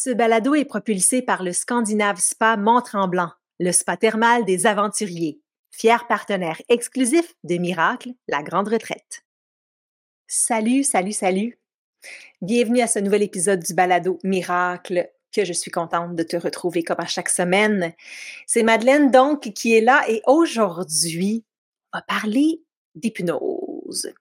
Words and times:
Ce 0.00 0.10
balado 0.10 0.54
est 0.54 0.64
propulsé 0.64 1.22
par 1.22 1.42
le 1.42 1.52
Scandinave 1.52 2.20
Spa 2.20 2.56
Mont-Tremblant, 2.56 3.32
le 3.58 3.72
spa 3.72 3.96
thermal 3.96 4.44
des 4.44 4.64
aventuriers, 4.64 5.40
fier 5.72 6.06
partenaire 6.06 6.62
exclusif 6.68 7.34
de 7.42 7.56
Miracle, 7.56 8.10
la 8.28 8.44
grande 8.44 8.68
retraite. 8.68 9.24
Salut, 10.28 10.84
salut, 10.84 11.12
salut. 11.12 11.58
Bienvenue 12.40 12.80
à 12.80 12.86
ce 12.86 13.00
nouvel 13.00 13.24
épisode 13.24 13.58
du 13.58 13.74
balado 13.74 14.20
Miracle 14.22 15.10
que 15.32 15.44
je 15.44 15.52
suis 15.52 15.72
contente 15.72 16.14
de 16.14 16.22
te 16.22 16.36
retrouver 16.36 16.84
comme 16.84 17.00
à 17.00 17.06
chaque 17.06 17.28
semaine. 17.28 17.92
C'est 18.46 18.62
Madeleine 18.62 19.10
donc 19.10 19.52
qui 19.52 19.74
est 19.74 19.80
là 19.80 20.04
et 20.08 20.22
aujourd'hui, 20.28 21.44
va 21.92 22.02
parler 22.02 22.62
d'hypnose. 22.94 24.12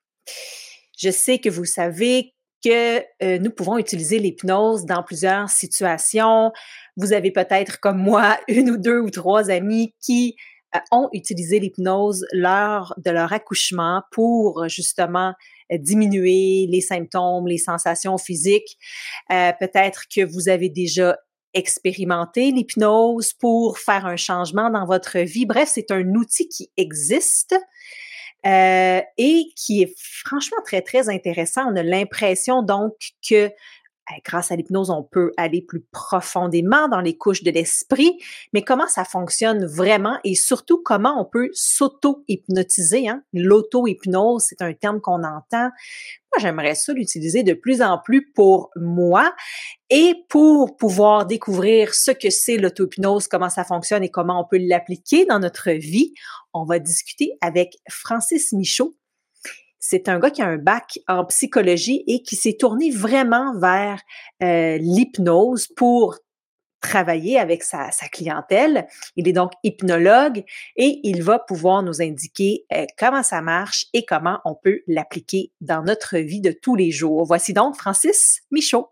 Je 0.97 1.11
sais 1.11 1.37
que 1.37 1.49
vous 1.49 1.65
savez 1.65 2.33
que 2.63 2.99
euh, 3.23 3.39
nous 3.39 3.51
pouvons 3.51 3.77
utiliser 3.77 4.19
l'hypnose 4.19 4.85
dans 4.85 5.03
plusieurs 5.03 5.49
situations. 5.49 6.51
Vous 6.95 7.13
avez 7.13 7.31
peut-être, 7.31 7.79
comme 7.79 7.97
moi, 7.97 8.37
une 8.47 8.71
ou 8.71 8.77
deux 8.77 8.99
ou 8.99 9.09
trois 9.09 9.49
amis 9.49 9.93
qui 10.01 10.35
euh, 10.75 10.79
ont 10.91 11.09
utilisé 11.13 11.59
l'hypnose 11.59 12.25
lors 12.33 12.93
de 12.97 13.11
leur 13.11 13.33
accouchement 13.33 14.01
pour 14.11 14.67
justement 14.67 15.33
diminuer 15.71 16.67
les 16.69 16.81
symptômes, 16.81 17.47
les 17.47 17.57
sensations 17.57 18.17
physiques. 18.17 18.77
Euh, 19.31 19.51
peut-être 19.59 20.03
que 20.13 20.23
vous 20.23 20.49
avez 20.49 20.69
déjà 20.69 21.17
expérimenté 21.53 22.51
l'hypnose 22.51 23.33
pour 23.33 23.79
faire 23.79 24.05
un 24.05 24.15
changement 24.15 24.69
dans 24.69 24.85
votre 24.85 25.19
vie. 25.19 25.45
Bref, 25.45 25.69
c'est 25.73 25.91
un 25.91 26.07
outil 26.13 26.47
qui 26.47 26.71
existe. 26.77 27.55
Euh, 28.47 29.01
et 29.17 29.51
qui 29.57 29.81
est 29.81 29.93
franchement 29.97 30.59
très, 30.63 30.81
très 30.81 31.09
intéressant. 31.09 31.69
On 31.69 31.75
a 31.75 31.83
l'impression 31.83 32.61
donc 32.61 32.93
que 33.27 33.51
grâce 34.23 34.51
à 34.51 34.55
l'hypnose, 34.55 34.89
on 34.89 35.03
peut 35.03 35.31
aller 35.37 35.61
plus 35.61 35.81
profondément 35.91 36.87
dans 36.87 37.01
les 37.01 37.17
couches 37.17 37.43
de 37.43 37.51
l'esprit, 37.51 38.17
mais 38.53 38.61
comment 38.61 38.87
ça 38.87 39.03
fonctionne 39.03 39.65
vraiment? 39.65 40.17
Et 40.23 40.35
surtout 40.35 40.81
comment 40.83 41.19
on 41.19 41.25
peut 41.25 41.49
s'auto-hypnotiser. 41.53 43.09
Hein? 43.09 43.23
L'auto-hypnose, 43.33 44.43
c'est 44.47 44.61
un 44.61 44.73
terme 44.73 45.01
qu'on 45.01 45.23
entend. 45.23 45.69
Moi, 46.33 46.39
j'aimerais 46.39 46.75
ça 46.75 46.93
l'utiliser 46.93 47.43
de 47.43 47.53
plus 47.53 47.81
en 47.81 47.97
plus 47.97 48.31
pour 48.33 48.69
moi 48.75 49.33
et 49.89 50.25
pour 50.29 50.75
pouvoir 50.75 51.25
découvrir 51.25 51.93
ce 51.93 52.11
que 52.11 52.29
c'est 52.29 52.57
l'auto-hypnose, 52.57 53.27
comment 53.27 53.49
ça 53.49 53.63
fonctionne 53.63 54.03
et 54.03 54.09
comment 54.09 54.41
on 54.41 54.45
peut 54.45 54.59
l'appliquer 54.59 55.25
dans 55.25 55.39
notre 55.39 55.71
vie. 55.71 56.13
On 56.53 56.65
va 56.65 56.79
discuter 56.79 57.37
avec 57.39 57.77
Francis 57.89 58.51
Michaud, 58.51 58.96
c'est 59.89 60.09
un 60.09 60.19
gars 60.19 60.31
qui 60.31 60.41
a 60.41 60.47
un 60.47 60.57
bac 60.57 60.99
en 61.07 61.23
psychologie 61.23 62.03
et 62.07 62.21
qui 62.21 62.35
s'est 62.35 62.57
tourné 62.59 62.91
vraiment 62.91 63.57
vers 63.57 64.01
euh, 64.43 64.77
l'hypnose 64.79 65.67
pour 65.67 66.17
travailler 66.81 67.39
avec 67.39 67.63
sa, 67.63 67.89
clientèle. 68.11 68.85
Il 69.15 69.29
est 69.29 69.33
donc 69.33 69.53
hypnologue 69.63 70.43
et 70.75 70.99
il 71.03 71.23
va 71.23 71.39
pouvoir 71.39 71.83
nous 71.83 72.01
indiquer 72.01 72.65
euh, 72.73 72.85
comment 72.99 73.23
ça 73.23 73.41
marche 73.41 73.85
et 73.93 74.03
comment 74.03 74.39
on 74.43 74.55
peut 74.55 74.81
l'appliquer 74.87 75.53
dans 75.61 75.83
notre 75.83 76.17
vie 76.17 76.41
de 76.41 76.51
tous 76.51 76.75
les 76.75 76.91
jours. 76.91 77.23
Voici 77.23 77.53
donc 77.53 77.77
Francis 77.77 78.41
Michaud. 78.51 78.89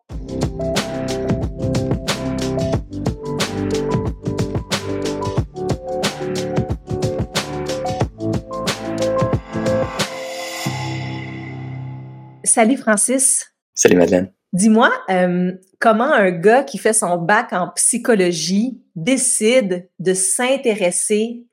Salut 12.46 12.78
Francis. 12.78 13.52
Salut 13.74 13.98
Madeleine. 13.98 14.32
Dis-moi, 14.54 14.92
euh, 15.10 15.52
comment 15.80 16.14
un 16.14 16.32
gars 16.32 16.64
qui 16.64 16.78
fait 16.78 16.94
son 16.94 17.18
bac 17.18 17.52
en 17.52 17.70
psychologie 17.76 18.82
décide 18.96 19.90
de 20.00 20.14
s'intéresser 20.14 21.44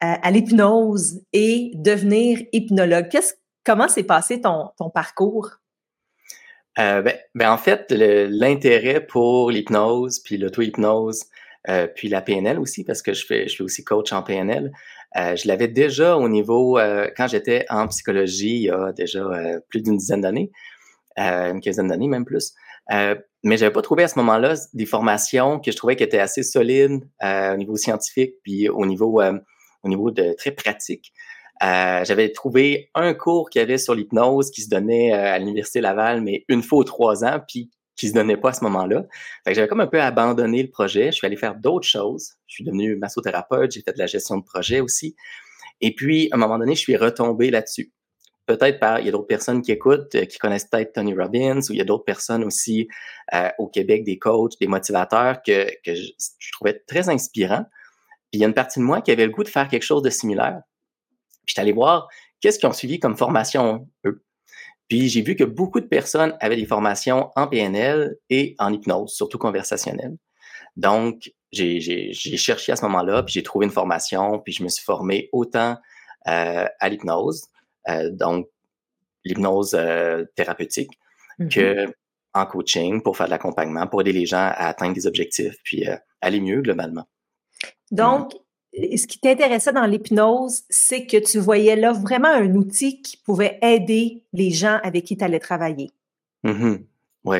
à, 0.00 0.30
l'hypnose 0.30 1.20
et 1.32 1.72
devenir 1.74 2.38
hypnologue? 2.52 3.08
comment 3.64 3.88
s'est 3.88 4.04
passé 4.04 4.40
ton, 4.40 4.70
parcours? 4.94 5.50
Euh, 6.78 7.02
ben, 7.02 7.16
ben, 7.34 7.50
en 7.50 7.58
fait, 7.58 7.90
l'intérêt 7.90 9.04
pour 9.04 9.50
l'hypnose, 9.50 10.20
puis 10.20 10.36
l'auto-hypnose, 10.36 11.24
euh, 11.68 11.88
puis 11.88 12.08
la 12.08 12.20
PNL 12.20 12.60
aussi, 12.60 12.84
parce 12.84 13.02
que 13.02 13.12
je 13.12 13.26
fais, 13.26 13.48
je 13.48 13.54
suis 13.54 13.64
aussi 13.64 13.82
coach 13.82 14.12
en 14.12 14.22
PNL, 14.22 14.72
euh, 15.16 15.36
je 15.36 15.48
l'avais 15.48 15.68
déjà 15.68 16.16
au 16.16 16.28
niveau, 16.28 16.78
euh, 16.78 17.08
quand 17.16 17.28
j'étais 17.28 17.64
en 17.70 17.88
psychologie, 17.88 18.56
il 18.56 18.62
y 18.62 18.70
a 18.70 18.92
déjà 18.92 19.20
euh, 19.20 19.60
plus 19.68 19.82
d'une 19.82 19.96
dizaine 19.96 20.20
d'années, 20.20 20.50
une 21.16 21.60
quinzaine 21.60 21.88
d'années 21.88 22.08
même 22.08 22.24
plus. 22.24 22.54
mais 22.90 23.56
j'avais 23.56 23.72
pas 23.72 23.82
trouvé 23.82 24.04
à 24.04 24.08
ce 24.08 24.18
moment-là 24.18 24.54
des 24.72 24.86
formations 24.86 25.58
que 25.58 25.72
je 25.72 25.76
trouvais 25.76 25.96
qui 25.96 26.04
étaient 26.04 26.20
assez 26.20 26.42
solides 26.44 27.02
au 27.22 27.56
niveau 27.56 27.76
scientifique, 27.76 28.34
puis 28.44 28.68
au 28.68 28.86
niveau, 28.86 29.20
au 29.82 29.88
niveau 29.88 30.12
de 30.12 30.34
très 30.34 30.52
pratique. 30.52 31.12
j'avais 31.60 32.30
trouvé 32.30 32.90
un 32.94 33.14
cours 33.14 33.50
qu'il 33.50 33.58
y 33.58 33.62
avait 33.62 33.78
sur 33.78 33.96
l'hypnose 33.96 34.52
qui 34.52 34.62
se 34.62 34.68
donnait 34.68 35.12
à 35.12 35.36
l'Université 35.40 35.80
Laval, 35.80 36.20
mais 36.22 36.44
une 36.48 36.62
fois 36.62 36.78
ou 36.78 36.84
trois 36.84 37.24
ans, 37.24 37.40
puis 37.48 37.68
qui 37.98 38.08
se 38.08 38.14
donnait 38.14 38.36
pas 38.36 38.50
à 38.50 38.52
ce 38.52 38.64
moment-là. 38.64 39.04
J'avais 39.46 39.66
comme 39.66 39.80
un 39.80 39.86
peu 39.88 40.00
abandonné 40.00 40.62
le 40.62 40.70
projet. 40.70 41.06
Je 41.06 41.16
suis 41.16 41.26
allé 41.26 41.36
faire 41.36 41.56
d'autres 41.56 41.86
choses. 41.86 42.34
Je 42.46 42.54
suis 42.54 42.64
devenu 42.64 42.96
massothérapeute, 42.96 43.72
j'ai 43.72 43.82
fait 43.82 43.92
de 43.92 43.98
la 43.98 44.06
gestion 44.06 44.38
de 44.38 44.44
projet 44.44 44.80
aussi. 44.80 45.16
Et 45.80 45.94
puis, 45.94 46.28
à 46.30 46.36
un 46.36 46.38
moment 46.38 46.58
donné, 46.58 46.74
je 46.74 46.80
suis 46.80 46.96
retombé 46.96 47.50
là-dessus. 47.50 47.92
Peut-être 48.46 48.78
par, 48.78 49.00
il 49.00 49.06
y 49.06 49.08
a 49.08 49.12
d'autres 49.12 49.26
personnes 49.26 49.60
qui 49.60 49.72
écoutent, 49.72 50.14
euh, 50.14 50.24
qui 50.24 50.38
connaissent 50.38 50.64
peut-être 50.64 50.94
Tony 50.94 51.12
Robbins, 51.12 51.60
ou 51.68 51.72
il 51.72 51.76
y 51.76 51.80
a 51.80 51.84
d'autres 51.84 52.04
personnes 52.04 52.44
aussi 52.44 52.88
euh, 53.34 53.50
au 53.58 53.66
Québec, 53.66 54.04
des 54.04 54.18
coachs, 54.18 54.58
des 54.58 54.68
motivateurs 54.68 55.42
que, 55.42 55.66
que 55.84 55.94
je, 55.94 56.12
trouvais 56.52 56.80
très 56.86 57.10
inspirants. 57.10 57.66
Puis 58.30 58.38
il 58.38 58.40
y 58.40 58.44
a 58.44 58.46
une 58.46 58.54
partie 58.54 58.78
de 58.78 58.84
moi 58.84 59.02
qui 59.02 59.10
avait 59.10 59.26
le 59.26 59.32
goût 59.32 59.44
de 59.44 59.48
faire 59.48 59.68
quelque 59.68 59.82
chose 59.82 60.02
de 60.02 60.08
similaire. 60.08 60.62
Puis 61.44 61.48
je 61.48 61.52
suis 61.52 61.60
allé 61.60 61.72
voir 61.72 62.08
qu'est-ce 62.40 62.58
qu'ils 62.58 62.68
ont 62.68 62.72
suivi 62.72 62.98
comme 62.98 63.16
formation, 63.16 63.86
eux. 64.06 64.24
Puis 64.88 65.08
j'ai 65.08 65.22
vu 65.22 65.36
que 65.36 65.44
beaucoup 65.44 65.80
de 65.80 65.86
personnes 65.86 66.36
avaient 66.40 66.56
des 66.56 66.66
formations 66.66 67.30
en 67.36 67.46
PNL 67.46 68.16
et 68.30 68.54
en 68.58 68.72
hypnose, 68.72 69.12
surtout 69.12 69.38
conversationnelle. 69.38 70.16
Donc, 70.76 71.32
j'ai 71.52 72.12
cherché 72.12 72.72
à 72.72 72.76
ce 72.76 72.82
moment-là, 72.82 73.22
puis 73.22 73.34
j'ai 73.34 73.42
trouvé 73.42 73.66
une 73.66 73.72
formation, 73.72 74.38
puis 74.38 74.52
je 74.52 74.62
me 74.62 74.68
suis 74.68 74.84
formé 74.84 75.28
autant 75.32 75.76
euh, 76.26 76.66
à 76.80 76.88
l'hypnose, 76.88 77.46
euh, 77.88 78.10
donc 78.10 78.48
l'hypnose 79.24 79.74
euh, 79.74 80.24
thérapeutique, 80.36 80.90
mm-hmm. 81.38 81.48
que 81.48 81.94
en 82.34 82.46
coaching 82.46 83.02
pour 83.02 83.16
faire 83.16 83.26
de 83.26 83.30
l'accompagnement, 83.30 83.86
pour 83.86 84.02
aider 84.02 84.12
les 84.12 84.26
gens 84.26 84.36
à 84.36 84.68
atteindre 84.68 84.94
des 84.94 85.06
objectifs, 85.06 85.56
puis 85.64 85.86
aller 86.20 86.40
mieux 86.40 86.60
globalement. 86.60 87.04
Donc, 87.90 88.32
ce 88.72 89.06
qui 89.06 89.18
t'intéressait 89.18 89.72
dans 89.72 89.86
l'hypnose, 89.86 90.62
c'est 90.68 91.06
que 91.06 91.16
tu 91.16 91.38
voyais 91.38 91.76
là 91.76 91.92
vraiment 91.92 92.28
un 92.28 92.54
outil 92.54 93.02
qui 93.02 93.16
pouvait 93.16 93.58
aider 93.62 94.24
les 94.32 94.50
gens 94.50 94.78
avec 94.82 95.04
qui 95.04 95.16
tu 95.16 95.24
allais 95.24 95.40
travailler. 95.40 95.90
Mm-hmm. 96.44 96.84
Oui. 97.24 97.38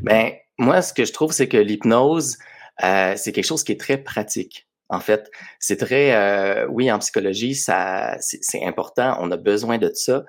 Ben, 0.00 0.32
moi, 0.58 0.82
ce 0.82 0.92
que 0.92 1.04
je 1.04 1.12
trouve, 1.12 1.32
c'est 1.32 1.48
que 1.48 1.56
l'hypnose, 1.56 2.38
euh, 2.84 3.14
c'est 3.16 3.32
quelque 3.32 3.46
chose 3.46 3.64
qui 3.64 3.72
est 3.72 3.80
très 3.80 3.98
pratique. 3.98 4.66
En 4.90 5.00
fait, 5.00 5.30
c'est 5.58 5.76
très, 5.76 6.14
euh, 6.14 6.66
oui, 6.68 6.90
en 6.90 6.98
psychologie, 6.98 7.54
ça, 7.54 8.16
c'est 8.20 8.64
important, 8.64 9.18
on 9.20 9.30
a 9.30 9.36
besoin 9.36 9.76
de 9.76 9.90
ça. 9.92 10.24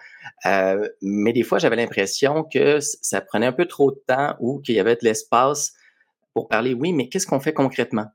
Euh, 0.46 0.90
mais 1.02 1.32
des 1.32 1.44
fois, 1.44 1.60
j'avais 1.60 1.78
l'impression 1.78 2.44
que 2.44 2.80
ça 2.82 3.22
prenait 3.22 3.46
un 3.46 3.54
peu 3.54 3.66
trop 3.66 3.92
de 3.92 4.02
temps 4.06 4.36
ou 4.42 4.60
qu'il 4.60 4.76
y 4.76 4.80
avait 4.80 4.96
de 4.96 5.04
l'espace 5.04 5.74
pour 6.34 6.50
parler, 6.50 6.74
oui, 6.74 6.92
mais 6.92 7.08
qu'est-ce 7.08 7.26
qu'on 7.26 7.40
fait 7.40 7.54
concrètement? 7.54 8.08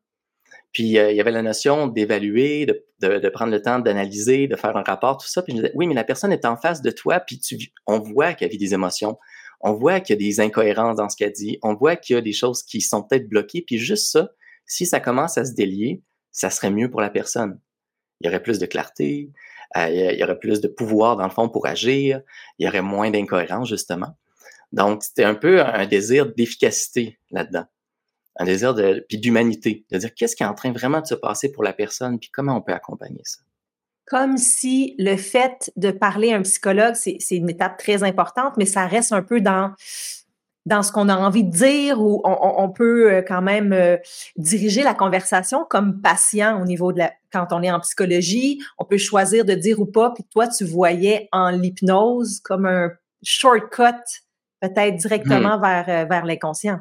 Puis 0.75 0.99
euh, 0.99 1.13
il 1.13 1.17
y 1.17 1.21
avait 1.21 1.31
la 1.31 1.41
notion 1.41 1.87
d'évaluer, 1.87 2.67
de, 2.67 3.29
prendre 3.29 3.53
le 3.53 3.63
temps 3.63 3.79
d'analyser, 3.79 4.49
de 4.49 4.57
faire 4.57 4.77
un 4.77 4.83
rapport, 4.83 5.17
tout 5.17 5.29
ça. 5.29 5.41
Puis 5.41 5.53
je 5.53 5.63
disais, 5.63 5.73
oui, 5.75 5.87
mais 5.87 5.95
la 5.95 6.05
personne 6.05 6.33
est 6.33 6.45
en 6.45 6.57
face 6.57 6.83
de 6.83 6.91
toi, 6.91 7.21
puis 7.21 7.39
tu, 7.39 7.57
on 7.87 8.01
voit 8.01 8.35
qu'elle 8.35 8.51
vit 8.51 8.59
des 8.59 8.75
émotions. 8.75 9.17
On 9.61 9.73
voit 9.73 10.01
qu'il 10.01 10.15
y 10.15 10.19
a 10.19 10.29
des 10.29 10.41
incohérences 10.41 10.97
dans 10.97 11.09
ce 11.09 11.17
qu'elle 11.17 11.33
dit. 11.33 11.59
On 11.63 11.75
voit 11.75 11.97
qu'il 11.97 12.17
y 12.17 12.19
a 12.19 12.23
des 12.23 12.33
choses 12.33 12.63
qui 12.65 12.81
sont 12.81 13.03
peut-être 13.03 13.29
bloquées. 13.29 13.63
Puis 13.67 13.79
juste 13.79 14.11
ça, 14.11 14.31
si 14.67 14.85
ça 14.85 15.01
commence 15.01 15.39
à 15.39 15.45
se 15.45 15.55
délier, 15.55 16.03
ça 16.33 16.51
serait 16.51 16.71
mieux 16.71 16.91
pour 16.91 17.01
la 17.01 17.09
personne. 17.09 17.61
Il 18.21 18.27
y 18.27 18.29
aurait 18.29 18.43
plus 18.43 18.59
de 18.59 18.67
clarté, 18.67 19.31
euh, 19.77 19.89
il 19.89 20.19
y 20.19 20.25
aurait 20.25 20.39
plus 20.39 20.61
de 20.61 20.69
pouvoir 20.69 21.17
dans 21.17 21.25
le 21.25 21.31
fond 21.31 21.49
pour 21.49 21.67
agir, 21.67 22.21
il 22.59 22.67
y 22.67 22.69
aurait 22.69 22.83
moins 22.83 23.11
d'incohérences 23.11 23.69
justement. 23.69 24.19
Donc 24.73 25.05
c'était 25.05 25.25
un 25.25 25.35
peu 25.35 25.63
un 25.63 25.87
désir 25.87 26.33
d'efficacité 26.35 27.21
là-dedans 27.31 27.67
un 28.37 28.45
désir 28.45 28.75
de 28.75 29.05
puis 29.09 29.19
d'humanité, 29.19 29.85
de 29.91 29.99
dire 29.99 30.15
qu'est-ce 30.15 30.37
qui 30.37 30.43
est 30.43 30.47
en 30.47 30.55
train 30.55 30.73
vraiment 30.73 31.01
de 31.01 31.07
se 31.07 31.15
passer 31.15 31.53
pour 31.53 31.63
la 31.63 31.73
personne, 31.73 32.19
puis 32.19 32.31
comment 32.31 32.57
on 32.57 32.61
peut 32.61 32.73
accompagner 32.73 33.23
ça? 33.25 33.41
Comme 34.07 34.37
si 34.37 34.95
le 34.99 35.17
fait 35.17 35.73
de 35.77 35.91
parler 35.91 36.33
à 36.33 36.37
un 36.37 36.43
psychologue, 36.43 36.95
c'est 36.95 37.19
une 37.31 37.49
étape 37.49 37.79
très 37.79 38.03
importante, 38.03 38.57
mais 38.59 38.67
ça 38.67 38.87
reste 38.87 39.13
un 39.13 39.23
peu 39.23 39.41
dans 39.41 39.73
dans 40.67 40.83
ce 40.83 40.93
qu'on 40.93 41.09
a 41.09 41.17
envie 41.17 41.45
de 41.45 41.51
dire 41.51 42.01
ou 42.01 42.23
on, 42.25 42.71
peut 42.71 43.13
euh, 43.13 43.23
quand 43.23 43.43
même 43.43 43.73
euh, 43.73 43.99
diriger 44.37 44.83
la 44.83 44.95
conversation 44.95 45.67
comme 45.69 46.01
patient 46.01 46.61
au 46.61 46.65
niveau 46.65 46.93
de 46.93 47.01
la 47.01 47.13
quand 47.31 47.49
on 47.51 47.63
est 47.63 47.71
en 47.71 47.81
psychologie, 47.81 48.63
on 48.79 48.85
peut 48.85 48.97
choisir 48.97 49.45
de 49.45 49.55
dire 49.55 49.81
ou 49.81 49.87
pas. 49.87 50.13
Puis 50.13 50.25
toi, 50.31 50.47
tu 50.47 50.65
voyais 50.65 51.29
en 51.33 51.51
l'hypnose 51.51 52.41
comme 52.41 52.65
un 52.65 52.91
shortcut, 53.25 54.23
peut-être 54.61 54.97
directement 54.97 55.59
hmm. 55.59 55.63
vers, 55.63 55.85
euh, 55.89 56.05
vers 56.05 56.25
l'inconscient. 56.25 56.79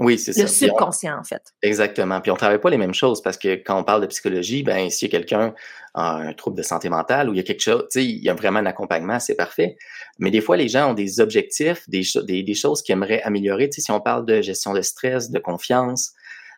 Oui, 0.00 0.18
c'est 0.18 0.32
ça. 0.32 0.42
Le 0.42 0.48
subconscient, 0.48 1.18
en 1.18 1.24
fait. 1.24 1.42
Exactement. 1.60 2.22
Puis 2.22 2.30
on 2.30 2.34
travaille 2.34 2.58
pas 2.58 2.70
les 2.70 2.78
mêmes 2.78 2.94
choses 2.94 3.20
parce 3.20 3.36
que 3.36 3.56
quand 3.56 3.78
on 3.78 3.84
parle 3.84 4.00
de 4.00 4.06
psychologie, 4.06 4.62
ben 4.62 4.88
s'il 4.88 5.12
y 5.12 5.14
a 5.14 5.18
quelqu'un 5.18 5.54
a 5.92 6.16
un 6.16 6.32
trouble 6.32 6.56
de 6.56 6.62
santé 6.62 6.88
mentale 6.88 7.28
ou 7.28 7.34
il 7.34 7.36
y 7.36 7.40
a 7.40 7.42
quelque 7.42 7.60
chose, 7.60 7.82
tu 7.90 8.00
sais, 8.00 8.06
il 8.06 8.24
y 8.24 8.30
a 8.30 8.34
vraiment 8.34 8.60
un 8.60 8.66
accompagnement, 8.66 9.20
c'est 9.20 9.34
parfait. 9.34 9.76
Mais 10.18 10.30
des 10.30 10.40
fois, 10.40 10.56
les 10.56 10.68
gens 10.68 10.92
ont 10.92 10.94
des 10.94 11.20
objectifs, 11.20 11.86
des, 11.88 12.02
des, 12.24 12.54
choses 12.54 12.80
qu'ils 12.82 12.94
aimeraient 12.94 13.20
améliorer. 13.22 13.68
Tu 13.68 13.76
sais, 13.76 13.82
si 13.82 13.90
on 13.90 14.00
parle 14.00 14.24
de 14.24 14.40
gestion 14.40 14.72
de 14.72 14.80
stress, 14.80 15.30
de 15.30 15.38
confiance, 15.38 16.12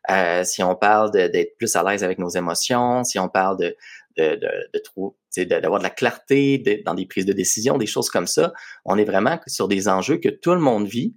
euh, 0.09 0.45
si 0.45 0.63
on 0.63 0.77
parle 0.77 1.11
d'être 1.11 1.57
plus 1.59 1.75
à 1.75 1.83
l'aise 1.83 2.05
avec 2.05 2.21
nos 2.21 2.31
émotions, 2.31 3.03
si 3.03 3.19
on 3.19 3.29
parle 3.29 3.59
de 3.59 3.77
de, 4.17 4.37
de, 4.37 5.43
de 5.43 5.45
d'avoir 5.45 5.79
de 5.79 5.85
la 5.85 5.91
clarté 5.91 6.83
dans 6.85 6.95
des 6.95 7.07
prises 7.07 7.25
de 7.25 7.33
décision, 7.33 7.79
des 7.79 7.87
choses 7.87 8.11
comme 8.11 8.27
ça, 8.27 8.53
on 8.85 8.99
est 8.99 9.05
vraiment 9.05 9.41
sur 9.47 9.69
des 9.69 9.89
enjeux 9.89 10.19
que 10.19 10.29
tout 10.29 10.53
le 10.53 10.61
monde 10.61 10.87
vit 10.87 11.15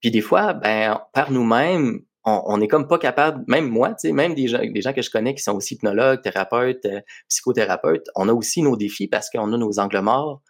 puis 0.00 0.10
des 0.10 0.20
fois, 0.20 0.52
ben, 0.52 1.00
par 1.12 1.30
nous-mêmes, 1.30 2.00
on, 2.24 2.42
on 2.46 2.60
est 2.60 2.68
comme 2.68 2.88
pas 2.88 2.98
capable, 2.98 3.44
même 3.46 3.68
moi, 3.68 3.90
tu 3.90 4.08
sais, 4.08 4.12
même 4.12 4.34
des 4.34 4.48
gens, 4.48 4.60
des 4.60 4.82
gens 4.82 4.92
que 4.92 5.02
je 5.02 5.10
connais 5.10 5.34
qui 5.34 5.42
sont 5.42 5.54
aussi 5.54 5.74
hypnologues, 5.74 6.22
thérapeutes, 6.22 6.84
euh, 6.84 7.00
psychothérapeutes, 7.28 8.08
on 8.14 8.28
a 8.28 8.32
aussi 8.32 8.62
nos 8.62 8.76
défis 8.76 9.08
parce 9.08 9.30
qu'on 9.30 9.52
a 9.52 9.56
nos 9.56 9.78
angles 9.78 10.00
morts, 10.00 10.42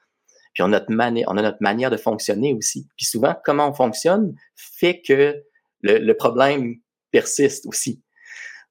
puis 0.54 0.62
on 0.62 0.66
a, 0.66 0.80
notre 0.80 0.90
manière, 0.90 1.26
on 1.28 1.36
a 1.36 1.42
notre 1.42 1.60
manière 1.60 1.90
de 1.90 1.98
fonctionner 1.98 2.54
aussi. 2.54 2.88
Puis 2.96 3.06
souvent, 3.06 3.36
comment 3.44 3.68
on 3.68 3.74
fonctionne 3.74 4.34
fait 4.54 5.02
que 5.02 5.42
le, 5.82 5.98
le 5.98 6.16
problème 6.16 6.76
persiste 7.10 7.66
aussi. 7.66 8.02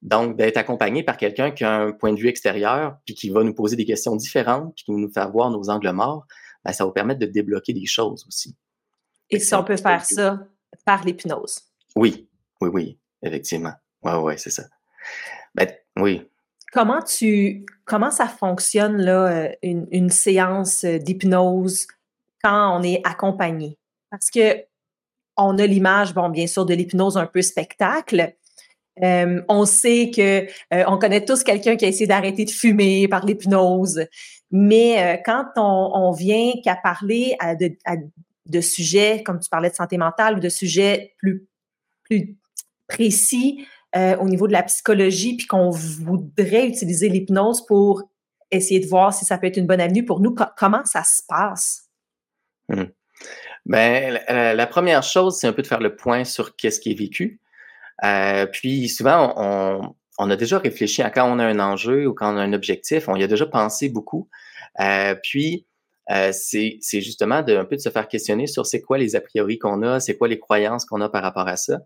Donc, 0.02 0.38
d'être 0.38 0.58
accompagné 0.58 1.04
par 1.04 1.18
quelqu'un 1.18 1.52
qui 1.52 1.64
a 1.64 1.74
un 1.74 1.92
point 1.92 2.14
de 2.14 2.20
vue 2.20 2.28
extérieur, 2.28 2.98
puis 3.06 3.16
qui 3.16 3.30
va 3.30 3.44
nous 3.44 3.54
poser 3.54 3.76
des 3.76 3.86
questions 3.86 4.16
différentes, 4.16 4.74
puis 4.76 4.86
qui 4.86 4.92
va 4.92 4.98
nous 4.98 5.12
faire 5.12 5.32
voir 5.32 5.50
nos 5.50 5.70
angles 5.70 5.92
morts, 5.92 6.26
ben, 6.64 6.74
ça 6.74 6.86
va 6.86 6.92
permettre 6.92 7.20
de 7.20 7.26
débloquer 7.26 7.74
des 7.74 7.86
choses 7.86 8.26
aussi. 8.28 8.56
Et 9.30 9.40
si 9.40 9.56
on 9.56 9.64
peut 9.64 9.78
faire 9.78 10.06
ça 10.06 10.48
par 10.84 11.04
l'hypnose. 11.04 11.62
Oui, 11.96 12.28
oui, 12.62 12.70
oui, 12.74 13.00
effectivement. 13.22 13.74
Oui, 14.04 14.14
oui, 14.14 14.34
c'est 14.38 14.50
ça. 14.50 14.64
Ben, 15.54 15.70
oui. 15.98 16.28
Comment 16.74 17.02
tu 17.02 17.66
comment 17.86 18.12
ça 18.12 18.28
fonctionne 18.28 18.98
là, 18.98 19.28
euh, 19.28 19.52
une, 19.64 19.88
une 19.92 20.10
séance 20.10 20.84
d'hypnose 20.84 21.88
quand 22.44 22.78
on 22.78 22.84
est 22.84 23.02
accompagné? 23.06 23.78
Parce 24.10 24.30
que 24.30 24.66
on 25.38 25.58
a 25.58 25.66
l'image, 25.66 26.14
bon, 26.14 26.30
bien 26.30 26.48
sûr, 26.48 26.66
de 26.66 26.74
l'hypnose 26.74 27.18
un 27.18 27.28
peu 27.28 27.42
spectacle. 27.42 28.34
Euh, 29.04 29.42
on 29.50 29.66
sait 29.66 30.12
que 30.14 30.46
euh, 30.74 30.84
on 30.88 30.98
connaît 30.98 31.26
tous 31.26 31.44
quelqu'un 31.44 31.76
qui 31.76 31.86
a 31.86 31.90
essayé 31.90 32.08
d'arrêter 32.08 32.46
de 32.46 32.50
fumer 32.50 33.08
par 33.10 33.26
l'hypnose, 33.26 34.06
mais 34.52 35.22
quand 35.26 35.46
on, 35.58 35.92
on 35.94 36.12
vient 36.12 36.54
qu'à 36.64 36.78
parler 36.78 37.36
à, 37.40 37.56
de, 37.56 37.76
à 37.84 37.96
de 38.46 38.62
sujets, 38.62 39.24
comme 39.24 39.40
tu 39.40 39.50
parlais 39.50 39.70
de 39.70 39.76
santé 39.76 39.98
mentale, 39.98 40.38
ou 40.38 40.40
de 40.40 40.50
sujets 40.50 41.16
plus, 41.18 41.48
plus 42.04 42.38
précis 42.88 43.66
euh, 43.96 44.16
au 44.18 44.28
niveau 44.28 44.48
de 44.48 44.54
la 44.54 44.64
psychologie, 44.64 45.38
puis 45.38 45.48
qu'on 45.48 45.70
voudrait 45.70 46.68
utiliser 46.68 47.10
l'hypnose 47.10 47.66
pour 47.66 48.04
essayer 48.52 48.80
de 48.80 48.88
voir 48.88 49.14
si 49.14 49.26
ça 49.26 49.38
peut 49.38 49.48
être 49.48 49.58
une 49.58 49.68
bonne 49.68 49.82
avenue 49.82 50.06
pour 50.06 50.20
nous. 50.20 50.36
comment 50.58 50.86
ça 50.86 51.04
se 51.04 51.22
passe? 51.28 51.90
Hmm. 52.70 52.86
Ben, 53.66 54.20
la, 54.28 54.68
première 54.68 55.02
chose, 55.02 55.38
c'est 55.38 55.48
un 55.48 55.54
peu 55.54 55.64
de 55.64 55.68
faire 55.68 55.80
le 55.80 55.96
point 55.96 56.24
sur 56.24 56.56
qu'est-ce 56.56 56.80
qui 56.80 56.92
est 56.92 56.98
vécu. 56.98 57.40
Euh, 58.04 58.46
puis 58.46 58.90
souvent, 58.90 59.34
on, 59.38 59.96
on, 60.20 60.30
a 60.30 60.36
déjà 60.36 60.60
réfléchi 60.60 61.02
à 61.02 61.10
quand 61.10 61.32
on 61.32 61.40
a 61.40 61.46
un 61.46 61.60
enjeu 61.60 62.08
ou 62.08 62.14
quand 62.14 62.34
on 62.34 62.38
a 62.38 62.42
un 62.42 62.54
objectif, 62.54 63.08
on 63.08 63.16
y 63.16 63.24
a 63.24 63.28
déjà 63.28 63.46
pensé 63.48 63.90
beaucoup. 63.90 64.30
Euh, 64.80 65.16
puis, 65.24 65.66
euh, 66.12 66.32
c'est 66.32 66.80
justement 67.02 67.42
de, 67.42 67.62
peu 67.64 67.76
de 67.76 67.82
se 67.82 67.90
faire 67.90 68.08
questionner 68.08 68.48
sur 68.48 68.66
c'est 68.66 68.82
quoi 68.82 68.98
les 68.98 69.16
a 69.16 69.22
priori 69.22 69.58
qu'on 69.58 69.82
a, 69.82 70.00
c'est 70.00 70.18
quoi 70.18 70.28
les 70.28 70.40
croyances 70.40 70.86
qu'on 70.86 71.02
a 71.02 71.10
par 71.10 71.24
rapport 71.24 71.48
à 71.48 71.58
ça. 71.58 71.80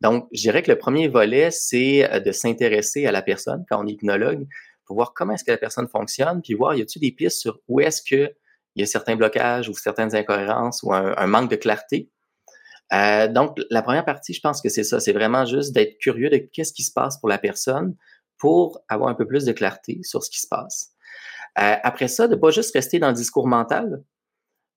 Donc, 0.00 0.28
je 0.32 0.40
dirais 0.42 0.62
que 0.62 0.70
le 0.70 0.78
premier 0.78 1.08
volet, 1.08 1.50
c'est 1.50 2.10
euh, 2.10 2.20
de 2.20 2.32
s'intéresser 2.32 3.06
à 3.06 3.12
la 3.12 3.22
personne 3.22 3.64
quand 3.68 3.82
on 3.82 3.86
est 3.86 3.92
hypnologue, 3.92 4.46
pour 4.84 4.96
voir 4.96 5.12
comment 5.12 5.34
est-ce 5.34 5.44
que 5.44 5.50
la 5.50 5.58
personne 5.58 5.88
fonctionne, 5.88 6.40
puis 6.40 6.54
voir 6.54 6.74
y 6.74 6.80
a-t-il 6.80 7.00
des 7.00 7.12
pistes 7.12 7.40
sur 7.40 7.60
où 7.68 7.80
est-ce 7.80 8.02
que 8.02 8.32
il 8.74 8.80
y 8.80 8.84
a 8.84 8.86
certains 8.86 9.16
blocages 9.16 9.68
ou 9.68 9.74
certaines 9.74 10.14
incohérences 10.14 10.84
ou 10.84 10.92
un, 10.92 11.26
manque 11.26 11.50
de 11.50 11.56
clarté. 11.56 12.10
Euh, 12.92 13.26
donc, 13.26 13.58
la 13.70 13.82
première 13.82 14.04
partie, 14.04 14.32
je 14.32 14.40
pense 14.40 14.62
que 14.62 14.68
c'est 14.68 14.84
ça, 14.84 15.00
c'est 15.00 15.12
vraiment 15.12 15.44
juste 15.44 15.72
d'être 15.72 15.98
curieux 15.98 16.30
de 16.30 16.36
qu'est-ce 16.36 16.72
qui 16.72 16.84
se 16.84 16.92
passe 16.92 17.18
pour 17.18 17.28
la 17.28 17.38
personne 17.38 17.96
pour 18.38 18.80
avoir 18.88 19.10
un 19.10 19.14
peu 19.14 19.26
plus 19.26 19.44
de 19.44 19.52
clarté 19.52 19.98
sur 20.04 20.22
ce 20.22 20.30
qui 20.30 20.40
se 20.40 20.46
passe. 20.46 20.92
Euh, 21.58 21.76
après 21.82 22.08
ça, 22.08 22.28
de 22.28 22.36
pas 22.36 22.50
juste 22.50 22.74
rester 22.74 22.98
dans 22.98 23.08
le 23.08 23.14
discours 23.14 23.46
mental, 23.46 24.02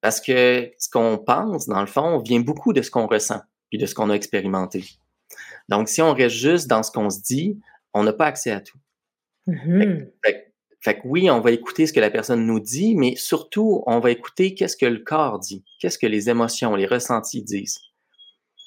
parce 0.02 0.20
que 0.20 0.72
ce 0.80 0.90
qu'on 0.90 1.18
pense, 1.18 1.68
dans 1.68 1.82
le 1.82 1.88
fond, 1.88 2.20
vient 2.20 2.40
beaucoup 2.40 2.74
de 2.74 2.82
ce 2.82 2.90
qu'on 2.90 3.08
ressent, 3.08 3.42
puis 3.70 3.78
de 3.78 3.86
ce 3.86 3.94
qu'on 3.94 4.10
a 4.10 4.14
expérimenté. 4.14 4.84
Donc, 5.70 5.90
si 5.90 6.02
on 6.02 6.14
reste 6.14 6.36
juste 6.36 6.68
dans 6.68 6.84
ce 6.84 6.92
qu'on 6.92 7.10
se 7.10 7.22
dit, 7.22 7.60
on 7.94 8.04
n'a 8.04 8.14
pas 8.14 8.26
accès 8.26 8.52
à 8.52 8.62
tout. 8.62 8.80
Mm-hmm. 9.48 10.10
Fait, 10.84 10.96
que 11.00 11.08
oui, 11.08 11.30
on 11.30 11.40
va 11.40 11.52
écouter 11.52 11.86
ce 11.86 11.94
que 11.94 12.00
la 12.00 12.10
personne 12.10 12.46
nous 12.46 12.60
dit, 12.60 12.96
mais 12.96 13.16
surtout, 13.16 13.84
on 13.86 14.00
va 14.00 14.10
écouter 14.10 14.56
qu'est-ce 14.56 14.76
que 14.76 14.88
le 14.88 15.00
corps 15.00 15.38
dit, 15.38 15.64
qu'est-ce 15.80 16.00
que 16.00 16.08
les 16.08 16.30
émotions, 16.30 16.76
les 16.76 16.88
ressentis 16.88 17.44
disent. 17.44 17.80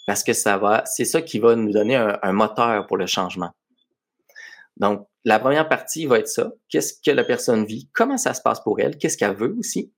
Parce 0.06 0.22
que 0.22 0.32
ça 0.32 0.56
va, 0.58 0.84
c'est 0.86 1.04
ça 1.04 1.22
qui 1.22 1.40
va 1.40 1.56
nous 1.56 1.72
donner 1.72 1.96
un 1.96 2.32
moteur 2.32 2.86
pour 2.86 2.98
le 2.98 3.06
changement. 3.06 3.50
Donc, 4.76 5.06
la 5.24 5.38
première 5.38 5.68
partie 5.68 6.06
va 6.06 6.18
être 6.18 6.28
ça. 6.28 6.52
Qu'est-ce 6.68 6.94
que 7.04 7.10
la 7.10 7.24
personne 7.24 7.64
vit? 7.64 7.88
Comment 7.92 8.18
ça 8.18 8.34
se 8.34 8.42
passe 8.42 8.60
pour 8.60 8.80
elle? 8.80 8.98
Qu'est-ce 8.98 9.16
qu'elle 9.16 9.36
veut 9.36 9.54
aussi? 9.58 9.92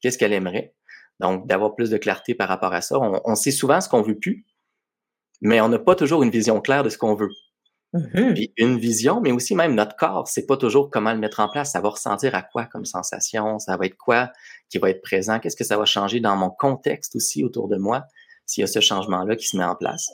Qu'est-ce 0.00 0.18
qu'elle 0.18 0.32
aimerait? 0.32 0.74
Donc, 1.20 1.46
d'avoir 1.46 1.74
plus 1.74 1.90
de 1.90 1.98
clarté 1.98 2.34
par 2.34 2.48
rapport 2.48 2.72
à 2.72 2.80
ça. 2.80 2.98
On, 2.98 3.34
sait 3.34 3.50
souvent 3.50 3.80
ce 3.80 3.88
qu'on 3.88 4.02
veut 4.02 4.18
plus, 4.18 4.46
mais 5.40 5.60
on 5.60 5.68
n'a 5.68 5.78
pas 5.78 5.94
toujours 5.94 6.22
une 6.22 6.30
vision 6.30 6.60
claire 6.60 6.82
de 6.82 6.88
ce 6.88 6.98
qu'on 6.98 7.14
veut. 7.14 7.30
Mm-hmm. 7.94 8.34
Puis 8.34 8.52
une 8.56 8.78
vision, 8.78 9.20
mais 9.20 9.32
aussi 9.32 9.54
même 9.54 9.74
notre 9.74 9.96
corps, 9.96 10.26
c'est 10.26 10.46
pas 10.46 10.56
toujours 10.56 10.90
comment 10.90 11.12
le 11.12 11.18
mettre 11.18 11.40
en 11.40 11.48
place. 11.48 11.72
Ça 11.72 11.80
va 11.80 11.90
ressentir 11.90 12.34
à 12.34 12.42
quoi 12.42 12.64
comme 12.64 12.86
sensation, 12.86 13.58
ça 13.58 13.76
va 13.76 13.86
être 13.86 13.98
quoi 13.98 14.30
qui 14.70 14.78
va 14.78 14.88
être 14.88 15.02
présent, 15.02 15.38
qu'est-ce 15.38 15.56
que 15.56 15.64
ça 15.64 15.76
va 15.76 15.84
changer 15.84 16.20
dans 16.20 16.36
mon 16.36 16.50
contexte 16.50 17.14
aussi 17.16 17.44
autour 17.44 17.68
de 17.68 17.76
moi 17.76 18.04
s'il 18.46 18.62
y 18.62 18.64
a 18.64 18.66
ce 18.66 18.80
changement-là 18.80 19.36
qui 19.36 19.46
se 19.46 19.56
met 19.56 19.64
en 19.64 19.76
place? 19.76 20.08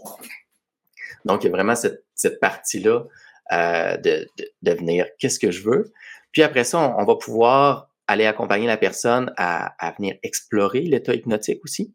Donc, 1.25 1.45
il 1.45 1.47
y 1.47 1.51
a 1.51 1.53
vraiment 1.53 1.77
cette, 1.77 2.05
cette 2.15 2.41
partie-là 2.41 3.05
euh, 3.53 3.97
de, 3.97 4.27
de, 4.63 4.73
venir 4.73 5.07
qu'est-ce 5.19 5.39
que 5.39 5.51
je 5.51 5.63
veux? 5.63 5.93
Puis 6.33 6.43
après 6.43 6.65
ça, 6.65 6.95
on, 6.99 7.05
va 7.05 7.17
pouvoir 7.17 7.91
aller 8.07 8.27
accompagner 8.27 8.67
la 8.67 8.77
personne 8.77 9.33
à, 9.37 9.75
à 9.85 9.93
venir 9.93 10.17
explorer 10.23 10.83
l'état 10.83 11.15
hypnotique 11.15 11.61
aussi. 11.65 11.95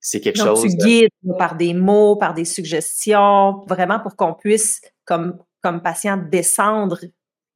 C'est 0.00 0.20
quelque 0.20 0.38
Donc, 0.38 0.46
chose. 0.46 0.62
Tu 0.62 0.76
guides 0.76 1.10
par 1.38 1.56
des 1.56 1.72
mots, 1.72 2.16
par 2.16 2.34
des 2.34 2.44
suggestions, 2.44 3.64
vraiment 3.66 4.00
pour 4.00 4.16
qu'on 4.16 4.34
puisse, 4.34 4.82
comme, 5.06 5.38
comme 5.62 5.80
patient, 5.80 6.18
descendre 6.18 6.98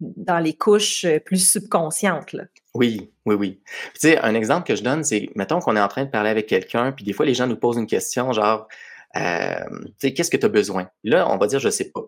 dans 0.01 0.39
les 0.39 0.55
couches 0.55 1.05
euh, 1.05 1.19
plus 1.19 1.47
subconscientes. 1.51 2.33
Là. 2.33 2.45
Oui, 2.75 3.13
oui, 3.27 3.35
oui. 3.35 3.61
Tu 3.95 4.01
sais, 4.01 4.19
un 4.19 4.35
exemple 4.35 4.67
que 4.67 4.77
je 4.77 4.83
donne, 4.83 5.05
c'est, 5.05 5.29
mettons 5.35 5.61
qu'on 5.61 5.77
est 5.77 5.81
en 5.81 5.89
train 5.89 6.05
de 6.05 6.11
parler 6.11 6.31
avec 6.31 6.47
quelqu'un, 6.47 6.93
puis 6.93 7.05
des 7.05 7.13
fois, 7.13 7.27
les 7.27 7.35
gens 7.35 7.47
nous 7.47 7.57
posent 7.57 7.77
une 7.77 7.87
question, 7.87 8.33
genre, 8.33 8.69
euh, 9.17 9.65
tu 9.69 9.93
sais, 9.99 10.15
qu'est-ce 10.15 10.31
que 10.31 10.37
tu 10.37 10.47
as 10.47 10.51
besoin? 10.51 10.89
Là, 11.05 11.31
on 11.31 11.37
va 11.37 11.47
dire, 11.47 11.59
je 11.59 11.69
sais 11.69 11.91
pas. 11.91 12.03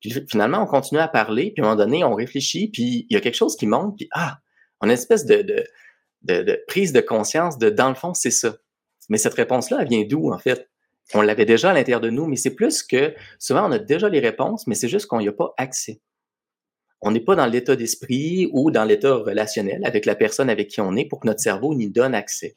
Puis 0.00 0.12
finalement, 0.30 0.62
on 0.62 0.66
continue 0.66 1.00
à 1.00 1.08
parler, 1.08 1.52
puis 1.52 1.62
à 1.62 1.66
un 1.66 1.70
moment 1.70 1.82
donné, 1.82 2.04
on 2.04 2.14
réfléchit, 2.14 2.68
puis 2.68 3.06
il 3.08 3.14
y 3.14 3.16
a 3.16 3.20
quelque 3.20 3.34
chose 3.34 3.56
qui 3.56 3.66
monte, 3.66 3.96
puis 3.96 4.08
ah, 4.12 4.38
on 4.80 4.88
a 4.88 4.90
une 4.90 4.94
espèce 4.94 5.24
de, 5.24 5.64
prise 6.66 6.92
de 6.92 7.00
conscience 7.00 7.58
de 7.58 7.70
dans 7.70 7.88
le 7.88 7.94
fond, 7.94 8.14
c'est 8.14 8.30
ça. 8.30 8.56
Mais 9.08 9.18
cette 9.18 9.34
réponse-là, 9.34 9.78
elle 9.80 9.88
vient 9.88 10.04
d'où, 10.04 10.32
en 10.32 10.38
fait? 10.38 10.68
On 11.14 11.22
l'avait 11.22 11.44
déjà 11.44 11.70
à 11.70 11.74
l'intérieur 11.74 12.00
de 12.00 12.10
nous, 12.10 12.26
mais 12.26 12.36
c'est 12.36 12.54
plus 12.54 12.82
que 12.82 13.14
souvent, 13.38 13.68
on 13.68 13.72
a 13.72 13.78
déjà 13.78 14.08
les 14.08 14.18
réponses, 14.18 14.66
mais 14.66 14.74
c'est 14.74 14.88
juste 14.88 15.06
qu'on 15.06 15.20
n'y 15.20 15.28
a 15.28 15.32
pas 15.32 15.54
accès. 15.56 16.00
On 17.00 17.12
n'est 17.12 17.20
pas 17.20 17.36
dans 17.36 17.46
l'état 17.46 17.76
d'esprit 17.76 18.48
ou 18.52 18.70
dans 18.72 18.84
l'état 18.84 19.14
relationnel 19.14 19.80
avec 19.84 20.04
la 20.06 20.16
personne 20.16 20.50
avec 20.50 20.68
qui 20.68 20.80
on 20.80 20.96
est 20.96 21.04
pour 21.04 21.20
que 21.20 21.28
notre 21.28 21.40
cerveau 21.40 21.74
nous 21.74 21.90
donne 21.90 22.14
accès. 22.14 22.56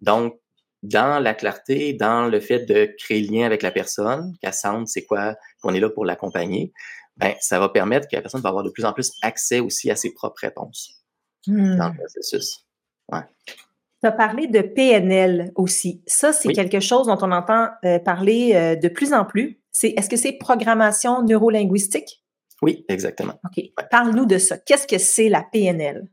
Donc, 0.00 0.40
dans 0.84 1.18
la 1.18 1.32
clarté, 1.32 1.94
dans 1.94 2.28
le 2.28 2.40
fait 2.40 2.60
de 2.60 2.94
créer 2.98 3.22
le 3.22 3.34
lien 3.34 3.46
avec 3.46 3.62
la 3.62 3.70
personne, 3.70 4.36
qu'elle 4.40 4.52
sente 4.52 4.86
c'est 4.88 5.04
quoi, 5.04 5.34
qu'on 5.62 5.74
est 5.74 5.80
là 5.80 5.88
pour 5.88 6.04
l'accompagner, 6.04 6.72
ben, 7.16 7.32
ça 7.40 7.58
va 7.58 7.70
permettre 7.70 8.06
que 8.06 8.16
la 8.16 8.22
personne 8.22 8.42
va 8.42 8.50
avoir 8.50 8.64
de 8.64 8.70
plus 8.70 8.84
en 8.84 8.92
plus 8.92 9.12
accès 9.22 9.60
aussi 9.60 9.90
à 9.90 9.96
ses 9.96 10.12
propres 10.12 10.40
réponses 10.42 11.02
dans 11.46 11.54
le 11.54 11.92
hmm. 11.92 11.96
processus. 11.96 12.66
Ouais. 13.10 13.20
Tu 13.46 14.06
as 14.06 14.12
parlé 14.12 14.46
de 14.46 14.60
PNL 14.60 15.52
aussi. 15.54 16.02
Ça, 16.06 16.34
c'est 16.34 16.52
quelque 16.52 16.80
chose 16.80 17.06
dont 17.06 17.18
on 17.22 17.32
entend 17.32 17.68
euh, 17.84 17.98
parler 17.98 18.52
euh, 18.54 18.76
de 18.76 18.88
plus 18.88 19.14
en 19.14 19.24
plus. 19.24 19.60
C'est, 19.72 19.90
est-ce 19.96 20.10
que 20.10 20.16
c'est 20.16 20.32
programmation 20.32 21.22
neurolinguistique? 21.22 22.22
Oui, 22.60 22.84
exactement. 22.88 23.40
OK. 23.44 23.64
Parle-nous 23.90 24.26
de 24.26 24.38
ça. 24.38 24.58
Qu'est-ce 24.58 24.86
que 24.86 24.98
c'est 24.98 25.28
la 25.28 25.42
PNL? 25.50 26.06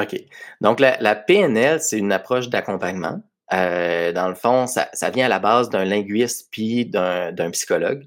OK. 0.00 0.16
Donc, 0.60 0.80
la, 0.80 0.98
la 1.00 1.14
PNL, 1.14 1.80
c'est 1.80 1.98
une 1.98 2.12
approche 2.12 2.48
d'accompagnement 2.48 3.22
euh, 3.52 4.12
dans 4.12 4.28
le 4.28 4.34
fond, 4.34 4.66
ça, 4.66 4.88
ça, 4.92 5.10
vient 5.10 5.26
à 5.26 5.28
la 5.28 5.40
base 5.40 5.70
d'un 5.70 5.84
linguiste 5.84 6.48
puis 6.52 6.86
d'un 6.86 7.50
psychologue 7.50 8.06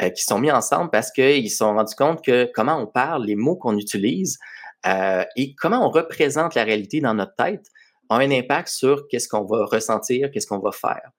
euh, 0.00 0.10
qui 0.10 0.22
sont 0.22 0.38
mis 0.38 0.50
ensemble 0.50 0.90
parce 0.90 1.10
qu'ils 1.10 1.50
se 1.50 1.58
sont 1.58 1.74
rendus 1.74 1.94
compte 1.94 2.22
que 2.24 2.50
comment 2.54 2.78
on 2.78 2.86
parle, 2.86 3.24
les 3.24 3.36
mots 3.36 3.56
qu'on 3.56 3.78
utilise 3.78 4.38
euh, 4.86 5.24
et 5.36 5.54
comment 5.54 5.86
on 5.86 5.90
représente 5.90 6.54
la 6.54 6.64
réalité 6.64 7.00
dans 7.00 7.14
notre 7.14 7.34
tête 7.36 7.66
ont 8.10 8.16
un 8.16 8.30
impact 8.30 8.68
sur 8.68 9.06
qu'est-ce 9.08 9.28
qu'on 9.28 9.44
va 9.44 9.64
ressentir, 9.64 10.30
qu'est-ce 10.30 10.46
qu'on 10.46 10.58
va 10.58 10.72
faire. 10.72 11.10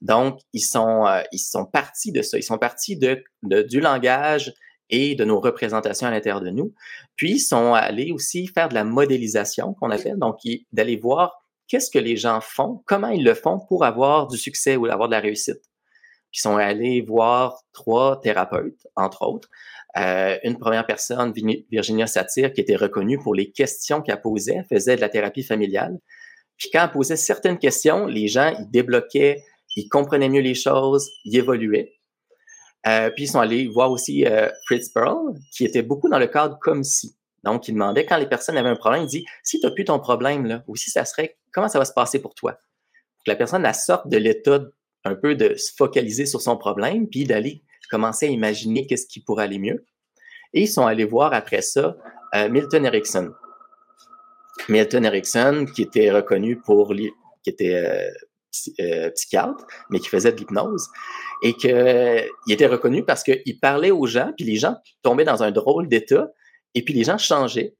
Donc, 0.00 0.38
ils 0.52 0.60
sont, 0.60 1.06
euh, 1.06 1.22
ils 1.32 1.38
sont 1.38 1.64
partis 1.64 2.12
de 2.12 2.22
ça. 2.22 2.38
Ils 2.38 2.42
sont 2.42 2.58
partis 2.58 2.96
de, 2.96 3.24
du 3.42 3.80
langage 3.80 4.52
et 4.90 5.14
de 5.14 5.24
nos 5.24 5.40
représentations 5.40 6.06
à 6.06 6.10
l'intérieur 6.10 6.40
de 6.40 6.50
nous. 6.50 6.72
Puis, 7.16 7.32
ils 7.32 7.40
sont 7.40 7.74
allés 7.74 8.12
aussi 8.12 8.46
faire 8.46 8.68
de 8.68 8.74
la 8.74 8.84
modélisation, 8.84 9.74
qu'on 9.74 9.90
appelle, 9.90 10.18
donc 10.18 10.38
d'aller 10.72 10.96
voir 10.96 11.44
qu'est-ce 11.68 11.90
que 11.90 11.98
les 11.98 12.16
gens 12.16 12.40
font, 12.40 12.82
comment 12.86 13.08
ils 13.08 13.24
le 13.24 13.34
font 13.34 13.60
pour 13.68 13.84
avoir 13.84 14.26
du 14.26 14.36
succès 14.36 14.76
ou 14.76 14.86
avoir 14.86 15.08
de 15.08 15.14
la 15.14 15.20
réussite? 15.20 15.62
Ils 16.34 16.40
sont 16.40 16.56
allés 16.56 17.00
voir 17.00 17.62
trois 17.72 18.20
thérapeutes, 18.20 18.86
entre 18.96 19.22
autres. 19.22 19.48
Euh, 19.96 20.36
une 20.44 20.58
première 20.58 20.86
personne, 20.86 21.32
Virginia 21.70 22.06
Satir, 22.06 22.52
qui 22.52 22.60
était 22.60 22.76
reconnue 22.76 23.18
pour 23.18 23.34
les 23.34 23.50
questions 23.50 24.02
qu'elle 24.02 24.20
posait, 24.20 24.64
faisait 24.68 24.96
de 24.96 25.00
la 25.00 25.08
thérapie 25.08 25.42
familiale. 25.42 25.98
Puis 26.56 26.68
quand 26.72 26.84
elle 26.84 26.90
posait 26.90 27.16
certaines 27.16 27.58
questions, 27.58 28.06
les 28.06 28.28
gens, 28.28 28.54
ils 28.58 28.70
débloquaient, 28.70 29.42
ils 29.76 29.88
comprenaient 29.88 30.28
mieux 30.28 30.42
les 30.42 30.54
choses, 30.54 31.10
ils 31.24 31.38
évoluaient. 31.38 31.94
Euh, 32.86 33.10
puis 33.10 33.24
ils 33.24 33.28
sont 33.28 33.40
allés 33.40 33.66
voir 33.66 33.90
aussi 33.90 34.26
euh, 34.26 34.48
Fritz 34.66 34.90
Perl, 34.90 35.34
qui 35.52 35.64
était 35.64 35.82
beaucoup 35.82 36.08
dans 36.08 36.18
le 36.18 36.26
cadre 36.26 36.58
comme 36.60 36.84
si. 36.84 37.16
Donc, 37.44 37.68
il 37.68 37.72
demandait 37.72 38.04
quand 38.04 38.18
les 38.18 38.28
personnes 38.28 38.56
avaient 38.56 38.68
un 38.68 38.76
problème, 38.76 39.04
il 39.04 39.08
dit 39.08 39.24
si 39.42 39.60
tu 39.60 39.66
n'as 39.66 39.72
plus 39.72 39.84
ton 39.84 39.98
problème, 39.98 40.46
là, 40.46 40.62
aussi 40.66 40.90
ça 40.90 41.04
serait 41.04 41.37
comment 41.52 41.68
ça 41.68 41.78
va 41.78 41.84
se 41.84 41.92
passer 41.92 42.20
pour 42.20 42.34
toi? 42.34 42.58
que 43.24 43.30
la 43.30 43.36
personne 43.36 43.62
la 43.62 43.72
sorte 43.72 44.08
de 44.08 44.16
l'état 44.16 44.60
un 45.04 45.14
peu 45.14 45.34
de 45.34 45.54
se 45.54 45.72
focaliser 45.76 46.26
sur 46.26 46.40
son 46.40 46.56
problème, 46.56 47.08
puis 47.08 47.24
d'aller 47.24 47.62
commencer 47.90 48.26
à 48.26 48.28
imaginer 48.28 48.86
qu'est-ce 48.86 49.06
qui 49.06 49.20
pourrait 49.20 49.44
aller 49.44 49.58
mieux. 49.58 49.86
Et 50.52 50.62
ils 50.62 50.68
sont 50.68 50.86
allés 50.86 51.04
voir 51.04 51.32
après 51.32 51.62
ça 51.62 51.96
euh, 52.34 52.48
Milton 52.48 52.84
Erickson. 52.84 53.32
Milton 54.68 55.04
Erickson, 55.04 55.66
qui 55.74 55.82
était 55.82 56.10
reconnu 56.10 56.60
pour, 56.60 56.94
qui 56.94 57.12
était 57.46 57.74
euh, 57.74 58.10
euh, 58.80 59.10
psychiatre, 59.10 59.66
mais 59.90 60.00
qui 60.00 60.08
faisait 60.08 60.32
de 60.32 60.36
l'hypnose, 60.36 60.88
et 61.42 61.54
qu'il 61.54 62.28
était 62.50 62.66
reconnu 62.66 63.04
parce 63.04 63.22
qu'il 63.22 63.58
parlait 63.60 63.90
aux 63.90 64.06
gens, 64.06 64.32
puis 64.36 64.44
les 64.44 64.56
gens 64.56 64.76
tombaient 65.02 65.24
dans 65.24 65.42
un 65.42 65.52
drôle 65.52 65.88
d'état, 65.88 66.28
et 66.74 66.82
puis 66.82 66.92
les 66.92 67.04
gens 67.04 67.18
changeaient, 67.18 67.76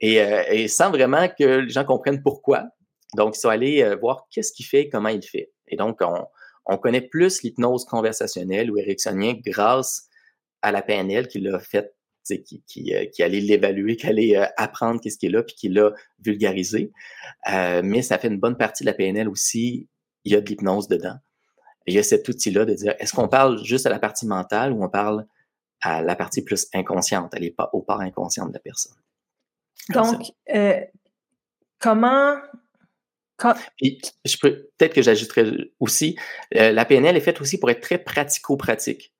et, 0.00 0.66
sans 0.68 0.90
vraiment 0.90 1.28
que 1.28 1.60
les 1.60 1.70
gens 1.70 1.84
comprennent 1.84 2.22
pourquoi. 2.22 2.64
Donc, 3.14 3.36
ils 3.36 3.40
sont 3.40 3.48
allés 3.48 3.94
voir 4.00 4.26
qu'est-ce 4.30 4.52
qu'il 4.52 4.66
fait, 4.66 4.88
comment 4.88 5.08
il 5.08 5.22
fait. 5.22 5.52
Et 5.68 5.76
donc, 5.76 5.98
on, 6.00 6.26
on 6.66 6.78
connaît 6.78 7.00
plus 7.00 7.42
l'hypnose 7.42 7.84
conversationnelle 7.84 8.70
ou 8.70 8.78
ericksonien 8.78 9.34
grâce 9.44 10.08
à 10.62 10.72
la 10.72 10.82
PNL 10.82 11.28
qui 11.28 11.40
l'a 11.40 11.58
fait, 11.58 11.94
qui, 12.24 12.94
euh, 12.94 13.06
qui 13.06 13.22
allait 13.22 13.40
l'évaluer, 13.40 13.96
qui 13.96 14.06
allait 14.06 14.36
euh, 14.36 14.46
apprendre 14.56 15.00
qu'est-ce 15.00 15.18
qui 15.18 15.26
est 15.26 15.30
là, 15.30 15.42
puis 15.42 15.54
qui 15.54 15.68
l'a 15.68 15.92
vulgarisé. 16.20 16.92
Euh, 17.50 17.82
mais 17.84 18.02
ça 18.02 18.18
fait 18.18 18.28
une 18.28 18.38
bonne 18.38 18.56
partie 18.56 18.84
de 18.84 18.88
la 18.88 18.94
PNL 18.94 19.28
aussi. 19.28 19.88
Il 20.24 20.32
y 20.32 20.36
a 20.36 20.40
de 20.40 20.48
l'hypnose 20.48 20.86
dedans. 20.86 21.16
il 21.86 21.94
y 21.94 21.98
a 21.98 22.04
cet 22.04 22.28
outil-là 22.28 22.64
de 22.64 22.74
dire, 22.74 22.94
est-ce 23.00 23.12
qu'on 23.12 23.28
parle 23.28 23.62
juste 23.64 23.86
à 23.86 23.90
la 23.90 23.98
partie 23.98 24.26
mentale 24.26 24.72
ou 24.72 24.84
on 24.84 24.88
parle 24.88 25.26
à 25.80 26.00
la 26.00 26.14
partie 26.14 26.42
plus 26.42 26.68
inconsciente, 26.74 27.32
elle 27.34 27.42
est 27.42 27.50
pas 27.50 27.68
au 27.72 27.82
part 27.82 28.00
inconscient 28.00 28.46
de 28.46 28.52
la 28.52 28.60
personne? 28.60 28.94
Donc, 29.88 30.30
comment 31.80 32.36
peux 34.40 34.68
peut-être 34.78 34.94
que 34.94 35.02
j'ajouterais 35.02 35.46
aussi, 35.80 36.16
euh, 36.56 36.72
la 36.72 36.84
PNL 36.84 37.16
est 37.16 37.20
faite 37.20 37.40
aussi 37.40 37.58
pour 37.58 37.70
être 37.70 37.80
très 37.80 37.98
pratico-pratique. 37.98 39.12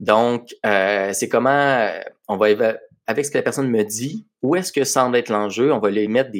Donc, 0.00 0.54
euh, 0.64 1.12
c'est 1.12 1.28
comment 1.28 1.50
euh, 1.50 2.00
on 2.28 2.36
va 2.36 2.46
avec 3.06 3.24
ce 3.24 3.30
que 3.30 3.38
la 3.38 3.42
personne 3.42 3.70
me 3.70 3.84
dit, 3.84 4.26
où 4.42 4.54
est-ce 4.54 4.70
que 4.70 4.84
semble 4.84 5.16
être 5.16 5.30
l'enjeu, 5.30 5.72
on 5.72 5.78
va 5.78 5.90
les 5.90 6.08
mettre 6.08 6.30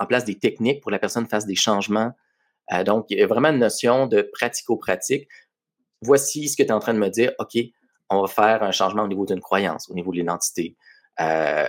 en 0.00 0.06
place 0.06 0.24
des 0.24 0.38
techniques 0.38 0.80
pour 0.80 0.88
que 0.88 0.94
la 0.94 0.98
personne 0.98 1.26
fasse 1.26 1.44
des 1.44 1.54
changements. 1.54 2.12
donc, 2.86 3.06
il 3.10 3.18
y 3.18 3.22
a 3.22 3.26
vraiment 3.26 3.50
une 3.50 3.58
notion 3.58 4.06
de 4.06 4.22
pratico-pratique. 4.22 5.28
Voici 6.00 6.48
ce 6.48 6.56
que 6.56 6.62
tu 6.62 6.70
es 6.70 6.72
en 6.72 6.80
train 6.80 6.94
de 6.94 6.98
me 6.98 7.10
dire. 7.10 7.32
OK, 7.38 7.58
on 8.08 8.22
va 8.22 8.26
faire 8.26 8.62
un 8.62 8.72
changement 8.72 9.02
au 9.02 9.08
niveau 9.08 9.26
d'une 9.26 9.42
croyance, 9.42 9.90
au 9.90 9.94
niveau 9.94 10.12
de 10.12 10.16
l'identité, 10.16 10.74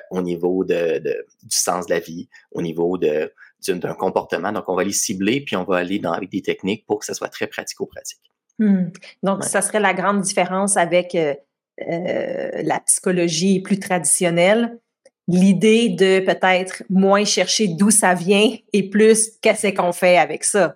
au 0.10 0.22
niveau 0.22 0.64
du 0.64 1.12
sens 1.50 1.88
de 1.88 1.94
la 1.94 2.00
vie, 2.00 2.30
au 2.54 2.62
niveau 2.62 2.98
de, 2.98 3.30
d'un 3.70 3.94
comportement. 3.94 4.52
Donc, 4.52 4.66
on 4.68 4.76
va 4.76 4.84
les 4.84 4.94
cibler, 4.94 5.42
puis 5.42 5.56
on 5.56 5.64
va 5.64 5.78
aller 5.78 6.00
dans, 6.00 6.12
avec 6.12 6.30
des 6.30 6.42
techniques 6.42 6.86
pour 6.86 7.00
que 7.00 7.06
ça 7.06 7.14
soit 7.14 7.30
très 7.30 7.48
pratico-pratique. 7.48 8.20
Hmm. 8.60 8.88
Donc, 9.24 9.44
ça 9.44 9.62
serait 9.62 9.80
la 9.80 9.94
grande 9.94 10.22
différence 10.22 10.78
avec 10.78 11.14
euh, 11.16 11.34
euh, 11.82 12.50
la 12.64 12.80
psychologie 12.82 13.62
plus 13.62 13.80
traditionnelle. 13.80 14.80
L'idée 15.28 15.90
de 15.90 16.20
peut-être 16.20 16.84
moins 16.90 17.26
chercher 17.26 17.68
d'où 17.68 17.90
ça 17.90 18.14
vient 18.14 18.56
et 18.74 18.90
plus 18.90 19.32
qu'est-ce 19.42 19.68
qu'on 19.76 19.92
fait 19.92 20.18
avec 20.18 20.44
ça. 20.44 20.76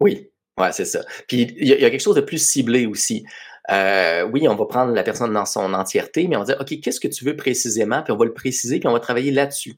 Oui, 0.00 0.30
ouais, 0.58 0.72
c'est 0.72 0.86
ça. 0.86 1.04
Puis 1.28 1.54
il 1.58 1.68
y, 1.68 1.84
a 1.84 1.90
quelque 1.90 2.00
chose 2.00 2.16
de 2.16 2.22
plus 2.22 2.44
ciblé 2.44 2.86
aussi. 2.86 3.24
Euh, 3.70 4.22
oui, 4.22 4.48
on 4.48 4.56
va 4.56 4.64
prendre 4.64 4.92
la 4.92 5.02
personne 5.02 5.32
dans 5.34 5.44
son 5.44 5.74
entièreté, 5.74 6.26
mais 6.26 6.36
on 6.36 6.40
va 6.40 6.46
dire, 6.46 6.56
OK, 6.58 6.80
qu'est-ce 6.80 6.98
que 6.98 7.08
tu 7.08 7.24
veux 7.24 7.36
précisément? 7.36 8.02
Puis 8.02 8.12
on 8.12 8.16
va 8.16 8.24
le 8.24 8.32
préciser, 8.32 8.80
puis 8.80 8.88
on 8.88 8.92
va 8.92 9.00
travailler 9.00 9.30
là-dessus 9.30 9.76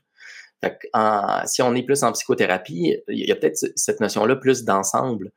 si 1.47 1.63
on 1.63 1.75
est 1.75 1.83
plus 1.83 2.03
en 2.03 2.13
psychothérapie, 2.13 2.97
il 3.09 3.29
y 3.29 3.33
a 3.33 3.37
peut-être 3.37 3.57
cette 3.77 4.01
notion-là 4.01 4.37
plus 4.37 4.65
d'ensemble, 4.65 5.33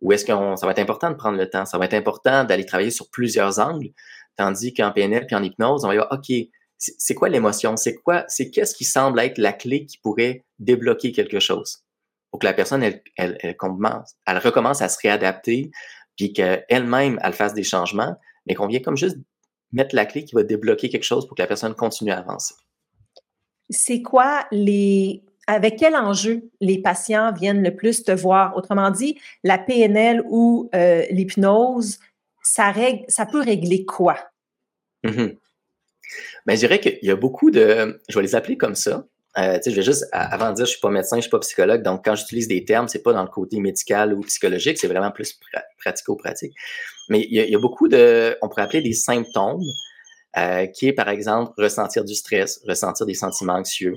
où 0.00 0.12
est-ce 0.12 0.24
que 0.24 0.32
ça 0.32 0.66
va 0.66 0.72
être 0.72 0.80
important 0.80 1.10
de 1.10 1.14
prendre 1.14 1.38
le 1.38 1.48
temps, 1.48 1.64
ça 1.64 1.78
va 1.78 1.84
être 1.86 1.94
important 1.94 2.44
d'aller 2.44 2.66
travailler 2.66 2.90
sur 2.90 3.08
plusieurs 3.10 3.58
angles, 3.58 3.90
tandis 4.36 4.74
qu'en 4.74 4.90
PNL 4.90 5.26
puis 5.26 5.36
en 5.36 5.42
hypnose, 5.42 5.84
on 5.84 5.88
va 5.88 5.94
dire, 5.94 6.06
OK, 6.10 6.32
c'est 6.76 7.14
quoi 7.14 7.28
l'émotion? 7.28 7.76
C'est 7.76 7.94
quoi, 7.94 8.24
c'est 8.28 8.50
qu'est-ce 8.50 8.74
qui 8.74 8.84
semble 8.84 9.20
être 9.20 9.38
la 9.38 9.52
clé 9.52 9.86
qui 9.86 9.98
pourrait 9.98 10.44
débloquer 10.58 11.12
quelque 11.12 11.40
chose? 11.40 11.84
Pour 12.30 12.40
que 12.40 12.46
la 12.46 12.52
personne, 12.52 12.82
elle, 12.82 13.02
elle, 13.16 13.56
commence, 13.56 14.16
elle 14.26 14.38
recommence 14.38 14.82
à 14.82 14.88
se 14.88 14.98
réadapter, 15.00 15.70
puis 16.16 16.32
qu'elle-même, 16.32 17.18
elle 17.22 17.32
fasse 17.32 17.54
des 17.54 17.62
changements, 17.62 18.16
mais 18.46 18.54
qu'on 18.54 18.66
vient 18.66 18.80
comme 18.80 18.96
juste 18.96 19.18
mettre 19.72 19.94
la 19.94 20.04
clé 20.04 20.24
qui 20.24 20.34
va 20.34 20.42
débloquer 20.42 20.88
quelque 20.88 21.04
chose 21.04 21.26
pour 21.26 21.36
que 21.36 21.42
la 21.42 21.48
personne 21.48 21.74
continue 21.74 22.10
à 22.10 22.18
avancer 22.18 22.54
c'est 23.70 24.02
quoi 24.02 24.46
les 24.50 25.22
avec 25.46 25.76
quel 25.76 25.94
enjeu 25.94 26.50
les 26.60 26.80
patients 26.80 27.32
viennent 27.32 27.62
le 27.62 27.74
plus 27.74 28.02
te 28.02 28.12
voir? 28.12 28.56
Autrement 28.56 28.90
dit, 28.90 29.18
la 29.42 29.58
PNL 29.58 30.22
ou 30.26 30.70
euh, 30.74 31.04
l'hypnose, 31.10 31.98
ça, 32.42 32.72
peut 33.30 33.40
régler 33.40 33.84
quoi? 33.84 34.16
Mmh 35.02 35.26
ben, 36.46 36.54
je 36.54 36.58
dirais 36.58 36.80
qu'il 36.80 36.98
y 37.00 37.10
a 37.10 37.16
beaucoup 37.16 37.50
de, 37.50 38.00
je 38.08 38.18
vais 38.18 38.22
les 38.22 38.34
appeler 38.34 38.58
comme 38.58 38.74
ça. 38.74 39.06
Euh, 39.38 39.58
je 39.64 39.70
vais 39.70 39.82
juste, 39.82 40.06
avant 40.12 40.50
de 40.50 40.56
dire, 40.56 40.66
je 40.66 40.72
suis 40.72 40.80
pas 40.80 40.90
médecin, 40.90 41.16
je 41.16 41.22
suis 41.22 41.30
pas 41.30 41.38
psychologue, 41.40 41.82
donc 41.82 42.04
quand 42.04 42.14
j'utilise 42.14 42.46
des 42.46 42.64
termes, 42.64 42.86
c'est 42.86 43.02
pas 43.02 43.14
dans 43.14 43.22
le 43.22 43.28
côté 43.28 43.58
médical 43.58 44.12
ou 44.12 44.20
psychologique, 44.20 44.78
c'est 44.78 44.86
vraiment 44.86 45.10
plus 45.10 45.40
pratico-pratique. 45.78 46.52
Mais 47.08 47.26
il 47.28 47.50
y, 47.50 47.54
a, 47.54 47.58
beaucoup 47.58 47.88
de, 47.88 48.36
on 48.42 48.48
pourrait 48.48 48.62
appeler 48.62 48.82
des 48.82 48.92
symptômes 48.92 49.62
euh, 50.36 50.66
qui 50.66 50.88
est 50.88 50.92
par 50.92 51.08
exemple 51.08 51.52
ressentir 51.62 52.04
du 52.04 52.14
stress, 52.14 52.60
ressentir 52.66 53.06
des 53.06 53.14
sentiments 53.14 53.54
anxieux, 53.54 53.96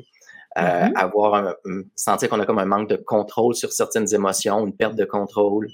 euh, 0.57 0.61
mm-hmm. 0.61 0.95
avoir 0.95 1.35
un, 1.35 1.55
sentir 1.95 2.29
qu'on 2.29 2.39
a 2.39 2.45
comme 2.45 2.59
un 2.59 2.65
manque 2.65 2.89
de 2.89 2.95
contrôle 2.95 3.55
sur 3.55 3.71
certaines 3.71 4.13
émotions, 4.13 4.65
une 4.65 4.75
perte 4.75 4.95
de 4.95 5.05
contrôle, 5.05 5.69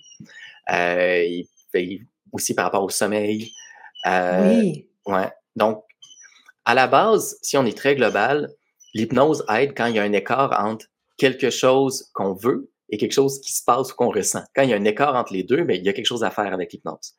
euh, 0.72 1.44
aussi 2.32 2.54
par 2.54 2.66
rapport 2.66 2.84
au 2.84 2.90
sommeil. 2.90 3.52
Oui. 4.06 4.88
Ouais. 5.06 5.30
Donc, 5.56 5.84
à 6.66 6.74
la 6.74 6.88
base, 6.88 7.38
si 7.42 7.58
on 7.58 7.66
est 7.66 7.78
très 7.78 7.96
global, 7.96 8.50
l'hypnose 8.94 9.44
aide 9.50 9.74
quand 9.76 9.88
il 9.88 9.96
y 9.96 10.00
a 10.00 10.04
un 10.04 10.14
écart 10.14 10.56
entre 10.64 10.86
quelque 11.18 11.50
chose 11.50 12.10
qu'on 12.14 12.34
veut 12.34 12.72
et 12.90 12.98
quelque 12.98 13.14
chose 13.14 13.42
qui 13.42 13.54
se 13.54 13.64
passe 13.64 13.92
ou 13.92 13.96
qu'on 13.96 14.10
ressent. 14.10 14.44
Quand 14.56 14.64
il 14.64 14.70
y 14.70 14.74
a 14.74 14.78
un 14.78 14.86
écart 14.86 15.16
entre 15.16 15.34
les 15.34 15.44
deux, 15.44 15.64
mais 15.64 15.78
il 15.78 15.84
y 15.84 15.90
a 15.90 15.94
quelque 15.94 16.06
chose 16.06 16.24
à 16.24 16.30
faire 16.30 16.54
avec 16.54 16.72
l'hypnose. 16.72 17.16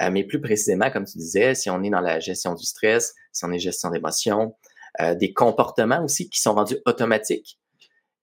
Euh, 0.00 0.10
mais 0.10 0.24
plus 0.24 0.40
précisément, 0.40 0.90
comme 0.90 1.04
tu 1.04 1.18
disais, 1.18 1.54
si 1.54 1.68
on 1.68 1.82
est 1.82 1.90
dans 1.90 2.00
la 2.00 2.20
gestion 2.20 2.54
du 2.54 2.64
stress, 2.64 3.14
si 3.32 3.44
on 3.44 3.52
est 3.52 3.58
gestion 3.58 3.90
d'émotions, 3.90 4.56
euh, 5.00 5.14
des 5.14 5.32
comportements 5.32 6.02
aussi 6.02 6.28
qui 6.30 6.40
sont 6.40 6.54
rendus 6.54 6.78
automatiques 6.86 7.58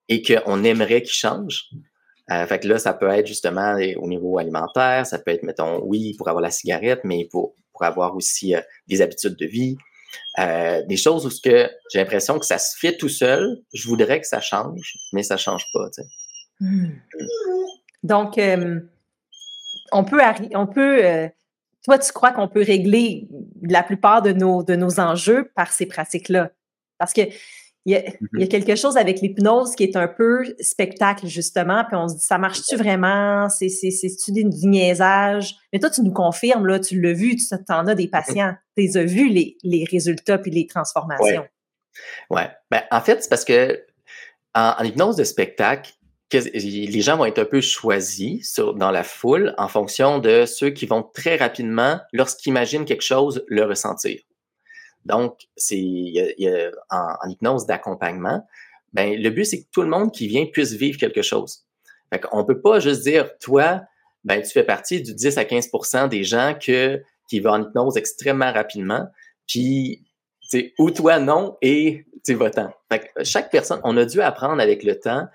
et 0.08 0.22
qu'on 0.22 0.64
aimerait 0.64 1.02
qu'ils 1.02 1.12
changent. 1.12 1.68
Euh, 2.30 2.46
fait 2.46 2.58
que 2.58 2.68
là, 2.68 2.78
ça 2.78 2.92
peut 2.92 3.08
être 3.08 3.26
justement 3.26 3.76
au 3.96 4.08
niveau 4.08 4.38
alimentaire, 4.38 5.06
ça 5.06 5.18
peut 5.18 5.30
être, 5.30 5.44
mettons, 5.44 5.80
oui, 5.84 6.14
pour 6.18 6.28
avoir 6.28 6.42
la 6.42 6.50
cigarette, 6.50 7.00
mais 7.04 7.26
pour, 7.30 7.54
pour 7.72 7.84
avoir 7.84 8.14
aussi 8.16 8.54
des 8.86 9.00
habitudes 9.00 9.36
de 9.36 9.46
vie, 9.46 9.76
des 10.36 10.96
choses 10.96 11.24
où 11.24 11.30
j'ai 11.42 11.68
l'impression 11.94 12.38
que 12.38 12.44
ça 12.44 12.58
se 12.58 12.76
fait 12.78 12.96
tout 12.96 13.08
seul. 13.08 13.62
Je 13.72 13.88
voudrais 13.88 14.20
que 14.20 14.26
ça 14.26 14.40
change, 14.40 14.94
mais 15.12 15.22
ça 15.22 15.38
change 15.38 15.64
pas. 15.72 15.88
Hmm. 16.60 16.88
Donc, 18.02 18.38
on 19.92 20.04
peut, 20.04 20.20
on 20.54 20.66
peut 20.66 21.30
toi, 21.84 21.98
tu 21.98 22.12
crois 22.12 22.32
qu'on 22.32 22.48
peut 22.48 22.62
régler 22.62 23.28
la 23.62 23.82
plupart 23.82 24.22
de 24.22 24.32
nos, 24.32 24.62
de 24.62 24.74
nos 24.76 25.00
enjeux 25.00 25.50
par 25.54 25.72
ces 25.72 25.86
pratiques-là? 25.86 26.50
Parce 26.98 27.12
que 27.12 27.22
il 27.86 27.92
y, 27.92 27.96
a, 27.96 28.00
mm-hmm. 28.00 28.48
quelque 28.48 28.76
chose 28.76 28.98
avec 28.98 29.20
l'hypnose 29.20 29.74
qui 29.74 29.84
est 29.84 29.96
un 29.96 30.08
peu 30.08 30.44
spectacle, 30.60 31.26
justement, 31.26 31.84
puis 31.86 31.96
on 31.96 32.06
se 32.08 32.16
dit, 32.16 32.20
ça 32.20 32.36
marche-tu 32.36 32.76
vraiment? 32.76 33.48
C'est-tu 33.48 34.32
du 34.32 34.44
niaisage? 34.44 35.56
Mais 35.72 35.78
toi, 35.78 35.88
tu 35.88 36.02
nous 36.02 36.12
confirmes, 36.12 36.66
là, 36.66 36.78
tu 36.80 37.00
l'as 37.00 37.14
vu, 37.14 37.36
tu 37.36 37.44
en 37.70 37.86
as 37.86 37.94
des 37.94 38.06
mm-hmm. 38.06 38.10
patients, 38.10 38.54
tu 38.76 38.98
as 38.98 39.04
vu 39.04 39.28
les, 39.28 39.56
les 39.62 39.86
résultats 39.90 40.36
puis 40.36 40.50
les 40.50 40.66
transformations. 40.66 41.46
Oui. 42.30 42.36
Ouais. 42.36 42.50
Ben, 42.70 42.82
en 42.90 43.00
fait, 43.00 43.22
c'est 43.22 43.30
parce 43.30 43.44
que 43.44 43.82
en, 44.54 44.84
hypnose 44.84 45.16
de 45.16 45.24
spectacle, 45.24 45.92
les 46.32 47.00
gens 47.00 47.16
vont 47.16 47.24
être 47.24 47.38
un 47.38 47.44
peu 47.44 47.60
choisis 47.60 48.60
dans 48.76 48.90
la 48.90 49.02
foule 49.02 49.54
en 49.56 49.68
fonction 49.68 50.18
de 50.18 50.44
ceux 50.46 50.70
qui 50.70 50.86
vont 50.86 51.02
très 51.02 51.36
rapidement, 51.36 52.00
lorsqu'ils 52.12 52.50
imaginent 52.50 52.84
quelque 52.84 53.02
chose, 53.02 53.44
le 53.48 53.64
ressentir. 53.64 54.20
Donc, 55.04 55.38
c'est 55.56 56.36
en, 56.90 57.14
en, 57.22 57.28
hypnose 57.28 57.66
d'accompagnement, 57.66 58.46
ben 58.92 59.20
le 59.20 59.30
but 59.30 59.44
c'est 59.44 59.62
que 59.62 59.68
tout 59.72 59.82
le 59.82 59.88
monde 59.88 60.12
qui 60.12 60.28
vient 60.28 60.46
puisse 60.46 60.72
vivre 60.72 60.98
quelque 60.98 61.22
chose. 61.22 61.64
Fait 62.12 62.20
qu'on 62.20 62.44
peut 62.44 62.60
pas 62.60 62.80
juste 62.80 63.02
dire 63.02 63.38
toi, 63.38 63.82
ben 64.24 64.42
tu 64.42 64.50
fais 64.50 64.64
partie 64.64 65.02
du 65.02 65.14
10 65.14 65.38
à 65.38 65.44
15 65.44 65.70
des 66.10 66.24
gens 66.24 66.54
que 66.60 67.02
qui 67.28 67.40
vont 67.40 67.50
en 67.50 67.62
hypnose 67.62 67.96
extrêmement 67.96 68.52
rapidement, 68.52 69.06
puis 69.46 70.04
ou 70.78 70.90
toi 70.90 71.18
non 71.18 71.56
et 71.62 72.06
tu 72.24 72.36
que 72.38 73.24
chaque 73.24 73.50
personne, 73.50 73.80
on 73.84 73.96
a 73.96 74.04
dû 74.04 74.20
apprendre 74.20 74.60
avec 74.60 74.82
le 74.82 74.98
temps 74.98 75.26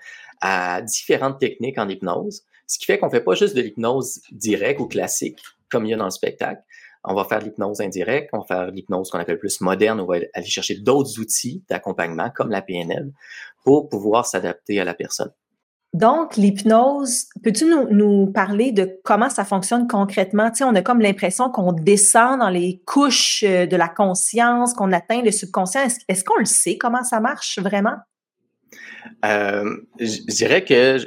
à 0.46 0.82
différentes 0.82 1.40
techniques 1.40 1.78
en 1.78 1.88
hypnose, 1.88 2.42
ce 2.66 2.78
qui 2.78 2.84
fait 2.84 2.98
qu'on 2.98 3.08
fait 3.08 3.22
pas 3.22 3.34
juste 3.34 3.56
de 3.56 3.62
l'hypnose 3.62 4.20
directe 4.30 4.78
ou 4.78 4.86
classique 4.86 5.38
comme 5.70 5.86
il 5.86 5.90
y 5.90 5.94
a 5.94 5.96
dans 5.96 6.04
le 6.04 6.10
spectacle. 6.10 6.62
On 7.02 7.14
va 7.14 7.24
faire 7.24 7.38
de 7.38 7.44
l'hypnose 7.44 7.80
indirecte, 7.80 8.28
on 8.34 8.40
va 8.40 8.44
faire 8.44 8.66
de 8.66 8.72
l'hypnose 8.72 9.10
qu'on 9.10 9.18
appelle 9.18 9.38
plus 9.38 9.62
moderne, 9.62 10.00
on 10.00 10.04
va 10.04 10.16
aller 10.34 10.46
chercher 10.46 10.74
d'autres 10.74 11.18
outils 11.18 11.62
d'accompagnement 11.70 12.28
comme 12.28 12.50
la 12.50 12.60
PNL 12.60 13.10
pour 13.64 13.88
pouvoir 13.88 14.26
s'adapter 14.26 14.78
à 14.80 14.84
la 14.84 14.92
personne. 14.92 15.30
Donc, 15.94 16.36
l'hypnose, 16.36 17.26
peux-tu 17.42 17.66
nous, 17.66 18.26
parler 18.26 18.72
de 18.72 19.00
comment 19.02 19.30
ça 19.30 19.46
fonctionne 19.46 19.86
concrètement? 19.88 20.50
On 20.60 20.74
a 20.74 20.82
comme 20.82 21.00
l'impression 21.00 21.48
qu'on 21.50 21.72
descend 21.72 22.40
dans 22.40 22.50
les 22.50 22.82
couches 22.84 23.44
euh, 23.46 23.66
de 23.66 23.76
la 23.76 23.88
conscience, 23.88 24.74
qu'on 24.74 24.92
atteint 24.92 25.22
le 25.22 25.30
subconscient. 25.30 25.82
Est-ce, 26.08 26.24
qu'on 26.24 26.38
le 26.38 26.44
sait 26.44 26.76
comment 26.76 27.04
ça 27.04 27.20
marche 27.20 27.58
vraiment? 27.60 27.96
Euh, 29.24 29.76
je 29.98 30.20
dirais 30.34 30.64
que 30.64 30.98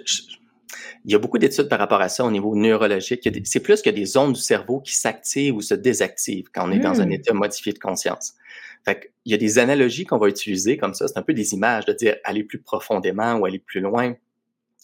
il 1.06 1.12
y 1.14 1.16
a 1.16 1.20
beaucoup 1.20 1.38
d'études 1.38 1.70
par 1.70 1.80
rapport 1.80 2.02
à 2.02 2.10
ça 2.10 2.26
au 2.26 2.32
niveau 2.32 2.54
neurologique. 2.56 3.30
C'est 3.46 3.62
plus 3.62 3.82
que 3.82 3.90
des 3.90 4.06
zones 4.06 4.34
du 4.34 4.42
cerveau 4.42 4.82
qui 4.82 4.94
s'activent 4.94 5.56
ou 5.56 5.62
se 5.62 5.74
désactivent 5.74 6.50
quand 6.54 6.68
on 6.68 6.72
est 6.72 6.80
dans 6.80 7.00
un 7.00 7.06
hmm. 7.06 7.14
état 7.14 7.34
modifié 7.34 7.72
de 7.72 7.80
conscience. 7.80 8.34
Fait 8.84 9.12
il 9.24 9.32
y 9.32 9.36
a 9.36 9.38
des 9.38 9.58
analogies 9.58 10.06
qu'on 10.06 10.18
va 10.18 10.28
utiliser 10.28 10.76
comme 10.78 10.94
ça. 10.94 11.08
C'est 11.08 11.18
un 11.18 11.22
peu 11.22 11.34
des 11.34 11.54
images 11.54 11.86
de 11.86 11.94
dire 11.94 12.18
aller 12.26 12.44
plus 12.44 12.60
profondément 12.60 13.36
ou 13.36 13.46
aller 13.46 13.60
plus 13.60 13.80
loin 13.80 14.16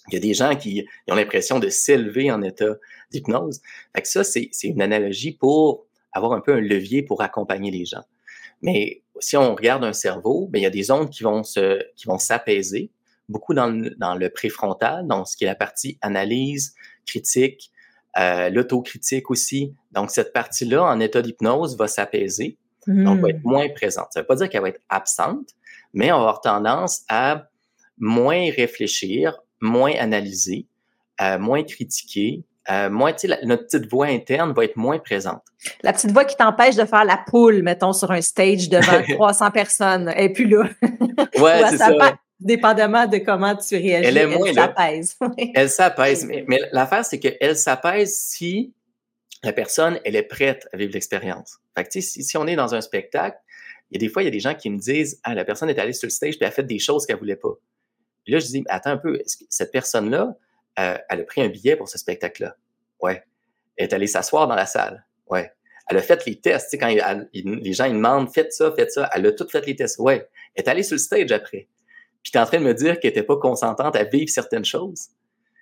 il 0.10 0.13
y 0.13 0.17
a 0.17 0.20
des 0.20 0.34
gens 0.34 0.55
qui, 0.55 0.86
ont 1.10 1.15
l'impression 1.15 1.60
de 1.60 1.70
s'élever 1.70 2.32
en 2.32 2.41
état 2.41 2.75
d'hypnose. 3.12 3.62
Fait 3.96 4.01
que 4.01 4.08
ça, 4.08 4.24
c'est 4.24 4.50
une 4.63 4.82
analogie 4.82 5.32
pour 5.32 5.86
avoir 6.12 6.34
un 6.34 6.41
peu 6.41 6.53
un 6.53 6.62
levier 6.62 7.03
pour 7.03 7.22
accompagner 7.22 7.72
les 7.72 7.86
gens. 7.86 8.03
Mais 8.62 9.01
si 9.20 9.38
on 9.38 9.55
regarde 9.55 9.84
un 9.84 9.93
cerveau, 9.93 10.48
bien, 10.48 10.62
il 10.62 10.63
y 10.63 10.67
a 10.67 10.72
des 10.72 10.91
ondes 10.91 11.10
qui 11.10 11.24
vont 11.24 11.43
se, 11.43 11.82
qui 11.96 12.05
vont 12.05 12.17
s'apaiser, 12.17 12.91
beaucoup 13.30 13.53
dans 13.53 13.68
le, 13.68 13.92
dans 13.98 14.15
le 14.15 14.30
préfrontal, 14.30 15.08
donc 15.08 15.27
ce 15.27 15.38
qui 15.38 15.44
est 15.44 15.48
la 15.48 15.56
partie 15.56 15.98
analyse, 16.01 16.75
critique, 17.06 17.72
euh, 18.18 18.50
l'autocritique 18.50 19.32
aussi. 19.32 19.74
Donc 19.92 20.12
cette 20.12 20.34
partie-là, 20.34 20.84
en 20.84 21.00
état 21.00 21.22
d'hypnose, 21.22 21.77
va 21.77 21.88
s'apaiser, 21.88 22.58
donc 22.88 23.22
va 23.22 23.30
être 23.30 23.44
hmm. 23.44 23.50
moins 23.50 23.70
présente. 23.70 24.08
Ça 24.12 24.20
ne 24.20 24.24
veut 24.24 24.27
pas 24.27 24.36
dire 24.36 24.50
qu'elle 24.50 24.62
va 24.62 24.70
être 24.70 24.82
absente, 24.89 25.50
mais 25.94 26.12
on 26.12 26.18
va 26.18 26.22
avoir 26.22 26.42
tendance 26.42 27.03
à 27.08 27.48
moins 27.98 28.51
réfléchir, 28.51 29.39
moins 29.62 29.94
analysé, 29.98 30.68
euh, 31.22 31.39
moins 31.39 31.63
critiqué, 31.63 32.44
euh, 32.70 32.89
moins, 32.89 33.12
notre 33.44 33.63
petite 33.63 33.89
voix 33.89 34.08
interne 34.08 34.53
va 34.53 34.63
être 34.63 34.77
moins 34.77 34.98
présente. 34.98 35.42
La 35.82 35.92
petite 35.92 36.12
voix 36.12 36.24
qui 36.24 36.36
t'empêche 36.38 36.75
de 36.75 36.86
faire 36.86 37.03
la 37.03 37.18
poule, 37.18 37.62
mettons, 37.62 37.94
sur 37.94 38.12
un 38.12 38.22
stage 38.22 38.70
devant 38.70 39.01
300 39.10 39.51
personnes, 39.51 40.13
et 40.15 40.32
puis 40.32 40.48
là. 40.48 40.63
Ouais, 41.39 41.62
c'est 41.70 41.77
ça. 41.77 42.18
Dépendamment 42.44 43.08
de 43.08 43.18
comment 43.18 43.56
tu 43.56 43.76
réagis, 43.76 44.08
elle, 44.08 44.18
elle 44.48 44.54
s'apaise. 44.54 45.18
elle 45.56 45.70
s'apaise, 45.70 46.26
mais, 46.26 46.46
mais 46.48 46.60
l'affaire, 46.72 47.06
c'est 47.06 47.20
qu'elle 47.20 47.56
s'apaise 47.56 48.16
si 48.16 48.74
la 49.44 49.54
personne, 49.54 50.00
elle 50.06 50.16
est 50.16 50.24
prête 50.24 50.68
à 50.72 50.78
vivre 50.78 50.94
l'expérience. 50.94 51.60
Fait 51.76 51.84
que, 51.84 51.90
tu 51.90 52.02
sais, 52.02 52.08
si, 52.08 52.24
si, 52.24 52.38
on 52.38 52.48
est 52.48 52.56
dans 52.56 52.74
un 52.76 52.82
spectacle, 52.82 53.38
il 53.92 53.96
y 53.96 53.98
a 53.98 54.08
des 54.08 54.12
fois, 54.12 54.24
il 54.24 54.26
y 54.26 54.30
a 54.30 54.32
des 54.32 54.40
gens 54.40 54.56
qui 54.56 54.70
me 54.70 54.78
disent, 54.78 55.20
ah, 55.24 55.36
la 55.36 55.46
personne 55.46 55.70
est 55.70 55.78
allée 55.78 55.94
sur 55.94 56.08
le 56.08 56.12
stage 56.12 56.32
puis 56.32 56.40
elle 56.42 56.48
a 56.48 56.52
fait 56.52 56.64
des 56.64 56.79
choses 56.79 57.06
qu'elle 57.06 57.18
voulait 57.18 57.36
pas. 57.36 57.53
Puis 58.24 58.34
là, 58.34 58.40
je 58.40 58.46
dis, 58.48 58.64
attends 58.68 58.92
un 58.92 58.98
peu, 58.98 59.22
cette 59.25 59.72
personne-là, 59.72 60.36
euh, 60.79 60.98
elle 61.10 61.22
a 61.22 61.24
pris 61.24 61.42
un 61.42 61.50
billet 61.50 61.75
pour 61.75 61.90
ce 61.90 61.98
spectacle-là. 61.98 62.56
Ouais. 63.01 63.24
Elle 63.75 63.90
est 63.90 63.94
allée 63.94 64.08
s'asseoir 64.08 64.48
dans 64.48 64.56
la 64.56 64.66
salle. 64.66 65.06
Ouais. 65.27 65.51
Elle 65.90 65.98
a 65.98 66.01
fait 66.01 66.25
les 66.25 66.40
tests. 66.40 66.70
Tu 66.70 66.77
sais, 66.77 66.77
quand 66.77 66.88
les 67.34 67.74
gens 67.74 67.86
ils 67.86 67.94
demandent, 67.94 68.34
faites 68.34 68.53
ça, 68.53 68.72
faites 68.72 68.92
ça. 68.92 69.10
Elle 69.14 69.25
a 69.27 69.32
tout 69.34 69.48
fait 69.50 69.66
les 69.66 69.75
tests. 69.75 70.00
Ouais. 70.00 70.27
Elle 70.56 70.64
est 70.64 70.70
allée 70.70 70.84
sur 70.84 70.96
le 70.96 71.00
stage 71.00 71.32
après. 71.32 71.68
Puis 72.24 72.31
tu 72.31 72.38
es 72.38 72.42
en 72.42 72.46
train 72.46 72.59
de 72.59 72.64
me 72.64 72.74
dire 72.74 73.00
qu'elle 73.00 73.12
n'était 73.12 73.24
pas 73.24 73.38
consentante 73.38 73.96
à 73.96 74.03
vivre 74.05 74.29
certaines 74.29 74.66
choses. 74.66 75.09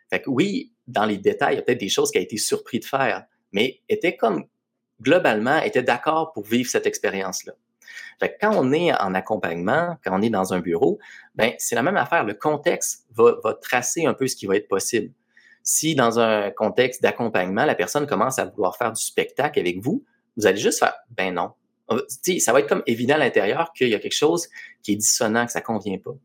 Fait 0.09 0.21
que 0.21 0.29
oui, 0.29 0.71
dans 0.87 1.05
les 1.05 1.17
détails, 1.17 1.55
il 1.55 1.57
y 1.57 1.59
a 1.59 1.63
peut-être 1.63 1.79
des 1.79 1.89
choses 1.89 2.11
qu'elle 2.11 2.21
a 2.21 2.25
été 2.25 2.37
surpris 2.37 2.79
de 2.79 2.85
faire, 2.85 3.25
mais 3.51 3.81
était 3.89 4.15
comme, 4.15 4.45
globalement, 5.01 5.59
était 5.61 5.83
d'accord 5.83 6.31
pour 6.33 6.45
vivre 6.45 6.69
cette 6.69 6.85
expérience-là 6.85 7.53
quand 8.39 8.53
on 8.55 8.71
est 8.71 8.93
en 8.93 9.13
accompagnement, 9.13 9.97
quand 10.03 10.17
on 10.17 10.21
est 10.21 10.29
dans 10.29 10.53
un 10.53 10.59
bureau, 10.59 10.99
ben 11.35 11.53
c'est 11.57 11.75
la 11.75 11.83
même 11.83 11.97
affaire. 11.97 12.23
Le 12.23 12.33
contexte 12.33 13.05
va, 13.11 13.35
tracer 13.61 14.05
un 14.05 14.13
peu 14.13 14.27
ce 14.27 14.35
qui 14.35 14.45
va 14.45 14.55
être 14.55 14.67
possible. 14.67 15.11
Si 15.63 15.95
dans 15.95 16.19
un 16.19 16.51
contexte 16.51 17.01
d'accompagnement, 17.01 17.65
la 17.65 17.75
personne 17.75 18.07
commence 18.07 18.39
à 18.39 18.45
vouloir 18.45 18.77
faire 18.77 18.91
du 18.91 19.01
spectacle 19.01 19.59
avec 19.59 19.79
vous, 19.79 20.03
vous 20.37 20.47
allez 20.47 20.59
juste 20.59 20.79
faire 20.79 20.95
ben 21.09 21.33
non. 21.33 21.51
Ça 22.39 22.53
va 22.53 22.59
être 22.61 22.69
comme 22.69 22.83
évident 22.85 23.15
à 23.15 23.17
l'intérieur 23.17 23.73
qu'il 23.73 23.89
y 23.89 23.95
a 23.95 23.99
quelque 23.99 24.15
chose 24.15 24.47
qui 24.81 24.93
est 24.93 24.95
dissonant, 24.95 25.45
que 25.45 25.51
ça 25.51 25.61
convient 25.61 25.97
pas. 25.97 26.15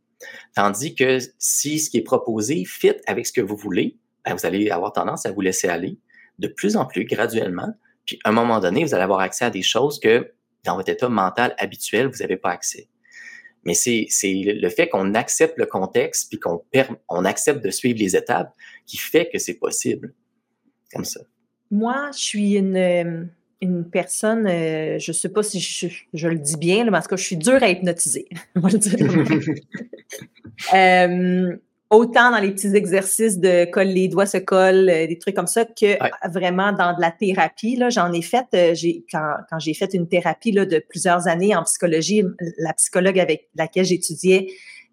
Tandis 0.54 0.94
que 0.94 1.18
si 1.38 1.78
ce 1.78 1.90
qui 1.90 1.98
est 1.98 2.02
proposé 2.02 2.64
fit 2.64 2.94
avec 3.06 3.26
ce 3.26 3.32
que 3.32 3.40
vous 3.40 3.56
voulez, 3.56 3.96
ben 4.24 4.34
vous 4.34 4.46
allez 4.46 4.70
avoir 4.70 4.92
tendance 4.92 5.26
à 5.26 5.32
vous 5.32 5.40
laisser 5.40 5.68
aller 5.68 5.98
de 6.38 6.48
plus 6.48 6.76
en 6.76 6.86
plus 6.86 7.04
graduellement. 7.04 7.74
Puis 8.04 8.18
à 8.24 8.30
un 8.30 8.32
moment 8.32 8.60
donné, 8.60 8.84
vous 8.84 8.94
allez 8.94 9.04
avoir 9.04 9.20
accès 9.20 9.44
à 9.44 9.50
des 9.50 9.62
choses 9.62 10.00
que 10.00 10.32
dans 10.64 10.76
votre 10.76 10.90
état 10.90 11.08
mental 11.08 11.54
habituel, 11.58 12.08
vous 12.08 12.18
n'avez 12.18 12.36
pas 12.36 12.50
accès. 12.50 12.88
Mais 13.64 13.74
c'est 13.74 14.06
le 14.22 14.68
fait 14.68 14.88
qu'on 14.88 15.14
accepte 15.14 15.58
le 15.58 15.66
contexte 15.66 16.28
puis 16.28 16.38
qu'on 16.38 16.62
on 17.08 17.24
accepte 17.24 17.64
de 17.64 17.70
suivre 17.70 17.98
les 17.98 18.16
étapes 18.16 18.54
qui 18.86 18.96
fait 18.96 19.28
que 19.28 19.38
c'est 19.38 19.54
possible. 19.54 20.14
Comme 20.92 21.04
ça. 21.04 21.20
Moi, 21.72 22.10
je 22.12 22.18
suis 22.18 22.54
une, 22.54 22.76
euh, 22.76 23.24
une 23.62 23.88
personne, 23.88 24.46
euh, 24.46 24.98
je 24.98 25.10
ne 25.10 25.14
sais 25.14 25.28
pas 25.28 25.42
si 25.42 25.60
je, 25.60 26.28
le 26.28 26.38
dis 26.38 26.56
bien, 26.56 26.84
mais 26.84 26.90
parce 26.90 27.08
que 27.08 27.16
je 27.16 27.24
suis 27.24 27.36
dure 27.36 27.62
à 27.62 27.68
hypnotiser. 27.68 28.28
On 28.62 28.66
le 28.68 28.78
dire. 28.78 29.54
euh, 30.74 31.56
autant 31.90 32.30
dans 32.30 32.38
les 32.38 32.50
petits 32.50 32.74
exercices 32.74 33.38
de 33.38 33.64
colle 33.70 33.88
les 33.88 34.08
doigts 34.08 34.26
se 34.26 34.38
collent, 34.38 34.88
euh, 34.88 35.06
des 35.06 35.18
trucs 35.18 35.34
comme 35.34 35.46
ça, 35.46 35.64
que 35.64 35.96
vraiment 36.28 36.72
dans 36.72 36.94
de 36.94 37.00
la 37.00 37.10
thérapie. 37.10 37.76
Là, 37.76 37.90
j'en 37.90 38.12
ai 38.12 38.22
fait, 38.22 38.46
euh, 38.54 38.74
j'ai, 38.74 39.04
quand, 39.10 39.34
quand 39.50 39.58
j'ai 39.58 39.74
fait 39.74 39.94
une 39.94 40.08
thérapie 40.08 40.52
là, 40.52 40.66
de 40.66 40.82
plusieurs 40.88 41.28
années 41.28 41.54
en 41.54 41.62
psychologie, 41.62 42.22
la 42.58 42.74
psychologue 42.74 43.18
avec 43.18 43.48
laquelle 43.54 43.84
j'étudiais 43.84 44.48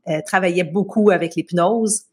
euh, 0.08 0.20
travaillait 0.26 0.64
beaucoup 0.64 1.10
avec 1.10 1.36
l'hypnose. 1.36 2.04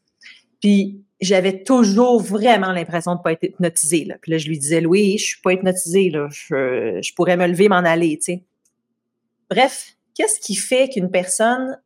Puis 0.61 1.03
j'avais 1.21 1.63
toujours 1.63 2.19
vraiment 2.21 2.71
l'impression 2.71 3.15
de 3.15 3.21
pas 3.21 3.33
être 3.33 3.43
hypnotisée. 3.43 4.05
Là. 4.05 4.15
Puis 4.21 4.31
là, 4.31 4.37
je 4.37 4.47
lui 4.47 4.57
disais, 4.57 4.81
Louis, 4.81 5.17
je 5.17 5.25
suis 5.25 5.41
pas 5.41 5.53
hypnotisée, 5.53 6.09
là. 6.09 6.27
Je, 6.31 7.13
pourrais 7.13 7.37
me 7.37 7.47
lever, 7.47 7.69
m'en 7.69 7.77
aller, 7.77 8.17
tu 8.17 8.23
sais. 8.23 8.43
Bref, 9.49 9.93
qu'est-ce 10.15 10.39
qui 10.39 10.55
fait 10.55 10.89
qu'une 10.89 11.11
personne, 11.11 11.79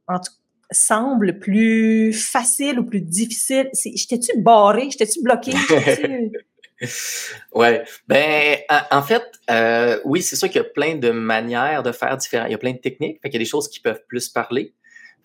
semble 0.71 1.37
plus 1.39 2.11
facile 2.13 2.79
ou 2.79 2.85
plus 2.85 3.01
difficile? 3.01 3.69
J'étais-tu 3.73 4.39
barré? 4.39 4.89
J'étais-tu 4.89 5.21
bloqué? 5.21 5.51
ouais, 7.53 7.83
ben 8.07 8.57
en 8.91 9.01
fait, 9.03 9.23
euh, 9.49 9.99
oui, 10.05 10.21
c'est 10.21 10.35
sûr 10.35 10.47
qu'il 10.47 10.61
y 10.61 10.65
a 10.65 10.67
plein 10.67 10.95
de 10.95 11.11
manières 11.11 11.83
de 11.83 11.91
faire 11.91 12.17
différentes. 12.17 12.49
Il 12.49 12.51
y 12.51 12.55
a 12.55 12.59
plein 12.59 12.73
de 12.73 12.79
techniques. 12.79 13.19
Fait 13.21 13.29
y 13.29 13.35
a 13.35 13.39
des 13.39 13.45
choses 13.45 13.67
qui 13.67 13.79
peuvent 13.79 14.01
plus 14.07 14.29
parler. 14.29 14.73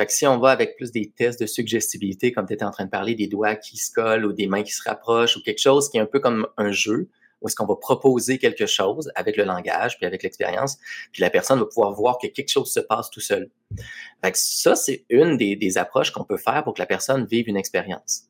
Fait 0.01 0.07
que 0.07 0.15
si 0.15 0.27
on 0.27 0.39
va 0.39 0.49
avec 0.49 0.77
plus 0.77 0.93
des 0.93 1.11
tests 1.11 1.39
de 1.43 1.45
suggestibilité, 1.45 2.33
comme 2.33 2.47
tu 2.47 2.55
étais 2.55 2.65
en 2.65 2.71
train 2.71 2.87
de 2.87 2.91
parler, 2.91 3.15
des 3.15 3.27
doigts 3.27 3.55
qui 3.55 3.77
se 3.77 3.93
collent 3.93 4.25
ou 4.25 4.33
des 4.33 4.47
mains 4.47 4.63
qui 4.63 4.73
se 4.73 4.83
rapprochent 4.83 5.37
ou 5.37 5.43
quelque 5.43 5.61
chose 5.61 5.91
qui 5.91 5.99
est 5.99 6.01
un 6.01 6.07
peu 6.07 6.21
comme 6.21 6.49
un 6.57 6.73
jeu, 6.73 7.11
où 7.43 7.49
est-ce 7.49 7.55
qu'on 7.55 7.67
va 7.67 7.77
proposer 7.77 8.39
quelque 8.39 8.65
chose 8.65 9.13
avec 9.15 9.37
le 9.37 9.45
langage 9.45 9.99
puis 9.99 10.07
avec 10.07 10.23
l'expérience, 10.23 10.79
puis 11.13 11.21
la 11.21 11.29
personne 11.29 11.59
va 11.59 11.67
pouvoir 11.67 11.93
voir 11.93 12.17
que 12.17 12.29
quelque 12.29 12.49
chose 12.49 12.73
se 12.73 12.81
passe 12.81 13.11
tout 13.11 13.21
seul. 13.21 13.51
Fait 14.25 14.33
que 14.33 14.39
ça, 14.39 14.75
c'est 14.75 15.05
une 15.11 15.37
des, 15.37 15.77
approches 15.77 16.13
qu'on 16.13 16.25
peut 16.25 16.39
faire 16.39 16.65
pour 16.65 16.73
que 16.73 16.81
la 16.81 16.87
personne 16.87 17.27
vive 17.27 17.47
une 17.51 17.59
expérience. 17.59 18.23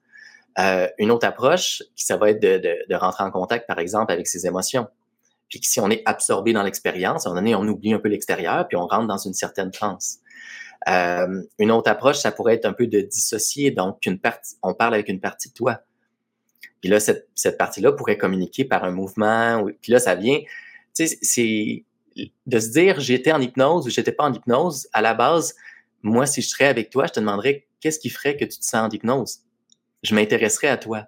Euh, 0.59 0.89
une 0.99 1.13
autre 1.13 1.29
approche, 1.29 1.85
ça 1.95 2.17
va 2.17 2.31
être 2.31 2.43
de, 2.43 2.95
rentrer 2.97 3.23
en 3.23 3.31
contact, 3.31 3.69
par 3.69 3.79
exemple, 3.79 4.11
avec 4.11 4.27
ses 4.27 4.45
émotions. 4.45 4.89
Puis 5.49 5.61
que 5.61 5.67
si 5.67 5.79
on 5.79 5.89
est 5.89 6.03
absorbé 6.05 6.53
dans 6.53 6.65
l'expérience, 6.65 7.29
à 7.29 7.31
un 7.31 7.35
moment 7.35 7.43
donné, 7.43 7.55
on 7.55 7.69
oublie 7.69 7.93
un 7.93 8.01
peu 8.01 8.09
l'extérieur, 8.09 8.67
puis 8.67 8.77
on 8.77 8.89
rentre 8.89 9.07
dans 9.07 9.19
une 9.19 9.35
certaine 9.35 9.71
transe. 9.71 10.19
Euh, 10.89 11.43
une 11.59 11.71
autre 11.71 11.91
approche, 11.91 12.19
ça 12.19 12.33
pourrait 12.33 12.55
être 12.55 12.65
un 12.65 12.73
peu 12.73 12.87
de 12.87 13.01
dissocier, 13.01 13.71
donc 13.71 14.05
une 14.07 14.19
partie, 14.19 14.57
on 14.63 14.75
parle 14.75 14.95
avec 14.95 15.09
une 15.09 15.21
partie 15.21 15.49
de 15.51 15.55
toi. 15.55 15.81
Puis 16.81 16.89
là, 16.89 16.99
cette, 17.01 17.29
cette 17.35 17.59
partie-là 17.59 17.93
pourrait 17.93 18.17
communiquer 18.17 18.65
par 18.65 18.85
un 18.85 18.91
mouvement. 18.91 19.67
Puis 19.83 19.93
là, 19.93 19.99
ça 19.99 20.15
vient, 20.15 20.39
tu 20.95 21.07
sais, 21.07 21.19
c'est 21.21 21.85
de 22.47 22.59
se 22.59 22.69
dire 22.71 23.01
j'étais 23.01 23.33
en 23.33 23.41
hypnose 23.41 23.87
ou 23.87 23.91
j'étais 23.91 24.13
pas 24.13 24.25
en 24.25 24.33
hypnose. 24.33 24.89
À 24.93 25.03
la 25.03 25.15
base, 25.15 25.55
moi, 26.03 26.27
si 26.27 26.41
je 26.41 26.49
serais 26.49 26.67
avec 26.67 26.89
toi, 26.91 27.07
je 27.07 27.13
te 27.13 27.21
demanderais 27.21 27.67
qu'est-ce 27.81 27.99
qui 27.99 28.09
ferait 28.09 28.37
que 28.37 28.45
tu 28.45 28.59
te 28.59 28.65
sens 28.65 28.87
en 28.87 28.91
hypnose? 28.91 29.41
je 30.03 30.15
m'intéresserai 30.15 30.69
à 30.69 30.77
toi. 30.77 31.07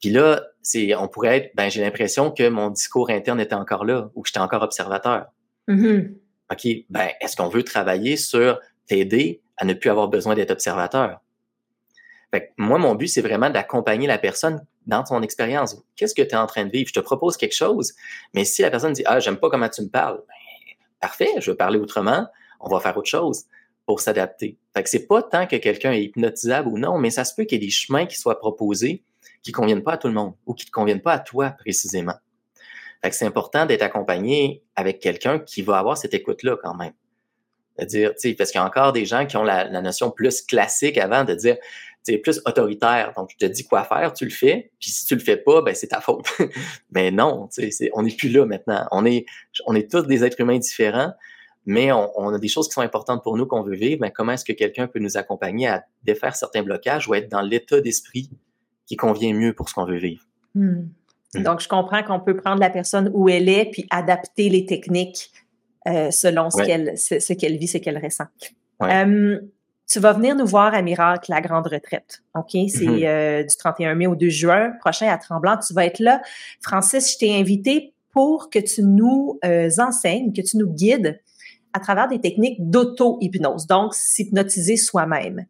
Puis 0.00 0.10
là, 0.10 0.46
c'est, 0.62 0.94
on 0.94 1.08
pourrait 1.08 1.36
être, 1.36 1.50
ben, 1.54 1.70
j'ai 1.70 1.80
l'impression 1.80 2.30
que 2.30 2.48
mon 2.48 2.70
discours 2.70 3.10
interne 3.10 3.40
était 3.40 3.54
encore 3.54 3.84
là 3.84 4.10
ou 4.14 4.22
que 4.22 4.28
j'étais 4.28 4.38
encore 4.38 4.62
observateur. 4.62 5.26
Mm-hmm. 5.66 6.14
OK, 6.52 6.66
ben, 6.88 7.08
est-ce 7.20 7.36
qu'on 7.36 7.48
veut 7.48 7.64
travailler 7.64 8.16
sur 8.16 8.60
t'aider 8.88 9.42
à 9.56 9.64
ne 9.64 9.74
plus 9.74 9.90
avoir 9.90 10.08
besoin 10.08 10.34
d'être 10.34 10.50
observateur? 10.50 11.20
Fait 12.30 12.52
moi, 12.58 12.78
mon 12.78 12.94
but, 12.94 13.08
c'est 13.08 13.22
vraiment 13.22 13.50
d'accompagner 13.50 14.06
la 14.06 14.18
personne 14.18 14.64
dans 14.86 15.04
son 15.04 15.22
expérience. 15.22 15.76
Qu'est-ce 15.96 16.14
que 16.14 16.22
tu 16.22 16.30
es 16.30 16.36
en 16.36 16.46
train 16.46 16.64
de 16.64 16.70
vivre? 16.70 16.88
Je 16.88 16.94
te 16.94 17.00
propose 17.00 17.36
quelque 17.36 17.54
chose, 17.54 17.94
mais 18.34 18.44
si 18.44 18.62
la 18.62 18.70
personne 18.70 18.92
dit 18.92 19.02
Ah, 19.06 19.20
j'aime 19.20 19.38
pas 19.38 19.48
comment 19.50 19.68
tu 19.68 19.82
me 19.82 19.88
parles, 19.88 20.18
ben, 20.26 20.74
parfait, 21.00 21.30
je 21.38 21.50
veux 21.50 21.56
parler 21.56 21.78
autrement, 21.78 22.26
on 22.60 22.68
va 22.68 22.80
faire 22.80 22.96
autre 22.96 23.08
chose 23.08 23.44
pour 23.86 24.00
s'adapter. 24.00 24.58
Fait 24.76 24.82
que 24.82 24.90
c'est 24.90 25.06
pas 25.06 25.22
tant 25.22 25.46
que 25.46 25.56
quelqu'un 25.56 25.92
est 25.92 26.02
hypnotisable 26.02 26.68
ou 26.68 26.78
non, 26.78 26.98
mais 26.98 27.10
ça 27.10 27.24
se 27.24 27.34
peut 27.34 27.44
qu'il 27.44 27.60
y 27.60 27.64
ait 27.64 27.66
des 27.66 27.72
chemins 27.72 28.04
qui 28.04 28.16
soient 28.16 28.38
proposés 28.38 29.02
qui 29.42 29.52
conviennent 29.52 29.82
pas 29.82 29.92
à 29.92 29.96
tout 29.96 30.08
le 30.08 30.14
monde 30.14 30.34
ou 30.46 30.54
qui 30.54 30.66
ne 30.66 30.70
conviennent 30.70 31.00
pas 31.00 31.14
à 31.14 31.18
toi 31.18 31.50
précisément. 31.50 32.14
Fait 33.02 33.10
que 33.10 33.16
c'est 33.16 33.26
important 33.26 33.66
d'être 33.66 33.82
accompagné 33.82 34.62
avec 34.74 35.00
quelqu'un 35.00 35.38
qui 35.38 35.62
va 35.62 35.78
avoir 35.78 35.96
cette 35.96 36.14
écoute-là 36.14 36.56
quand 36.62 36.74
même. 36.74 36.92
C'est-à-dire, 37.78 38.10
tu 38.14 38.30
sais, 38.30 38.34
parce 38.34 38.50
qu'il 38.50 38.60
y 38.60 38.62
a 38.62 38.66
encore 38.66 38.92
des 38.92 39.04
gens 39.04 39.24
qui 39.24 39.36
ont 39.36 39.44
la, 39.44 39.68
notion 39.80 40.10
plus 40.10 40.42
classique 40.42 40.98
avant 40.98 41.24
de 41.24 41.34
dire, 41.34 41.56
tu 42.04 42.18
plus 42.18 42.40
autoritaire. 42.44 43.12
Donc, 43.16 43.30
je 43.32 43.46
te 43.46 43.50
dis 43.50 43.66
quoi 43.66 43.84
faire, 43.84 44.12
tu 44.12 44.24
le 44.24 44.30
fais. 44.30 44.70
Puis 44.80 44.90
si 44.90 45.06
tu 45.06 45.14
le 45.14 45.20
fais 45.20 45.36
pas, 45.36 45.62
ben 45.62 45.74
c'est 45.74 45.88
ta 45.88 46.00
faute. 46.00 46.26
mais 46.90 47.10
non, 47.10 47.48
tu 47.52 47.70
sais, 47.70 47.90
on 47.92 48.02
n'est 48.02 48.14
plus 48.14 48.30
là 48.30 48.46
maintenant. 48.46 48.86
On 48.90 49.04
est, 49.04 49.26
on 49.66 49.74
est 49.74 49.90
tous 49.90 50.02
des 50.02 50.24
êtres 50.24 50.40
humains 50.40 50.58
différents, 50.58 51.12
mais 51.66 51.92
on, 51.92 52.28
a 52.30 52.38
des 52.38 52.48
choses 52.48 52.66
qui 52.66 52.72
sont 52.72 52.80
importantes 52.80 53.22
pour 53.22 53.36
nous 53.36 53.46
qu'on 53.46 53.62
veut 53.62 53.76
vivre. 53.76 54.00
Mais 54.00 54.10
comment 54.10 54.32
est-ce 54.32 54.44
que 54.44 54.54
quelqu'un 54.54 54.86
peut 54.86 55.00
nous 55.00 55.16
accompagner 55.16 55.68
à 55.68 55.84
défaire 56.02 56.34
certains 56.34 56.62
blocages 56.62 57.06
ou 57.08 57.14
être 57.14 57.28
dans 57.30 57.42
l'état 57.42 57.80
d'esprit 57.80 58.30
qui 58.86 58.96
convient 58.96 59.34
mieux 59.34 59.52
pour 59.52 59.68
ce 59.68 59.74
qu'on 59.74 59.84
veut 59.84 59.98
vivre? 59.98 60.24
Hmm. 60.54 60.88
Hmm. 61.34 61.42
Donc, 61.42 61.60
je 61.60 61.68
comprends 61.68 62.02
qu'on 62.02 62.20
peut 62.20 62.36
prendre 62.36 62.60
la 62.60 62.70
personne 62.70 63.10
où 63.12 63.28
elle 63.28 63.50
est 63.50 63.70
puis 63.70 63.86
adapter 63.90 64.48
les 64.48 64.64
techniques 64.64 65.30
euh, 65.88 66.10
selon 66.10 66.50
ce 66.50 66.62
qu'elle 66.62 66.98
ce, 66.98 67.32
qu'elle 67.32 67.56
vit, 67.56 67.66
ce 67.66 67.78
qu'elle 67.78 67.98
ressent. 68.02 68.24
Euh, 68.82 69.40
tu 69.86 70.00
vas 70.00 70.12
venir 70.12 70.36
nous 70.36 70.46
voir 70.46 70.74
à 70.74 70.82
Miracle, 70.82 71.30
la 71.30 71.40
grande 71.40 71.66
retraite. 71.66 72.22
OK? 72.34 72.50
C'est 72.50 72.84
mm-hmm. 72.84 73.06
euh, 73.06 73.42
du 73.42 73.56
31 73.56 73.94
mai 73.94 74.06
au 74.06 74.14
2 74.14 74.28
juin 74.28 74.72
prochain 74.80 75.08
à 75.08 75.16
Tremblant. 75.18 75.58
Tu 75.58 75.72
vas 75.72 75.86
être 75.86 75.98
là. 75.98 76.20
Francis, 76.60 77.12
je 77.12 77.18
t'ai 77.18 77.34
invité 77.34 77.94
pour 78.12 78.50
que 78.50 78.58
tu 78.58 78.82
nous 78.82 79.38
enseignes, 79.78 80.32
que 80.32 80.42
tu 80.42 80.56
nous 80.56 80.68
guides 80.68 81.20
à 81.72 81.80
travers 81.80 82.08
des 82.08 82.20
techniques 82.20 82.58
d'auto-hypnose, 82.58 83.66
donc 83.66 83.94
s'hypnotiser 83.94 84.76
soi-même. 84.76 85.46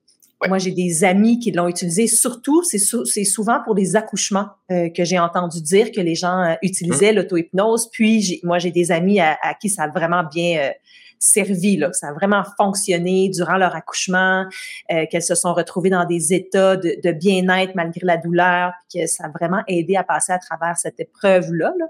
Moi, 0.47 0.59
j'ai 0.59 0.71
des 0.71 1.03
amis 1.03 1.41
qui 1.41 1.51
l'ont 1.51 1.67
utilisé. 1.67 2.07
Surtout, 2.07 2.63
c'est 2.63 3.25
souvent 3.25 3.61
pour 3.65 3.75
des 3.75 3.97
accouchements 3.97 4.47
euh, 4.71 4.89
que 4.89 5.05
j'ai 5.05 5.19
entendu 5.19 5.61
dire 5.61 5.91
que 5.91 6.01
les 6.01 6.15
gens 6.15 6.43
euh, 6.43 6.55
utilisaient 6.63 7.13
mmh. 7.13 7.17
l'auto-hypnose. 7.17 7.91
Puis, 7.91 8.41
moi, 8.45 8.59
j'ai 8.59 8.71
des 8.71 8.93
amis 8.93 9.19
à, 9.21 9.37
qui 9.61 9.69
ça 9.69 9.85
a 9.85 9.89
vraiment 9.89 10.23
bien 10.23 10.61
euh, 10.61 10.71
servi, 11.19 11.77
là, 11.77 11.93
ça 11.93 12.11
a 12.11 12.13
vraiment 12.13 12.45
fonctionné 12.57 13.29
durant 13.31 13.57
leur 13.57 13.75
accouchement, 13.75 14.47
qu'elles 14.89 15.21
se 15.21 15.35
sont 15.35 15.53
retrouvées 15.53 15.91
dans 15.91 16.05
des 16.05 16.33
états 16.33 16.77
de, 16.77 16.95
de 17.03 17.11
bien-être 17.11 17.75
malgré 17.75 18.07
la 18.07 18.17
douleur, 18.17 18.73
puis 18.89 19.01
que 19.01 19.07
ça 19.09 19.25
a 19.25 19.29
vraiment 19.29 19.65
aidé 19.67 19.97
à 19.97 20.05
passer 20.05 20.31
à 20.31 20.39
travers 20.39 20.79
cette 20.79 21.01
épreuve-là, 21.01 21.75
là, 21.77 21.87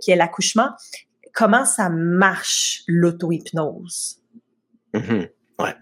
qui 0.00 0.10
est 0.10 0.16
l'accouchement. 0.16 0.70
Comment 1.34 1.66
ça 1.66 1.90
marche, 1.90 2.82
l'auto-hypnose? 2.86 4.22
Mmh 4.94 5.24
Ouais. 5.58 5.74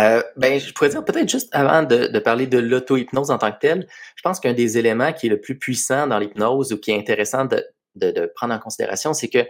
Euh, 0.00 0.22
ben, 0.36 0.58
je 0.58 0.72
pourrais 0.72 0.88
dire 0.88 1.04
peut-être 1.04 1.28
juste 1.28 1.48
avant 1.54 1.84
de, 1.84 2.18
parler 2.18 2.46
de 2.48 2.58
l'auto-hypnose 2.58 3.30
en 3.30 3.38
tant 3.38 3.52
que 3.52 3.58
telle, 3.60 3.86
je 4.16 4.22
pense 4.22 4.40
qu'un 4.40 4.54
des 4.54 4.76
éléments 4.76 5.12
qui 5.12 5.26
est 5.26 5.30
le 5.30 5.40
plus 5.40 5.56
puissant 5.56 6.08
dans 6.08 6.18
l'hypnose 6.18 6.72
ou 6.72 6.78
qui 6.78 6.90
est 6.90 6.98
intéressant 6.98 7.44
de, 7.44 7.64
de, 7.94 8.10
de 8.10 8.32
prendre 8.34 8.54
en 8.54 8.58
considération, 8.58 9.14
c'est 9.14 9.28
que 9.28 9.46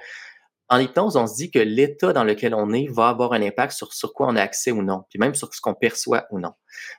en 0.68 0.79
hypnose, 0.79 1.16
on 1.16 1.27
se 1.27 1.35
dit 1.35 1.50
que 1.50 1.59
l'état 1.59 2.12
dans 2.12 2.24
lequel 2.24 2.55
on 2.55 2.72
est 2.72 2.88
va 2.90 3.09
avoir 3.09 3.33
un 3.33 3.42
impact 3.42 3.72
sur 3.72 3.92
sur 3.92 4.14
quoi 4.14 4.29
on 4.29 4.37
a 4.37 4.40
accès 4.42 4.70
ou 4.70 4.83
non, 4.83 5.05
puis 5.11 5.18
même 5.18 5.35
sur 5.35 5.53
ce 5.53 5.61
qu'on 5.61 5.74
perçoit 5.74 6.27
ou 6.31 6.40
non. 6.40 6.53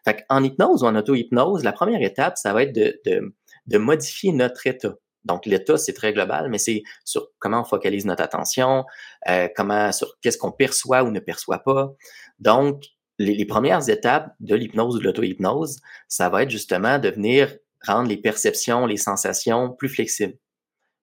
Fait 0.03 0.23
en 0.29 0.43
hypnose 0.43 0.83
ou 0.83 0.85
en 0.85 0.95
auto-hypnose, 0.95 1.63
la 1.63 1.71
première 1.71 2.01
étape, 2.01 2.37
ça 2.37 2.53
va 2.53 2.63
être 2.63 2.73
de, 2.73 2.99
de, 3.05 3.35
de 3.67 3.77
modifier 3.77 4.31
notre 4.33 4.67
état. 4.67 4.93
Donc, 5.25 5.45
l'état, 5.45 5.77
c'est 5.77 5.93
très 5.93 6.13
global, 6.13 6.49
mais 6.49 6.57
c'est 6.57 6.83
sur 7.03 7.29
comment 7.39 7.61
on 7.61 7.65
focalise 7.65 8.05
notre 8.05 8.23
attention, 8.23 8.85
euh, 9.27 9.47
comment 9.55 9.91
sur 9.91 10.17
qu'est-ce 10.21 10.37
qu'on 10.37 10.51
perçoit 10.51 11.03
ou 11.03 11.11
ne 11.11 11.19
perçoit 11.19 11.59
pas. 11.59 11.93
Donc, 12.39 12.83
les, 13.17 13.45
premières 13.45 13.89
étapes 13.89 14.33
de 14.39 14.55
l'hypnose 14.55 14.95
ou 14.95 14.99
de 14.99 15.03
l'auto-hypnose, 15.03 15.79
ça 16.07 16.29
va 16.29 16.43
être 16.43 16.49
justement 16.49 16.99
de 16.99 17.09
venir 17.09 17.55
rendre 17.85 18.09
les 18.09 18.17
perceptions, 18.17 18.85
les 18.85 18.97
sensations 18.97 19.71
plus 19.71 19.89
flexibles 19.89 20.37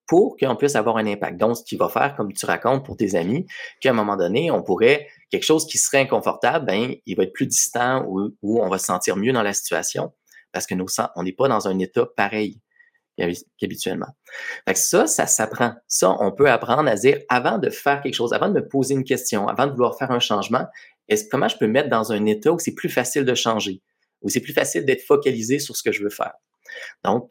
pour 0.06 0.37
qu'on 0.37 0.56
puisse 0.56 0.76
avoir 0.76 0.98
un 0.98 1.06
impact. 1.06 1.38
Donc, 1.38 1.56
ce 1.56 1.64
qui 1.64 1.76
va 1.76 1.88
faire, 1.88 2.14
comme 2.16 2.32
tu 2.32 2.44
racontes 2.44 2.85
pour 2.85 2.96
tes 2.96 3.14
amis, 3.14 3.46
qu'à 3.80 3.90
un 3.90 3.94
moment 3.94 4.16
donné, 4.16 4.50
on 4.50 4.62
pourrait, 4.62 5.06
quelque 5.30 5.44
chose 5.44 5.66
qui 5.66 5.78
serait 5.78 6.00
inconfortable, 6.00 6.66
ben, 6.66 6.94
il 7.06 7.16
va 7.16 7.22
être 7.22 7.32
plus 7.32 7.46
distant 7.46 8.04
ou, 8.06 8.35
on 8.42 8.68
va 8.68 8.78
se 8.78 8.87
sentir 8.87 9.16
mieux 9.16 9.32
dans 9.32 9.42
la 9.42 9.54
situation 9.54 10.12
parce 10.52 10.66
que 10.66 10.74
nous, 10.74 10.87
on 11.16 11.22
n'est 11.22 11.32
pas 11.32 11.48
dans 11.48 11.66
un 11.66 11.78
état 11.78 12.06
pareil 12.14 12.61
qu'habituellement. 13.59 14.09
Que 14.66 14.75
ça, 14.75 15.07
ça 15.07 15.27
s'apprend. 15.27 15.75
Ça, 15.87 16.16
on 16.20 16.33
peut 16.33 16.51
apprendre 16.51 16.88
à 16.88 16.94
dire, 16.94 17.18
avant 17.29 17.59
de 17.59 17.70
faire 17.70 18.03
quelque 18.03 18.14
chose, 18.14 18.33
avant 18.33 18.48
de 18.48 18.55
me 18.55 18.66
poser 18.66 18.94
une 18.94 19.05
question, 19.05 19.48
avant 19.48 19.66
de 19.66 19.72
vouloir 19.72 19.96
faire 19.96 20.11
un 20.11 20.20
changement, 20.20 20.66
est 21.09 21.31
comment 21.31 21.48
je 21.48 21.57
peux 21.57 21.66
me 21.66 21.72
mettre 21.72 21.88
dans 21.88 22.12
un 22.12 22.25
état 22.27 22.53
où 22.53 22.59
c'est 22.59 22.75
plus 22.75 22.88
facile 22.88 23.25
de 23.25 23.35
changer, 23.35 23.83
où 24.22 24.29
c'est 24.29 24.40
plus 24.40 24.53
facile 24.53 24.85
d'être 24.85 25.03
focalisé 25.03 25.59
sur 25.59 25.77
ce 25.77 25.83
que 25.83 25.92
je 25.92 26.03
veux 26.03 26.11
faire? 26.11 26.35
Donc, 27.05 27.31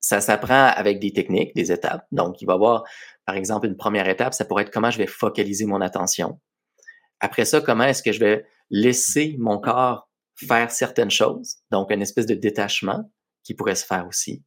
ça 0.00 0.20
s'apprend 0.20 0.66
avec 0.66 1.00
des 1.00 1.12
techniques, 1.12 1.54
des 1.54 1.72
étapes. 1.72 2.06
Donc, 2.12 2.40
il 2.40 2.46
va 2.46 2.52
y 2.52 2.56
avoir, 2.56 2.84
par 3.24 3.36
exemple, 3.36 3.66
une 3.66 3.76
première 3.76 4.08
étape, 4.08 4.34
ça 4.34 4.44
pourrait 4.44 4.64
être 4.64 4.70
comment 4.70 4.90
je 4.90 4.98
vais 4.98 5.06
focaliser 5.06 5.66
mon 5.66 5.80
attention. 5.80 6.40
Après 7.20 7.44
ça, 7.44 7.60
comment 7.60 7.84
est-ce 7.84 8.02
que 8.02 8.12
je 8.12 8.20
vais 8.20 8.46
laisser 8.70 9.36
mon 9.38 9.58
corps 9.58 10.08
faire 10.36 10.70
certaines 10.70 11.10
choses? 11.10 11.56
Donc, 11.70 11.90
une 11.90 12.02
espèce 12.02 12.26
de 12.26 12.34
détachement 12.34 13.10
qui 13.42 13.54
pourrait 13.54 13.74
se 13.74 13.86
faire 13.86 14.06
aussi. 14.06 14.42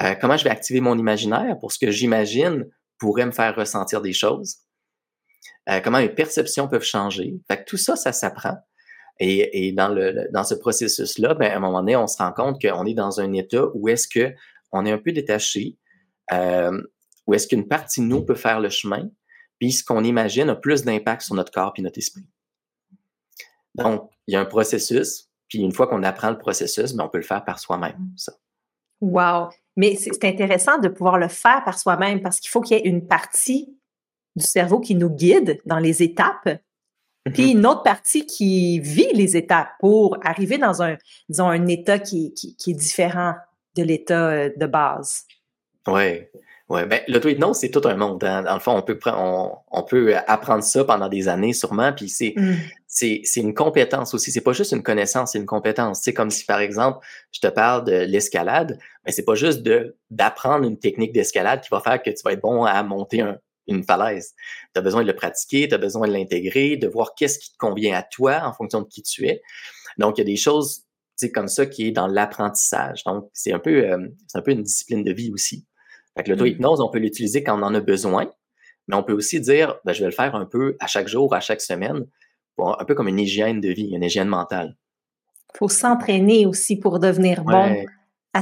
Euh, 0.00 0.14
comment 0.20 0.36
je 0.36 0.44
vais 0.44 0.50
activer 0.50 0.80
mon 0.80 0.98
imaginaire 0.98 1.58
pour 1.58 1.72
ce 1.72 1.78
que 1.78 1.90
j'imagine 1.90 2.66
pourrait 2.98 3.26
me 3.26 3.32
faire 3.32 3.54
ressentir 3.56 4.00
des 4.00 4.12
choses? 4.12 4.58
Euh, 5.68 5.80
comment 5.80 5.98
mes 5.98 6.08
perceptions 6.08 6.68
peuvent 6.68 6.84
changer? 6.84 7.40
Fait 7.48 7.58
que 7.58 7.64
tout 7.64 7.76
ça, 7.76 7.96
ça 7.96 8.12
s'apprend. 8.12 8.56
Et, 9.20 9.72
dans, 9.72 10.44
ce 10.44 10.54
processus-là, 10.54 11.34
ben, 11.34 11.50
à 11.50 11.56
un 11.56 11.58
moment 11.58 11.80
donné, 11.80 11.96
on 11.96 12.06
se 12.06 12.16
rend 12.18 12.32
compte 12.32 12.60
qu'on 12.62 12.86
est 12.86 12.94
dans 12.94 13.20
un 13.20 13.32
état 13.32 13.64
où 13.74 13.88
est-ce 13.88 14.06
que 14.06 14.32
on 14.70 14.86
est 14.86 14.92
un 14.92 14.98
peu 14.98 15.12
détaché, 15.12 15.76
euh, 16.32 16.80
où 17.26 17.34
est-ce 17.34 17.48
qu'une 17.48 17.66
partie 17.66 18.00
de 18.00 18.06
nous 18.06 18.24
peut 18.24 18.36
faire 18.36 18.60
le 18.60 18.68
chemin, 18.68 19.10
puis 19.58 19.72
ce 19.72 19.82
qu'on 19.82 20.04
imagine 20.04 20.50
a 20.50 20.54
plus 20.54 20.84
d'impact 20.84 21.22
sur 21.22 21.34
notre 21.34 21.50
corps 21.50 21.72
et 21.76 21.82
notre 21.82 21.98
esprit. 21.98 22.26
Donc, 23.74 24.08
il 24.26 24.34
y 24.34 24.36
a 24.36 24.40
un 24.40 24.44
processus, 24.44 25.28
puis 25.48 25.58
une 25.58 25.72
fois 25.72 25.88
qu'on 25.88 26.02
apprend 26.04 26.30
le 26.30 26.38
processus, 26.38 26.92
ben, 26.92 27.04
on 27.04 27.08
peut 27.08 27.18
le 27.18 27.24
faire 27.24 27.44
par 27.44 27.58
soi-même. 27.58 28.14
Wow! 29.00 29.48
Mais 29.76 29.94
c'est 29.94 30.24
intéressant 30.24 30.78
de 30.78 30.88
pouvoir 30.88 31.18
le 31.18 31.28
faire 31.28 31.62
par 31.64 31.78
soi-même 31.78 32.20
parce 32.20 32.40
qu'il 32.40 32.50
faut 32.50 32.60
qu'il 32.60 32.76
y 32.76 32.80
ait 32.80 32.88
une 32.88 33.06
partie 33.06 33.76
du 34.34 34.44
cerveau 34.44 34.80
qui 34.80 34.94
nous 34.94 35.10
guide 35.10 35.60
dans 35.66 35.78
les 35.78 36.02
étapes, 36.02 36.48
puis 37.32 37.44
mm-hmm. 37.44 37.58
une 37.58 37.66
autre 37.66 37.82
partie 37.82 38.26
qui 38.26 38.80
vit 38.80 39.12
les 39.14 39.36
étapes 39.36 39.70
pour 39.80 40.16
arriver 40.22 40.58
dans 40.58 40.82
un, 40.82 40.96
disons, 41.28 41.48
un 41.48 41.66
état 41.66 41.98
qui, 41.98 42.32
qui, 42.34 42.70
est 42.70 42.74
différent 42.74 43.34
de 43.76 43.82
l'état 43.82 44.28
euh, 44.28 44.50
de 44.56 44.66
base. 44.66 45.24
Oui. 45.86 46.22
Ouais, 46.68 46.84
ben, 46.84 47.00
l'auto-hypnose, 47.08 47.56
c'est 47.56 47.70
tout 47.70 47.80
un 47.84 47.96
monde. 47.96 48.22
Hein. 48.24 48.42
Dans 48.42 48.52
le 48.52 48.60
fond, 48.60 48.76
on 48.76 48.82
peut, 48.82 48.98
on, 49.06 49.52
on, 49.70 49.82
peut 49.84 50.14
apprendre 50.26 50.62
ça 50.62 50.84
pendant 50.84 51.08
des 51.08 51.26
années, 51.26 51.54
sûrement. 51.54 51.94
Puis 51.94 52.10
c'est, 52.10 52.34
mm. 52.36 52.56
c'est, 52.86 53.22
c'est 53.24 53.40
une 53.40 53.54
compétence 53.54 54.12
aussi. 54.12 54.30
C'est 54.30 54.42
pas 54.42 54.52
juste 54.52 54.72
une 54.72 54.82
connaissance, 54.82 55.32
c'est 55.32 55.38
une 55.38 55.46
compétence. 55.46 56.02
C'est 56.02 56.12
comme 56.12 56.30
si, 56.30 56.44
par 56.44 56.60
exemple, 56.60 56.98
je 57.32 57.40
te 57.40 57.46
parle 57.46 57.84
de 57.84 57.92
l'escalade, 57.92 58.78
mais 59.06 59.12
c'est 59.12 59.24
pas 59.24 59.34
juste 59.34 59.62
de, 59.62 59.96
d'apprendre 60.10 60.66
une 60.66 60.78
technique 60.78 61.12
d'escalade 61.12 61.62
qui 61.62 61.70
va 61.70 61.80
faire 61.80 62.02
que 62.02 62.10
tu 62.10 62.20
vas 62.22 62.32
être 62.32 62.42
bon 62.42 62.64
à 62.64 62.82
monter 62.82 63.22
un, 63.22 63.38
une 63.66 63.82
falaise. 63.82 64.34
Tu 64.74 64.78
as 64.78 64.82
besoin 64.82 65.02
de 65.02 65.06
le 65.06 65.16
pratiquer, 65.16 65.68
tu 65.68 65.74
as 65.74 65.78
besoin 65.78 66.06
de 66.06 66.12
l'intégrer, 66.12 66.76
de 66.76 66.88
voir 66.88 67.14
qu'est-ce 67.14 67.38
qui 67.38 67.52
te 67.52 67.56
convient 67.56 67.96
à 67.96 68.02
toi 68.02 68.42
en 68.44 68.52
fonction 68.52 68.82
de 68.82 68.88
qui 68.88 69.02
tu 69.02 69.26
es. 69.26 69.40
Donc, 69.96 70.18
il 70.18 70.20
y 70.20 70.22
a 70.22 70.26
des 70.26 70.36
choses 70.36 70.82
comme 71.34 71.48
ça 71.48 71.66
qui 71.66 71.88
est 71.88 71.90
dans 71.90 72.06
l'apprentissage. 72.06 73.04
Donc, 73.04 73.28
c'est 73.32 73.52
un 73.52 73.58
peu, 73.58 73.90
euh, 73.90 74.08
c'est 74.26 74.38
un 74.38 74.42
peu 74.42 74.52
une 74.52 74.62
discipline 74.62 75.02
de 75.02 75.12
vie 75.12 75.32
aussi. 75.32 75.66
Fait 76.18 76.24
que 76.24 76.30
l'auto-hypnose, 76.30 76.80
on 76.80 76.88
peut 76.88 76.98
l'utiliser 76.98 77.44
quand 77.44 77.56
on 77.56 77.62
en 77.62 77.72
a 77.76 77.80
besoin, 77.80 78.28
mais 78.88 78.96
on 78.96 79.04
peut 79.04 79.12
aussi 79.12 79.40
dire, 79.40 79.76
ben, 79.84 79.92
je 79.92 80.00
vais 80.00 80.06
le 80.06 80.12
faire 80.12 80.34
un 80.34 80.46
peu 80.46 80.76
à 80.80 80.88
chaque 80.88 81.06
jour, 81.06 81.32
à 81.32 81.38
chaque 81.38 81.60
semaine, 81.60 82.06
un 82.58 82.84
peu 82.84 82.96
comme 82.96 83.06
une 83.06 83.20
hygiène 83.20 83.60
de 83.60 83.68
vie, 83.68 83.90
une 83.94 84.02
hygiène 84.02 84.26
mentale. 84.26 84.76
Il 85.54 85.58
faut 85.58 85.68
s'entraîner 85.68 86.44
aussi 86.44 86.76
pour 86.76 86.98
devenir 86.98 87.44
bon 87.44 87.84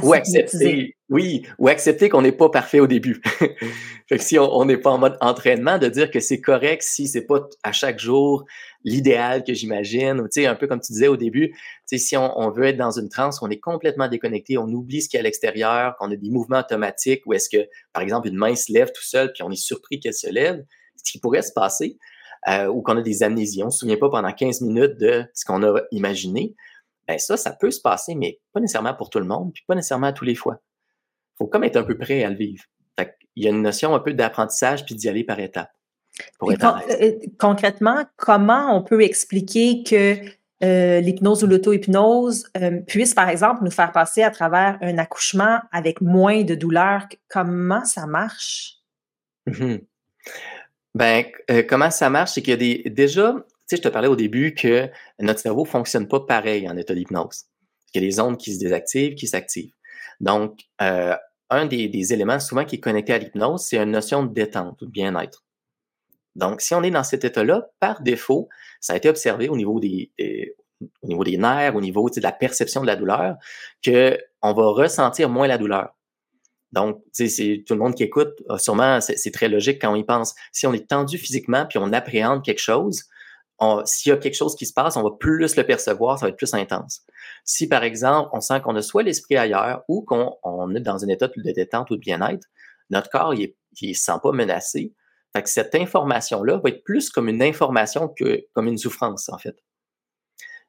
ou 0.03 0.13
accepter, 0.13 0.95
oui, 1.09 1.45
ou 1.57 1.69
accepter 1.69 2.09
qu'on 2.09 2.21
n'est 2.21 2.31
pas 2.31 2.49
parfait 2.49 2.79
au 2.79 2.87
début. 2.87 3.21
fait 4.07 4.17
que 4.17 4.23
si 4.23 4.37
on 4.37 4.65
n'est 4.65 4.77
pas 4.77 4.91
en 4.91 4.97
mode 4.97 5.17
entraînement, 5.21 5.77
de 5.77 5.87
dire 5.87 6.11
que 6.11 6.19
c'est 6.19 6.41
correct 6.41 6.83
si 6.83 7.07
c'est 7.07 7.25
pas 7.25 7.47
à 7.63 7.71
chaque 7.71 7.99
jour 7.99 8.45
l'idéal 8.83 9.43
que 9.43 9.53
j'imagine, 9.53 10.19
ou 10.19 10.25
tu 10.25 10.41
sais, 10.41 10.45
un 10.45 10.55
peu 10.55 10.67
comme 10.67 10.81
tu 10.81 10.91
disais 10.91 11.07
au 11.07 11.17
début, 11.17 11.49
tu 11.49 11.57
sais, 11.85 11.97
si 11.97 12.17
on, 12.17 12.37
on, 12.37 12.51
veut 12.51 12.65
être 12.65 12.77
dans 12.77 12.91
une 12.91 13.09
transe, 13.09 13.41
on 13.41 13.49
est 13.49 13.59
complètement 13.59 14.07
déconnecté, 14.07 14.57
on 14.57 14.67
oublie 14.67 15.01
ce 15.01 15.09
qu'il 15.09 15.17
y 15.17 15.19
a 15.19 15.21
à 15.21 15.23
l'extérieur, 15.23 15.95
qu'on 15.97 16.11
a 16.11 16.15
des 16.15 16.29
mouvements 16.29 16.59
automatiques, 16.59 17.23
ou 17.25 17.33
est-ce 17.33 17.49
que, 17.49 17.67
par 17.93 18.03
exemple, 18.03 18.27
une 18.27 18.37
main 18.37 18.55
se 18.55 18.71
lève 18.71 18.91
tout 18.93 19.03
seul, 19.03 19.31
puis 19.33 19.43
on 19.43 19.51
est 19.51 19.55
surpris 19.55 19.99
qu'elle 19.99 20.13
se 20.13 20.29
lève, 20.29 20.63
ce 20.97 21.11
qui 21.11 21.19
pourrait 21.19 21.41
se 21.41 21.53
passer, 21.53 21.97
euh, 22.47 22.67
ou 22.67 22.81
qu'on 22.81 22.97
a 22.97 23.01
des 23.01 23.23
amnésies, 23.23 23.63
on 23.63 23.69
se 23.69 23.79
souvient 23.79 23.97
pas 23.97 24.09
pendant 24.09 24.31
15 24.31 24.61
minutes 24.61 24.97
de 24.97 25.25
ce 25.33 25.43
qu'on 25.45 25.63
a 25.63 25.81
imaginé, 25.91 26.55
ben 27.07 27.17
ça, 27.19 27.37
ça 27.37 27.51
peut 27.51 27.71
se 27.71 27.81
passer, 27.81 28.15
mais 28.15 28.39
pas 28.53 28.59
nécessairement 28.59 28.93
pour 28.93 29.09
tout 29.09 29.19
le 29.19 29.25
monde, 29.25 29.51
puis 29.53 29.63
pas 29.67 29.75
nécessairement 29.75 30.07
à 30.07 30.13
tous 30.13 30.25
les 30.25 30.35
fois. 30.35 30.59
Il 31.33 31.37
faut 31.37 31.47
comme 31.47 31.63
être 31.63 31.77
un 31.77 31.83
peu 31.83 31.97
prêt 31.97 32.23
à 32.23 32.29
le 32.29 32.35
vivre. 32.35 32.63
Il 33.35 33.43
y 33.43 33.47
a 33.47 33.51
une 33.51 33.61
notion 33.61 33.93
un 33.93 33.99
peu 33.99 34.13
d'apprentissage 34.13 34.83
puis 34.83 34.95
d'y 34.95 35.07
aller 35.07 35.23
par 35.23 35.39
étapes. 35.39 35.71
Pour 36.39 36.51
être 36.51 36.81
euh, 36.99 37.11
concrètement, 37.39 38.03
comment 38.15 38.75
on 38.75 38.81
peut 38.81 39.03
expliquer 39.03 39.83
que 39.83 40.17
euh, 40.63 40.99
l'hypnose 40.99 41.43
ou 41.43 41.47
l'auto-hypnose 41.47 42.47
euh, 42.57 42.79
puisse, 42.81 43.13
par 43.13 43.29
exemple, 43.29 43.63
nous 43.63 43.71
faire 43.71 43.91
passer 43.91 44.23
à 44.23 44.31
travers 44.31 44.79
un 44.81 44.97
accouchement 44.97 45.59
avec 45.71 46.01
moins 46.01 46.43
de 46.43 46.55
douleur? 46.55 47.07
Comment 47.29 47.85
ça 47.85 48.07
marche? 48.07 48.77
Mmh 49.45 49.77
ben, 50.95 51.25
comment 51.69 51.91
ça 51.91 52.09
marche? 52.09 52.31
C'est 52.31 52.41
qu'il 52.41 52.49
y 52.49 52.53
a 52.53 52.57
des. 52.57 52.89
Déjà, 52.89 53.35
sais, 53.67 53.77
je 53.77 53.81
te 53.81 53.87
parlais 53.87 54.07
au 54.07 54.15
début 54.15 54.53
que 54.53 54.89
notre 55.19 55.39
cerveau 55.39 55.65
fonctionne 55.65 56.07
pas 56.07 56.21
pareil 56.21 56.69
en 56.69 56.77
état 56.77 56.93
d'hypnose. 56.93 57.45
Il 57.93 58.01
y 58.01 58.05
a 58.05 58.07
des 58.07 58.19
ondes 58.19 58.37
qui 58.37 58.53
se 58.53 58.59
désactivent, 58.59 59.15
qui 59.15 59.27
s'activent. 59.27 59.73
Donc, 60.19 60.61
euh, 60.81 61.15
un 61.49 61.65
des, 61.65 62.13
éléments 62.13 62.39
souvent 62.39 62.65
qui 62.65 62.75
est 62.75 62.79
connecté 62.79 63.13
à 63.13 63.17
l'hypnose, 63.17 63.63
c'est 63.63 63.77
une 63.77 63.91
notion 63.91 64.23
de 64.23 64.33
détente 64.33 64.81
ou 64.81 64.85
de 64.85 64.91
bien-être. 64.91 65.45
Donc, 66.35 66.61
si 66.61 66.73
on 66.75 66.83
est 66.83 66.91
dans 66.91 67.03
cet 67.03 67.23
état-là, 67.25 67.69
par 67.79 68.01
défaut, 68.01 68.49
ça 68.79 68.93
a 68.93 68.97
été 68.97 69.09
observé 69.09 69.49
au 69.49 69.55
niveau 69.55 69.79
des, 69.79 70.11
au 71.01 71.07
niveau 71.07 71.23
des 71.23 71.37
nerfs, 71.37 71.75
au 71.75 71.81
niveau 71.81 72.09
de 72.09 72.21
la 72.21 72.31
perception 72.31 72.81
de 72.81 72.87
la 72.87 72.95
douleur, 72.95 73.37
qu'on 73.83 74.53
va 74.53 74.67
ressentir 74.67 75.29
moins 75.29 75.47
la 75.47 75.57
douleur. 75.57 75.95
Donc, 76.73 77.01
tout 77.15 77.23
le 77.73 77.75
monde 77.75 77.95
qui 77.95 78.03
écoute, 78.03 78.43
sûrement, 78.57 78.99
c'est 79.01 79.31
très 79.31 79.47
logique 79.47 79.81
quand 79.81 79.93
on 79.93 79.95
y 79.95 80.03
pense. 80.03 80.35
Si 80.51 80.67
on 80.67 80.73
est 80.73 80.87
tendu 80.87 81.17
physiquement 81.17 81.65
puis 81.65 81.79
on 81.79 81.93
appréhende 81.93 82.43
quelque 82.43 82.61
chose, 82.61 83.05
s'il 83.85 84.11
y 84.11 84.13
a 84.13 84.17
quelque 84.17 84.35
chose 84.35 84.55
qui 84.55 84.65
se 84.65 84.73
passe, 84.73 84.97
on 84.97 85.03
va 85.03 85.11
plus 85.19 85.55
le 85.55 85.63
percevoir, 85.63 86.19
ça 86.19 86.25
va 86.25 86.29
être 86.29 86.37
plus 86.37 86.53
intense. 86.53 87.01
Si, 87.43 87.67
par 87.67 87.83
exemple, 87.83 88.29
on 88.33 88.41
sent 88.41 88.61
qu'on 88.61 88.75
a 88.75 88.81
soit 88.81 89.03
l'esprit 89.03 89.37
ailleurs 89.37 89.83
ou 89.87 90.01
qu'on 90.01 90.75
est 90.75 90.79
dans 90.79 91.03
un 91.03 91.07
état 91.07 91.27
de 91.27 91.51
détente 91.51 91.89
ou 91.89 91.95
de 91.95 92.01
bien-être, 92.01 92.47
notre 92.89 93.09
corps, 93.09 93.33
il 93.33 93.53
ne 93.81 93.93
se 93.93 94.03
sent 94.03 94.19
pas 94.21 94.31
menacé. 94.31 94.93
Fait 95.35 95.47
cette 95.47 95.75
information-là 95.75 96.57
va 96.57 96.69
être 96.69 96.83
plus 96.83 97.09
comme 97.09 97.29
une 97.29 97.43
information 97.43 98.07
que 98.07 98.45
comme 98.53 98.67
une 98.67 98.77
souffrance, 98.77 99.29
en 99.29 99.37
fait. 99.37 99.57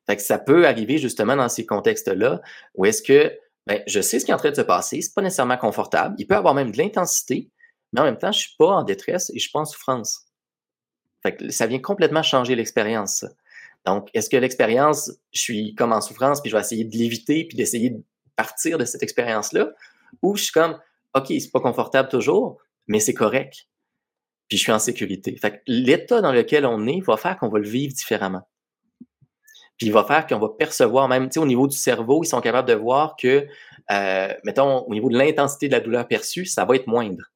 Fait 0.07 0.16
que 0.16 0.22
ça 0.22 0.38
peut 0.38 0.66
arriver 0.66 0.98
justement 0.98 1.37
dans 1.37 1.48
ces 1.48 1.66
contextes-là 1.66 2.40
où 2.74 2.87
est-ce 2.87 3.03
que 3.03 3.38
ben, 3.66 3.83
je 3.87 4.01
sais 4.01 4.18
ce 4.18 4.24
qui 4.24 4.31
est 4.31 4.35
en 4.35 4.38
train 4.38 4.51
de 4.51 4.57
se 4.57 4.62
passer, 4.62 5.03
c'est 5.03 5.14
pas 5.14 5.20
nécessairement 5.20 5.59
confortable, 5.59 6.14
il 6.18 6.27
peut 6.27 6.37
avoir 6.37 6.55
même 6.55 6.70
de 6.70 6.79
l'intensité, 6.79 7.51
mais 7.92 8.01
en 8.01 8.05
même 8.05 8.16
temps, 8.16 8.33
je 8.33 8.38
suis 8.38 8.57
pas 8.59 8.68
en 8.68 8.83
détresse 8.83 9.29
et 9.31 9.35
je 9.35 9.40
suis 9.40 9.51
pas 9.51 9.61
en 9.61 9.66
souffrance 9.66 10.27
ça 11.50 11.66
vient 11.66 11.81
complètement 11.81 12.22
changer 12.22 12.54
l'expérience. 12.54 13.24
Donc, 13.87 14.09
est-ce 14.14 14.28
que 14.28 14.37
l'expérience, 14.37 15.11
je 15.33 15.40
suis 15.40 15.74
comme 15.74 15.92
en 15.92 16.00
souffrance, 16.00 16.40
puis 16.40 16.50
je 16.50 16.57
vais 16.57 16.61
essayer 16.61 16.85
de 16.85 16.96
l'éviter, 16.96 17.44
puis 17.44 17.57
d'essayer 17.57 17.90
de 17.90 18.02
partir 18.37 18.78
de 18.78 18.85
cette 18.85 19.02
expérience-là, 19.02 19.70
ou 20.22 20.37
je 20.37 20.44
suis 20.44 20.52
comme, 20.52 20.78
OK, 21.14 21.26
c'est 21.28 21.50
pas 21.52 21.61
confortable 21.61 22.09
toujours, 22.09 22.59
mais 22.87 23.00
c'est 23.00 23.14
correct, 23.14 23.68
puis 24.48 24.59
je 24.59 24.62
suis 24.62 24.72
en 24.72 24.78
sécurité. 24.78 25.37
Fait 25.37 25.62
l'état 25.66 26.20
dans 26.20 26.33
lequel 26.33 26.66
on 26.66 26.87
est 26.87 27.00
va 27.00 27.16
faire 27.16 27.38
qu'on 27.38 27.48
va 27.48 27.59
le 27.59 27.68
vivre 27.68 27.94
différemment. 27.94 28.42
Puis 29.76 29.87
il 29.87 29.92
va 29.92 30.04
faire 30.04 30.26
qu'on 30.26 30.38
va 30.38 30.48
percevoir 30.48 31.09
même, 31.09 31.28
au 31.37 31.46
niveau 31.46 31.68
du 31.68 31.76
cerveau, 31.76 32.24
ils 32.24 32.26
sont 32.26 32.40
capables 32.40 32.68
de 32.68 32.74
voir 32.74 33.14
que, 33.16 33.46
euh, 33.92 34.35
mettons, 34.44 34.81
au 34.81 34.92
niveau 34.92 35.09
de 35.09 35.16
l'intensité 35.16 35.68
de 35.68 35.72
la 35.72 35.81
douleur 35.81 36.09
perçue, 36.09 36.46
ça 36.46 36.64
va 36.64 36.74
être 36.74 36.88
moindre. 36.88 37.31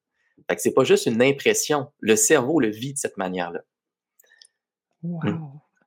Fait 0.49 0.57
que 0.57 0.61
c'est 0.61 0.73
pas 0.73 0.83
juste 0.83 1.05
une 1.05 1.21
impression. 1.21 1.87
Le 1.99 2.17
cerveau 2.17 2.59
le 2.59 2.69
vit 2.69 2.93
de 2.93 2.97
cette 2.97 3.15
manière-là. 3.15 3.61
Mmh. 5.03 5.37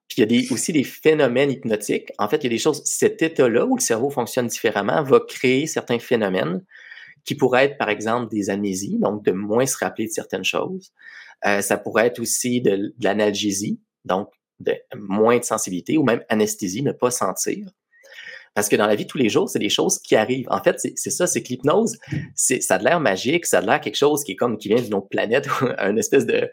Puis 0.08 0.18
il 0.18 0.20
y 0.20 0.22
a 0.22 0.26
des, 0.26 0.52
aussi 0.52 0.72
des 0.72 0.84
phénomènes 0.84 1.50
hypnotiques. 1.50 2.12
En 2.18 2.28
fait, 2.28 2.36
il 2.38 2.44
y 2.44 2.46
a 2.46 2.50
des 2.50 2.58
choses, 2.58 2.82
cet 2.84 3.22
état-là 3.22 3.66
où 3.66 3.76
le 3.76 3.80
cerveau 3.80 4.10
fonctionne 4.10 4.46
différemment 4.46 5.02
va 5.02 5.20
créer 5.20 5.66
certains 5.66 5.98
phénomènes 5.98 6.64
qui 7.24 7.34
pourraient 7.34 7.64
être, 7.64 7.78
par 7.78 7.88
exemple, 7.88 8.30
des 8.30 8.50
amnésies, 8.50 8.98
donc 9.00 9.24
de 9.24 9.32
moins 9.32 9.66
se 9.66 9.76
rappeler 9.78 10.06
de 10.06 10.12
certaines 10.12 10.44
choses. 10.44 10.92
Euh, 11.44 11.60
ça 11.60 11.76
pourrait 11.76 12.06
être 12.06 12.20
aussi 12.20 12.60
de, 12.60 12.76
de 12.76 12.94
l'analgésie, 13.00 13.80
donc 14.04 14.28
de 14.60 14.74
moins 14.94 15.38
de 15.38 15.44
sensibilité 15.44 15.98
ou 15.98 16.04
même 16.04 16.22
anesthésie, 16.28 16.82
ne 16.82 16.92
pas 16.92 17.10
sentir. 17.10 17.68
Parce 18.56 18.70
que 18.70 18.76
dans 18.76 18.86
la 18.86 18.94
vie 18.94 19.04
de 19.04 19.10
tous 19.10 19.18
les 19.18 19.28
jours, 19.28 19.50
c'est 19.50 19.58
des 19.58 19.68
choses 19.68 19.98
qui 19.98 20.16
arrivent. 20.16 20.46
En 20.48 20.62
fait, 20.62 20.80
c'est 20.80 21.10
ça, 21.10 21.26
c'est 21.26 21.42
que 21.42 21.48
l'hypnose, 21.48 21.98
ça 22.34 22.76
a 22.76 22.78
l'air 22.78 23.00
magique, 23.00 23.44
ça 23.44 23.58
a 23.58 23.60
l'air 23.60 23.82
quelque 23.82 23.96
chose 23.96 24.24
qui 24.24 24.32
est 24.32 24.36
comme 24.36 24.56
qui 24.56 24.68
vient 24.68 24.80
d'une 24.80 24.94
autre 24.94 25.10
planète, 25.10 25.46
un 25.78 25.94
espèce 25.96 26.24
de 26.24 26.50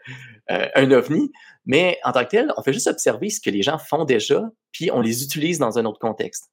euh, 0.50 0.66
un 0.74 0.90
ovni. 0.90 1.32
Mais 1.64 1.98
en 2.04 2.12
tant 2.12 2.22
que 2.24 2.28
tel, 2.28 2.52
on 2.58 2.62
fait 2.62 2.74
juste 2.74 2.88
observer 2.88 3.30
ce 3.30 3.40
que 3.40 3.48
les 3.48 3.62
gens 3.62 3.78
font 3.78 4.04
déjà, 4.04 4.42
puis 4.70 4.90
on 4.92 5.00
les 5.00 5.24
utilise 5.24 5.58
dans 5.58 5.78
un 5.78 5.86
autre 5.86 5.98
contexte. 5.98 6.50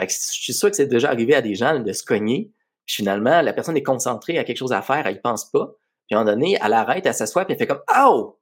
Fait 0.00 0.08
que 0.08 0.12
je 0.12 0.18
suis 0.18 0.52
sûr 0.52 0.68
que 0.68 0.74
c'est 0.74 0.88
déjà 0.88 1.10
arrivé 1.10 1.36
à 1.36 1.42
des 1.42 1.54
gens 1.54 1.78
de 1.78 1.92
se 1.92 2.02
cogner, 2.02 2.50
puis 2.86 2.96
finalement, 2.96 3.42
la 3.42 3.52
personne 3.52 3.76
est 3.76 3.84
concentrée 3.84 4.36
à 4.36 4.42
quelque 4.42 4.58
chose 4.58 4.72
à 4.72 4.82
faire, 4.82 5.06
elle 5.06 5.14
y 5.14 5.20
pense 5.20 5.48
pas. 5.48 5.76
Puis 6.08 6.16
à 6.16 6.18
un 6.18 6.24
moment 6.24 6.34
donné, 6.34 6.58
elle 6.60 6.72
arrête, 6.72 7.06
elle 7.06 7.14
s'assoit, 7.14 7.44
puis 7.44 7.52
elle 7.52 7.58
fait 7.60 7.68
comme 7.68 7.82
«Oh!» 7.96 8.36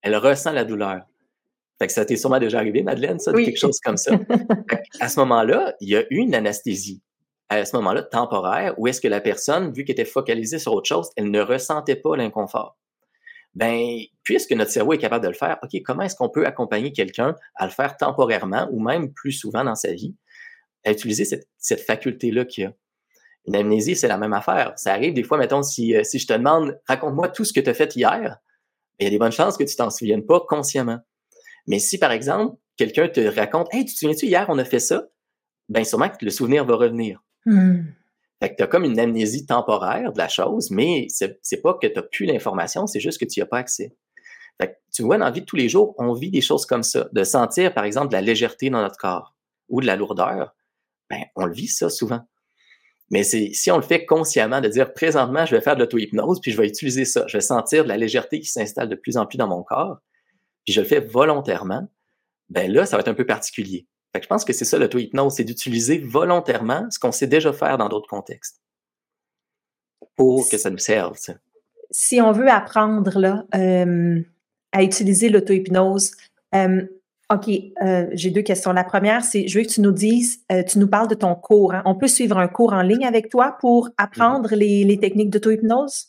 Elle 0.00 0.16
ressent 0.16 0.52
la 0.52 0.64
douleur. 0.64 1.02
Fait 1.78 1.86
que 1.86 1.92
ça 1.92 2.04
t'est 2.04 2.16
sûrement 2.16 2.38
déjà 2.38 2.58
arrivé, 2.58 2.82
Madeleine, 2.82 3.18
ça, 3.18 3.32
quelque 3.32 3.58
chose 3.58 3.78
comme 3.80 3.98
ça. 3.98 4.12
à 5.00 5.08
ce 5.08 5.20
moment-là, 5.20 5.74
il 5.80 5.90
y 5.90 5.96
a 5.96 6.04
eu 6.10 6.16
une 6.16 6.34
anesthésie. 6.34 7.02
À 7.48 7.64
ce 7.64 7.76
moment-là, 7.76 8.02
temporaire, 8.02 8.74
où 8.78 8.88
est-ce 8.88 9.00
que 9.00 9.08
la 9.08 9.20
personne, 9.20 9.72
vu 9.72 9.84
qu'elle 9.84 9.92
était 9.92 10.04
focalisée 10.04 10.58
sur 10.58 10.72
autre 10.72 10.88
chose, 10.88 11.10
elle 11.16 11.30
ne 11.30 11.40
ressentait 11.40 11.96
pas 11.96 12.16
l'inconfort. 12.16 12.76
Ben, 13.54 14.00
puisque 14.22 14.52
notre 14.52 14.70
cerveau 14.70 14.94
est 14.94 14.98
capable 14.98 15.24
de 15.24 15.30
le 15.30 15.34
faire, 15.34 15.58
OK, 15.62 15.80
comment 15.84 16.02
est-ce 16.02 16.16
qu'on 16.16 16.28
peut 16.28 16.46
accompagner 16.46 16.92
quelqu'un 16.92 17.34
à 17.54 17.66
le 17.66 17.72
faire 17.72 17.96
temporairement 17.96 18.68
ou 18.70 18.80
même 18.82 19.12
plus 19.12 19.32
souvent 19.32 19.64
dans 19.64 19.74
sa 19.74 19.92
vie, 19.92 20.14
à 20.84 20.92
utiliser 20.92 21.24
cette, 21.24 21.48
cette 21.56 21.80
faculté-là 21.80 22.44
qu'il 22.44 22.66
a? 22.66 22.72
Une 23.46 23.54
amnésie, 23.54 23.96
c'est 23.96 24.08
la 24.08 24.18
même 24.18 24.32
affaire. 24.32 24.72
Ça 24.76 24.92
arrive 24.92 25.14
des 25.14 25.22
fois, 25.22 25.38
mettons, 25.38 25.62
si, 25.62 25.94
euh, 25.94 26.02
si 26.04 26.18
je 26.18 26.26
te 26.26 26.32
demande, 26.32 26.78
raconte-moi 26.86 27.28
tout 27.28 27.44
ce 27.44 27.52
que 27.52 27.60
tu 27.60 27.70
as 27.70 27.74
fait 27.74 27.94
hier, 27.96 28.20
ben, 28.20 28.38
il 29.00 29.04
y 29.04 29.06
a 29.06 29.10
des 29.10 29.18
bonnes 29.18 29.32
chances 29.32 29.56
que 29.56 29.64
tu 29.64 29.76
t'en 29.76 29.88
souviennes 29.90 30.26
pas 30.26 30.40
consciemment. 30.40 30.98
Mais 31.66 31.78
si, 31.78 31.98
par 31.98 32.12
exemple, 32.12 32.56
quelqu'un 32.76 33.08
te 33.08 33.20
raconte 33.20 33.72
Hey, 33.72 33.84
tu 33.84 33.94
te 33.94 33.98
souviens-tu, 33.98 34.26
hier, 34.26 34.46
on 34.48 34.58
a 34.58 34.64
fait 34.64 34.78
ça? 34.78 35.06
Ben, 35.68 35.84
sûrement 35.84 36.08
que 36.08 36.24
le 36.24 36.30
souvenir 36.30 36.64
va 36.64 36.76
revenir. 36.76 37.22
Hmm. 37.44 37.82
Fait 38.40 38.50
que 38.50 38.56
tu 38.56 38.62
as 38.62 38.66
comme 38.66 38.84
une 38.84 38.98
amnésie 38.98 39.46
temporaire 39.46 40.12
de 40.12 40.18
la 40.18 40.28
chose, 40.28 40.70
mais 40.70 41.06
c'est 41.08 41.62
pas 41.62 41.74
que 41.74 41.86
tu 41.86 41.94
n'as 41.94 42.02
plus 42.02 42.26
l'information, 42.26 42.86
c'est 42.86 43.00
juste 43.00 43.18
que 43.18 43.24
tu 43.24 43.40
n'y 43.40 43.42
as 43.42 43.46
pas 43.46 43.58
accès. 43.58 43.96
Fait 44.60 44.68
que 44.68 44.74
tu 44.92 45.02
vois, 45.02 45.18
dans 45.18 45.24
la 45.24 45.30
vie 45.30 45.40
de 45.40 45.46
tous 45.46 45.56
les 45.56 45.68
jours, 45.68 45.94
on 45.98 46.12
vit 46.12 46.30
des 46.30 46.40
choses 46.40 46.66
comme 46.66 46.82
ça. 46.82 47.08
De 47.12 47.24
sentir, 47.24 47.72
par 47.72 47.84
exemple, 47.84 48.08
de 48.08 48.12
la 48.12 48.20
légèreté 48.20 48.70
dans 48.70 48.80
notre 48.80 48.96
corps 48.96 49.34
ou 49.68 49.80
de 49.80 49.86
la 49.86 49.96
lourdeur, 49.96 50.54
ben, 51.10 51.22
on 51.34 51.46
le 51.46 51.52
vit 51.52 51.68
ça 51.68 51.88
souvent. 51.88 52.20
Mais 53.10 53.22
si 53.22 53.70
on 53.70 53.76
le 53.76 53.82
fait 53.82 54.04
consciemment, 54.04 54.60
de 54.60 54.68
dire 54.68 54.92
présentement, 54.92 55.46
je 55.46 55.54
vais 55.54 55.62
faire 55.62 55.76
de 55.76 55.80
l'auto-hypnose, 55.80 56.40
puis 56.40 56.50
je 56.50 56.56
vais 56.60 56.66
utiliser 56.66 57.04
ça. 57.04 57.24
Je 57.28 57.36
vais 57.36 57.42
sentir 57.42 57.84
de 57.84 57.88
la 57.88 57.96
légèreté 57.96 58.40
qui 58.40 58.48
s'installe 58.48 58.88
de 58.88 58.96
plus 58.96 59.16
en 59.16 59.26
plus 59.26 59.38
dans 59.38 59.46
mon 59.46 59.62
corps 59.62 59.98
puis 60.66 60.74
je 60.74 60.80
le 60.80 60.86
fais 60.86 61.00
volontairement, 61.00 61.88
ben 62.50 62.70
là, 62.70 62.84
ça 62.84 62.96
va 62.96 63.00
être 63.00 63.08
un 63.08 63.14
peu 63.14 63.24
particulier. 63.24 63.86
Fait 64.12 64.20
que 64.20 64.24
je 64.24 64.28
pense 64.28 64.44
que 64.44 64.52
c'est 64.52 64.64
ça 64.64 64.78
l'auto-hypnose, 64.78 65.34
c'est 65.34 65.44
d'utiliser 65.44 65.98
volontairement 65.98 66.86
ce 66.90 66.98
qu'on 66.98 67.12
sait 67.12 67.26
déjà 67.26 67.52
faire 67.52 67.78
dans 67.78 67.88
d'autres 67.88 68.08
contextes 68.08 68.60
pour 70.16 70.48
que 70.48 70.58
ça 70.58 70.70
nous 70.70 70.78
serve. 70.78 71.16
Si 71.90 72.20
on 72.20 72.32
veut 72.32 72.48
apprendre 72.48 73.18
là, 73.18 73.44
euh, 73.54 74.20
à 74.72 74.82
utiliser 74.82 75.28
l'auto-hypnose, 75.28 76.12
euh, 76.54 76.82
OK, 77.32 77.48
euh, 77.82 78.06
j'ai 78.12 78.30
deux 78.30 78.42
questions. 78.42 78.72
La 78.72 78.84
première, 78.84 79.24
c'est 79.24 79.48
je 79.48 79.58
veux 79.58 79.64
que 79.64 79.70
tu 79.70 79.80
nous 79.80 79.92
dises, 79.92 80.44
tu 80.68 80.78
nous 80.78 80.88
parles 80.88 81.08
de 81.08 81.14
ton 81.14 81.34
cours. 81.34 81.74
Hein. 81.74 81.82
On 81.84 81.94
peut 81.94 82.08
suivre 82.08 82.38
un 82.38 82.48
cours 82.48 82.72
en 82.72 82.82
ligne 82.82 83.04
avec 83.04 83.28
toi 83.28 83.56
pour 83.60 83.88
mm-hmm. 83.88 83.94
apprendre 83.98 84.54
les, 84.54 84.84
les 84.84 84.98
techniques 84.98 85.30
d'auto-hypnose? 85.30 86.06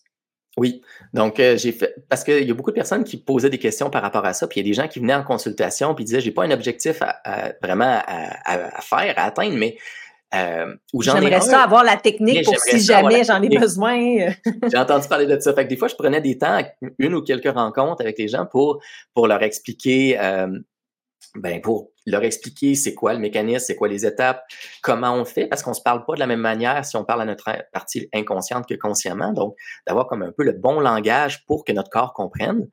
Oui, 0.58 0.82
donc 1.14 1.40
euh, 1.40 1.56
j'ai 1.56 1.72
fait 1.72 1.96
parce 2.10 2.24
qu'il 2.24 2.48
y 2.48 2.52
a 2.52 2.54
beaucoup 2.54 2.72
de 2.72 2.76
personnes 2.76 3.04
qui 3.04 3.18
posaient 3.18 3.52
des 3.52 3.60
questions 3.60 3.92
par 3.92 4.02
rapport 4.02 4.26
à 4.26 4.34
ça, 4.34 4.48
puis 4.48 4.60
il 4.60 4.66
y 4.66 4.68
a 4.68 4.70
des 4.70 4.74
gens 4.74 4.88
qui 4.88 5.00
venaient 5.00 5.14
en 5.14 5.24
consultation 5.24 5.94
puis 5.94 6.04
disaient 6.04 6.20
j'ai 6.20 6.32
pas 6.32 6.44
un 6.44 6.52
objectif 6.52 7.02
à, 7.02 7.54
vraiment 7.62 8.02
à, 8.06 8.82
faire, 8.82 9.14
à 9.18 9.26
atteindre, 9.26 9.56
mais 9.56 9.78
euh, 10.36 10.76
J'aimerais 11.00 11.40
ça 11.42 11.62
avoir 11.62 11.84
la 11.84 11.96
technique 11.96 12.44
pour 12.44 12.56
si 12.58 12.82
jamais 12.82 13.24
j'en 13.24 13.42
ai 13.42 13.58
besoin. 13.58 13.98
j'ai 14.72 14.78
entendu 14.78 15.08
parler 15.08 15.26
de 15.26 15.40
ça. 15.40 15.54
Fait 15.54 15.64
que 15.64 15.70
des 15.70 15.78
fois, 15.78 15.88
je 15.88 15.96
prenais 15.96 16.20
des 16.20 16.38
temps, 16.38 16.60
une 17.00 17.14
ou 17.14 17.22
quelques 17.22 17.54
rencontres 17.54 18.02
avec 18.02 18.18
les 18.18 18.28
gens 18.28 18.46
pour, 18.46 18.82
pour 19.14 19.28
leur 19.28 19.42
expliquer 19.42 20.20
euh, 20.20 20.48
ben 21.38 21.62
pour 21.62 21.92
leur 22.06 22.24
expliquer 22.24 22.76
c'est 22.76 22.94
quoi 22.94 23.14
le 23.14 23.20
mécanisme, 23.20 23.66
c'est 23.66 23.76
quoi 23.76 23.88
les 23.88 24.06
étapes, 24.06 24.44
comment 24.82 25.14
on 25.14 25.26
fait, 25.26 25.48
parce 25.48 25.62
qu'on 25.64 25.74
se 25.74 25.82
parle 25.82 26.06
pas 26.06 26.16
de 26.16 26.20
la 26.20 26.28
même 26.28 26.40
manière 26.40 26.86
si 26.86 26.96
on 26.96 27.06
parle 27.06 27.22
à 27.22 27.26
notre 27.26 27.50
partie 27.74 28.10
inconsciente 28.14 28.68
que 28.68 28.76
consciemment. 28.76 29.34
Donc, 29.34 29.56
d'avoir 29.86 30.08
comme 30.08 30.24
un 30.24 30.32
peu 30.32 30.44
le 30.44 30.54
bon 30.54 30.80
langage 30.80 31.46
pour 31.46 31.64
que 31.64 31.72
notre 31.72 31.90
corps 31.90 32.14
comprenne, 32.14 32.68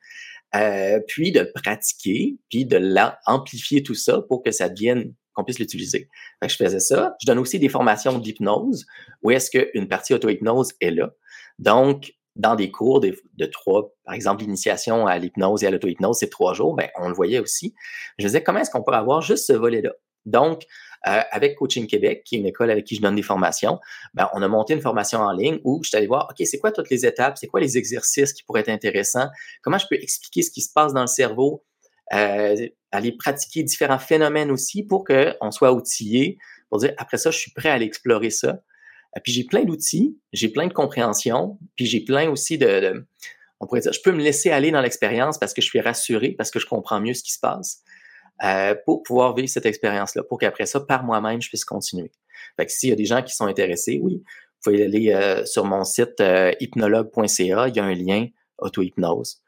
euh, 0.54 1.00
puis 1.08 1.32
de 1.32 1.42
pratiquer, 1.42 2.36
puis 2.48 2.64
de 2.64 2.76
l'amplifier 2.76 3.82
tout 3.82 3.94
ça 3.94 4.22
pour 4.28 4.42
que 4.42 4.52
ça 4.52 4.68
devienne 4.68 5.12
qu'on 5.34 5.42
puisse 5.42 5.58
l'utiliser. 5.58 6.08
Je 6.46 6.54
faisais 6.54 6.78
ça. 6.78 7.16
Je 7.20 7.26
donne 7.26 7.38
aussi 7.38 7.58
des 7.58 7.68
formations 7.68 8.18
d'hypnose 8.18 8.86
où 9.22 9.32
est-ce 9.32 9.50
qu'une 9.50 9.88
partie 9.88 10.14
auto-hypnose 10.14 10.74
est 10.80 10.92
là. 10.92 11.10
Donc, 11.58 12.12
dans 12.36 12.56
des 12.56 12.70
cours 12.70 13.00
de, 13.00 13.46
trois, 13.46 13.92
par 14.04 14.14
exemple, 14.14 14.42
l'initiation 14.42 15.06
à 15.06 15.18
l'hypnose 15.18 15.62
et 15.62 15.66
à 15.66 15.70
l'auto-hypnose, 15.70 16.18
c'est 16.18 16.30
trois 16.30 16.52
jours, 16.54 16.74
ben, 16.74 16.88
on 16.98 17.08
le 17.08 17.14
voyait 17.14 17.38
aussi. 17.38 17.74
Je 18.18 18.26
disais, 18.26 18.42
comment 18.42 18.58
est-ce 18.58 18.70
qu'on 18.70 18.82
peut 18.82 18.92
avoir 18.92 19.20
juste 19.20 19.46
ce 19.46 19.52
volet-là? 19.52 19.90
Donc, 20.26 20.62
euh, 21.06 21.20
avec 21.30 21.56
Coaching 21.56 21.86
Québec, 21.86 22.22
qui 22.24 22.36
est 22.36 22.38
une 22.38 22.46
école 22.46 22.70
avec 22.70 22.86
qui 22.86 22.96
je 22.96 23.02
donne 23.02 23.14
des 23.14 23.22
formations, 23.22 23.78
ben, 24.14 24.28
on 24.32 24.42
a 24.42 24.48
monté 24.48 24.72
une 24.72 24.80
formation 24.80 25.20
en 25.20 25.32
ligne 25.32 25.60
où 25.64 25.80
je 25.84 25.90
suis 25.90 25.96
allé 25.96 26.06
voir, 26.06 26.28
OK, 26.30 26.46
c'est 26.46 26.58
quoi 26.58 26.72
toutes 26.72 26.90
les 26.90 27.04
étapes, 27.04 27.36
c'est 27.38 27.46
quoi 27.46 27.60
les 27.60 27.76
exercices 27.76 28.32
qui 28.32 28.42
pourraient 28.42 28.62
être 28.62 28.70
intéressants, 28.70 29.28
comment 29.62 29.78
je 29.78 29.86
peux 29.88 29.96
expliquer 29.96 30.42
ce 30.42 30.50
qui 30.50 30.62
se 30.62 30.72
passe 30.72 30.94
dans 30.94 31.02
le 31.02 31.06
cerveau, 31.06 31.62
euh, 32.14 32.68
aller 32.90 33.12
pratiquer 33.12 33.62
différents 33.62 33.98
phénomènes 33.98 34.50
aussi 34.50 34.82
pour 34.82 35.04
qu'on 35.04 35.50
soit 35.50 35.72
outillé 35.72 36.38
pour 36.68 36.80
dire, 36.80 36.92
après 36.96 37.18
ça, 37.18 37.30
je 37.30 37.38
suis 37.38 37.52
prêt 37.52 37.68
à 37.68 37.74
aller 37.74 37.86
explorer 37.86 38.30
ça. 38.30 38.58
Euh, 39.16 39.20
puis 39.22 39.32
j'ai 39.32 39.44
plein 39.44 39.64
d'outils, 39.64 40.18
j'ai 40.32 40.48
plein 40.48 40.66
de 40.66 40.72
compréhension, 40.72 41.58
puis 41.76 41.86
j'ai 41.86 42.00
plein 42.00 42.30
aussi 42.30 42.58
de, 42.58 43.06
on 43.60 43.66
pourrait 43.66 43.80
dire, 43.80 43.92
je 43.92 44.00
peux 44.00 44.12
me 44.12 44.22
laisser 44.22 44.50
aller 44.50 44.70
dans 44.70 44.80
l'expérience 44.80 45.38
parce 45.38 45.54
que 45.54 45.62
je 45.62 45.66
suis 45.66 45.80
rassuré, 45.80 46.30
parce 46.30 46.50
que 46.50 46.58
je 46.58 46.66
comprends 46.66 47.00
mieux 47.00 47.14
ce 47.14 47.22
qui 47.22 47.32
se 47.32 47.40
passe, 47.40 47.82
euh, 48.42 48.74
pour 48.84 49.02
pouvoir 49.02 49.34
vivre 49.34 49.48
cette 49.48 49.66
expérience-là, 49.66 50.22
pour 50.24 50.38
qu'après 50.38 50.66
ça, 50.66 50.80
par 50.80 51.04
moi-même, 51.04 51.40
je 51.40 51.48
puisse 51.48 51.64
continuer. 51.64 52.10
Fait 52.56 52.66
que 52.66 52.72
s'il 52.72 52.90
y 52.90 52.92
a 52.92 52.96
des 52.96 53.04
gens 53.04 53.22
qui 53.22 53.34
sont 53.34 53.46
intéressés, 53.46 54.00
oui, 54.02 54.22
vous 54.24 54.70
pouvez 54.70 54.84
aller 54.84 55.12
euh, 55.12 55.44
sur 55.44 55.64
mon 55.64 55.84
site 55.84 56.22
hypnologue.ca, 56.60 57.68
il 57.68 57.76
y 57.76 57.80
a 57.80 57.84
un 57.84 57.94
lien 57.94 58.28
auto-hypnose. 58.58 59.42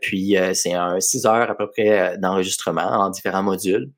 puis 0.00 0.36
c'est 0.54 0.72
un 0.72 1.00
six 1.00 1.26
heures 1.26 1.50
à 1.50 1.54
peu 1.56 1.70
près 1.70 2.18
d'enregistrement 2.18 2.82
en 2.82 3.10
différents 3.10 3.42
modules 3.42 3.90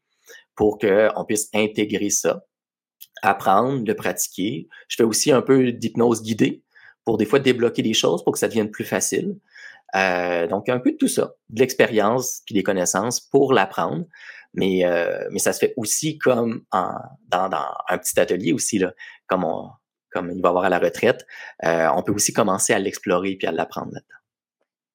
pour 0.54 0.78
qu'on 0.78 1.24
puisse 1.24 1.48
intégrer 1.54 2.10
ça 2.10 2.44
apprendre, 3.22 3.84
de 3.84 3.92
pratiquer. 3.92 4.68
Je 4.88 4.96
fais 4.96 5.02
aussi 5.02 5.32
un 5.32 5.42
peu 5.42 5.72
d'hypnose 5.72 6.22
guidée 6.22 6.62
pour 7.04 7.18
des 7.18 7.26
fois 7.26 7.38
débloquer 7.38 7.82
des 7.82 7.94
choses 7.94 8.24
pour 8.24 8.32
que 8.32 8.38
ça 8.38 8.48
devienne 8.48 8.70
plus 8.70 8.84
facile. 8.84 9.36
Euh, 9.94 10.46
donc, 10.48 10.68
un 10.68 10.80
peu 10.80 10.92
de 10.92 10.96
tout 10.96 11.08
ça, 11.08 11.34
de 11.50 11.60
l'expérience 11.60 12.42
puis 12.46 12.54
des 12.54 12.62
connaissances 12.62 13.20
pour 13.20 13.52
l'apprendre. 13.52 14.04
Mais, 14.54 14.84
euh, 14.84 15.28
ça 15.36 15.52
se 15.52 15.58
fait 15.58 15.74
aussi 15.76 16.18
comme 16.18 16.62
dans, 16.70 17.50
un 17.88 17.98
petit 17.98 18.18
atelier 18.18 18.52
aussi, 18.52 18.82
comme 19.28 20.30
il 20.30 20.42
va 20.42 20.48
y 20.48 20.50
avoir 20.50 20.64
à 20.64 20.68
la 20.68 20.78
retraite. 20.78 21.26
Euh, 21.64 21.88
on 21.94 22.02
peut 22.02 22.12
aussi 22.12 22.32
commencer 22.32 22.72
à 22.72 22.78
l'explorer 22.78 23.36
puis 23.36 23.46
à 23.46 23.52
l'apprendre 23.52 23.92
là-dedans. 23.92 24.18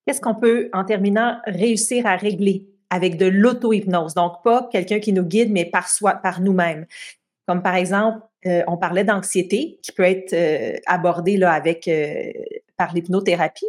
Qu'est-ce 0.05 0.21
qu'on 0.21 0.35
peut, 0.35 0.69
en 0.73 0.85
terminant, 0.85 1.39
réussir 1.45 2.07
à 2.07 2.15
régler 2.15 2.67
avec 2.89 3.17
de 3.17 3.25
l'auto-hypnose? 3.25 4.15
Donc, 4.15 4.43
pas 4.43 4.67
quelqu'un 4.71 4.99
qui 4.99 5.13
nous 5.13 5.23
guide, 5.23 5.51
mais 5.51 5.65
par, 5.65 5.87
soi, 5.87 6.13
par 6.13 6.41
nous-mêmes. 6.41 6.87
Comme 7.49 7.63
par 7.63 7.73
exemple, 7.73 8.19
euh, 8.45 8.61
on 8.67 8.77
parlait 8.77 9.03
d'anxiété 9.03 9.79
qui 9.81 9.91
peut 9.91 10.03
être 10.03 10.33
euh, 10.33 10.77
abordée 10.85 11.35
là, 11.35 11.51
avec, 11.51 11.87
euh, 11.87 12.31
par 12.77 12.93
l'hypnothérapie, 12.93 13.65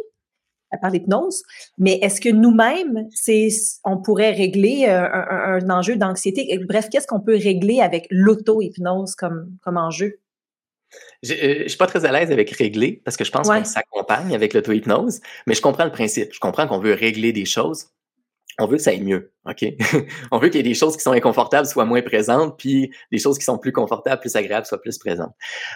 par 0.79 0.91
l'hypnose. 0.91 1.41
Mais 1.79 1.97
est-ce 2.03 2.21
que 2.21 2.29
nous-mêmes, 2.29 3.07
c'est, 3.09 3.47
on 3.83 3.97
pourrait 3.97 4.33
régler 4.33 4.85
un, 4.85 5.67
enjeu 5.71 5.95
d'anxiété? 5.95 6.59
Bref, 6.59 6.89
qu'est-ce 6.91 7.07
qu'on 7.07 7.21
peut 7.21 7.39
régler 7.41 7.81
avec 7.81 8.05
l'auto-hypnose 8.11 9.15
comme, 9.15 9.57
comme 9.63 9.77
enjeu? 9.77 10.19
Je 11.23 11.63
ne 11.63 11.67
suis 11.67 11.77
pas 11.79 11.87
très 11.87 12.05
à 12.05 12.11
l'aise 12.11 12.31
avec 12.31 12.51
régler 12.51 13.01
parce 13.03 13.17
que 13.17 13.25
je 13.25 13.31
pense 13.31 13.47
qu'on 13.49 13.63
s'accompagne 13.63 14.35
avec 14.35 14.53
l'auto-hypnose, 14.53 15.21
mais 15.47 15.55
je 15.55 15.61
comprends 15.63 15.85
le 15.85 15.91
principe. 15.91 16.33
Je 16.33 16.39
comprends 16.39 16.67
qu'on 16.67 16.79
veut 16.79 16.93
régler 16.93 17.33
des 17.33 17.45
choses 17.45 17.87
on 18.61 18.67
veut 18.67 18.77
que 18.77 18.83
ça 18.83 18.91
aille 18.91 19.01
mieux, 19.01 19.31
on 20.31 20.37
veut 20.37 20.49
qu'il 20.49 20.57
y 20.57 20.59
ait 20.59 20.63
des 20.63 20.75
choses 20.75 20.95
qui 20.95 21.01
sont 21.01 21.13
inconfortables 21.13 21.67
soient 21.67 21.85
moins 21.85 22.01
présentes, 22.03 22.57
puis 22.59 22.91
des 23.11 23.17
choses 23.17 23.39
qui 23.39 23.43
sont 23.43 23.57
plus 23.57 23.71
confortables, 23.71 24.21
plus 24.21 24.35
agréables 24.35 24.67
soient 24.67 24.81
plus 24.81 24.99
présentes. 24.99 25.33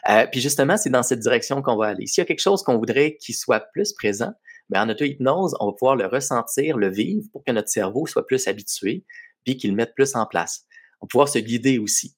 Euh, 0.08 0.28
puis 0.32 0.40
justement, 0.40 0.78
c'est 0.78 0.92
dans 0.92 1.04
cette 1.04 1.20
direction 1.20 1.62
qu'on 1.64 1.76
va 1.76 1.88
aller. 1.88 2.06
S'il 2.06 2.22
y 2.22 2.24
a 2.24 2.26
quelque 2.26 2.42
chose 2.42 2.62
qu'on 2.62 2.78
voudrait 2.78 3.18
qu'il 3.18 3.34
soit 3.34 3.62
plus 3.74 3.94
présent, 3.94 4.34
bien, 4.70 4.84
en 4.84 4.90
auto-hypnose, 4.90 5.56
on 5.60 5.68
va 5.68 5.74
pouvoir 5.74 5.96
le 5.96 6.06
ressentir, 6.06 6.78
le 6.78 6.90
vivre 6.90 7.28
pour 7.32 7.44
que 7.44 7.52
notre 7.52 7.70
cerveau 7.70 8.06
soit 8.06 8.26
plus 8.28 8.48
habitué, 8.48 9.04
puis 9.44 9.58
qu'il 9.58 9.72
le 9.72 9.76
mette 9.76 9.96
plus 9.96 10.16
en 10.16 10.28
place. 10.28 10.66
On 11.02 11.06
va 11.06 11.08
pouvoir 11.08 11.30
se 11.30 11.40
guider 11.40 11.80
aussi. 11.80 12.16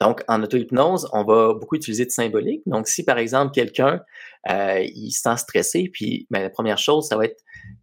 Donc, 0.00 0.22
en 0.28 0.42
auto-hypnose, 0.42 1.08
on 1.12 1.24
va 1.24 1.52
beaucoup 1.52 1.76
utiliser 1.76 2.06
de 2.06 2.10
symbolique. 2.10 2.62
Donc, 2.66 2.88
si 2.88 3.04
par 3.04 3.18
exemple 3.18 3.52
quelqu'un 3.52 4.00
euh, 4.48 4.80
il 4.80 5.10
se 5.10 5.20
sent 5.20 5.36
stressé, 5.36 5.90
puis 5.92 6.26
ben, 6.30 6.42
la 6.42 6.50
première 6.50 6.78
chose, 6.78 7.06
ça 7.06 7.16
va 7.16 7.26
être 7.26 7.42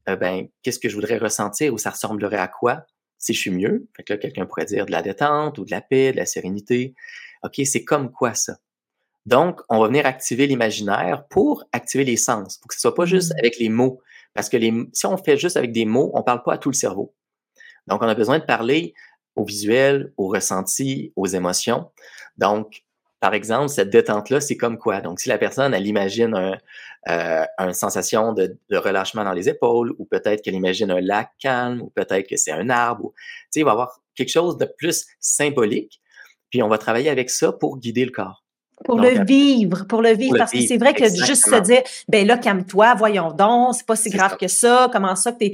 euh, 0.10 0.16
ben, 0.16 0.48
qu'est-ce 0.64 0.80
que 0.80 0.90
je 0.90 0.96
voudrais 0.96 1.18
ressentir 1.18 1.74
ou 1.74 1.78
ça 1.78 1.92
ressemblerait 1.92 2.38
à 2.38 2.48
quoi 2.48 2.86
si 3.18 3.34
je 3.34 3.40
suis 3.40 3.52
mieux? 3.52 3.88
Fait 3.96 4.04
que 4.04 4.14
là, 4.14 4.18
quelqu'un 4.18 4.46
pourrait 4.46 4.66
dire 4.66 4.86
de 4.86 4.92
la 4.92 5.02
détente 5.02 5.58
ou 5.58 5.66
de 5.66 5.72
la 5.72 5.82
paix, 5.82 6.12
de 6.12 6.18
la 6.18 6.26
sérénité. 6.26 6.94
OK, 7.44 7.62
c'est 7.66 7.84
comme 7.84 8.12
quoi 8.12 8.34
ça? 8.34 8.58
Donc, 9.26 9.62
on 9.68 9.80
va 9.80 9.88
venir 9.88 10.06
activer 10.06 10.48
l'imaginaire 10.48 11.26
pour 11.30 11.66
activer 11.74 12.06
les 12.06 12.16
sens, 12.16 12.58
pour 12.58 12.70
que 12.70 12.76
ce 12.76 12.80
soit 12.80 12.96
pas 12.96 13.06
juste 13.06 13.34
mmh. 13.34 13.40
avec 13.40 13.60
les 13.60 13.70
mots. 13.70 14.02
Parce 14.34 14.50
que 14.50 14.58
les, 14.58 14.74
si 14.94 15.06
on 15.06 15.18
fait 15.18 15.38
juste 15.38 15.58
avec 15.58 15.72
des 15.72 15.86
mots, 15.86 16.12
on 16.14 16.24
parle 16.24 16.44
pas 16.44 16.54
à 16.54 16.58
tout 16.58 16.70
le 16.70 16.76
cerveau. 16.76 17.14
Donc, 17.88 18.02
on 18.02 18.08
a 18.08 18.16
besoin 18.16 18.40
de 18.40 18.46
parler 18.46 18.94
au 19.36 19.44
visuel, 19.44 20.14
au 20.18 20.28
ressenti, 20.28 21.12
aux 21.16 21.26
émotions. 21.26 21.92
Donc, 22.38 22.84
par 23.20 23.34
exemple, 23.34 23.70
cette 23.70 23.90
détente-là, 23.90 24.42
c'est 24.42 24.58
comme 24.58 24.78
quoi? 24.78 25.02
Donc, 25.02 25.20
si 25.20 25.30
la 25.30 25.38
personne, 25.38 25.74
elle 25.74 25.88
imagine 25.88 26.36
un, 26.36 26.58
euh, 27.10 27.46
une 27.58 27.74
sensation 27.74 28.34
de, 28.34 28.58
relâchement 28.72 29.24
dans 29.24 29.34
les 29.34 29.50
épaules, 29.50 29.96
ou 29.98 30.06
peut-être 30.06 30.44
qu'elle 30.44 30.56
imagine 30.56 30.92
un 30.92 31.02
lac 31.02 31.32
calme, 31.40 31.82
ou 31.82 31.90
peut-être 31.90 32.28
que 32.28 32.38
c'est 32.38 32.52
un 32.52 32.70
arbre, 32.70 33.06
ou, 33.06 33.14
il 33.56 33.64
va 33.64 33.72
y 33.72 33.74
avoir 33.74 34.02
quelque 34.16 34.30
chose 34.30 34.58
de 34.58 34.66
plus 34.78 35.08
symbolique, 35.20 36.02
puis 36.50 36.62
on 36.62 36.68
va 36.68 36.78
travailler 36.78 37.10
avec 37.10 37.30
ça 37.30 37.52
pour 37.52 37.78
guider 37.80 38.06
le 38.06 38.12
corps. 38.12 38.44
Pour 38.86 39.00
le 39.00 39.26
vivre, 39.26 39.86
pour 39.88 40.04
le 40.04 40.12
vivre, 40.14 40.38
parce 40.38 40.52
que 40.52 40.62
c'est 40.62 40.78
vrai 40.78 40.94
que 40.94 41.06
juste 41.06 41.50
se 41.50 41.60
dire, 41.62 41.82
ben 42.08 42.28
là, 42.28 42.38
calme-toi, 42.38 42.94
voyons 42.94 43.32
donc, 43.32 43.74
c'est 43.74 43.86
pas 43.86 43.96
si 43.96 44.12
grave 44.12 44.38
que 44.38 44.48
ça, 44.48 44.88
comment 44.94 45.16
ça 45.16 45.32
que 45.32 45.40
t'es 45.40 45.54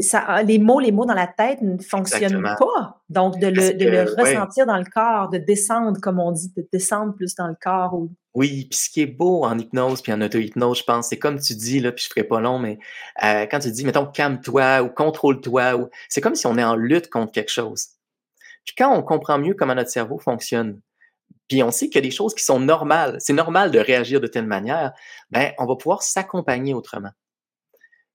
ça, 0.00 0.42
les 0.42 0.58
mots, 0.58 0.80
les 0.80 0.90
mots 0.90 1.04
dans 1.04 1.14
la 1.14 1.26
tête 1.26 1.62
ne 1.62 1.78
fonctionnent 1.78 2.42
pas. 2.42 3.00
Donc, 3.08 3.38
de 3.38 3.46
le, 3.46 3.74
de 3.74 3.88
le 3.88 4.02
ressentir 4.02 4.66
dans 4.66 4.76
le 4.76 4.84
corps, 4.84 5.28
de 5.28 5.38
descendre, 5.38 6.00
comme 6.00 6.18
on 6.18 6.32
dit, 6.32 6.52
de 6.56 6.66
descendre 6.72 7.14
plus 7.14 7.34
dans 7.36 7.46
le 7.46 7.56
corps. 7.60 7.94
Ou... 7.94 8.10
Oui, 8.34 8.66
puis 8.68 8.78
ce 8.78 8.90
qui 8.90 9.02
est 9.02 9.06
beau 9.06 9.44
en 9.44 9.56
hypnose 9.56 10.02
puis 10.02 10.12
en 10.12 10.20
auto-hypnose, 10.20 10.78
je 10.78 10.84
pense, 10.84 11.08
c'est 11.08 11.18
comme 11.18 11.38
tu 11.38 11.54
dis, 11.54 11.78
là, 11.78 11.92
puis 11.92 12.04
je 12.04 12.08
ferai 12.08 12.24
pas 12.24 12.40
long, 12.40 12.58
mais 12.58 12.78
euh, 13.22 13.46
quand 13.48 13.60
tu 13.60 13.70
dis, 13.70 13.84
mettons, 13.84 14.06
calme-toi 14.06 14.82
ou 14.82 14.88
contrôle-toi, 14.88 15.76
ou... 15.76 15.88
c'est 16.08 16.20
comme 16.20 16.34
si 16.34 16.46
on 16.46 16.58
est 16.58 16.64
en 16.64 16.74
lutte 16.74 17.08
contre 17.08 17.30
quelque 17.30 17.52
chose. 17.52 17.86
Puis 18.64 18.74
quand 18.76 18.92
on 18.96 19.02
comprend 19.02 19.38
mieux 19.38 19.54
comment 19.54 19.74
notre 19.74 19.90
cerveau 19.90 20.18
fonctionne, 20.18 20.80
puis 21.48 21.62
on 21.62 21.70
sait 21.70 21.86
qu'il 21.86 21.96
y 21.96 21.98
a 21.98 22.08
des 22.08 22.10
choses 22.10 22.34
qui 22.34 22.42
sont 22.42 22.58
normales, 22.58 23.16
c'est 23.20 23.32
normal 23.32 23.70
de 23.70 23.78
réagir 23.78 24.20
de 24.20 24.26
telle 24.26 24.46
manière, 24.46 24.92
ben 25.30 25.52
on 25.58 25.66
va 25.66 25.76
pouvoir 25.76 26.02
s'accompagner 26.02 26.74
autrement. 26.74 27.10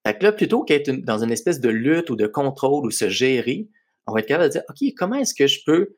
Fait 0.05 0.17
que 0.17 0.23
là, 0.23 0.31
plutôt 0.31 0.63
qu'être 0.63 0.89
dans 0.89 1.23
une 1.23 1.31
espèce 1.31 1.59
de 1.59 1.69
lutte 1.69 2.09
ou 2.09 2.15
de 2.15 2.27
contrôle 2.27 2.85
ou 2.85 2.91
se 2.91 3.09
gérer, 3.09 3.67
on 4.07 4.13
va 4.13 4.21
être 4.21 4.27
capable 4.27 4.49
de 4.49 4.53
dire, 4.53 4.63
OK, 4.69 4.93
comment 4.97 5.15
est-ce 5.15 5.33
que 5.33 5.47
je 5.47 5.59
peux 5.65 5.95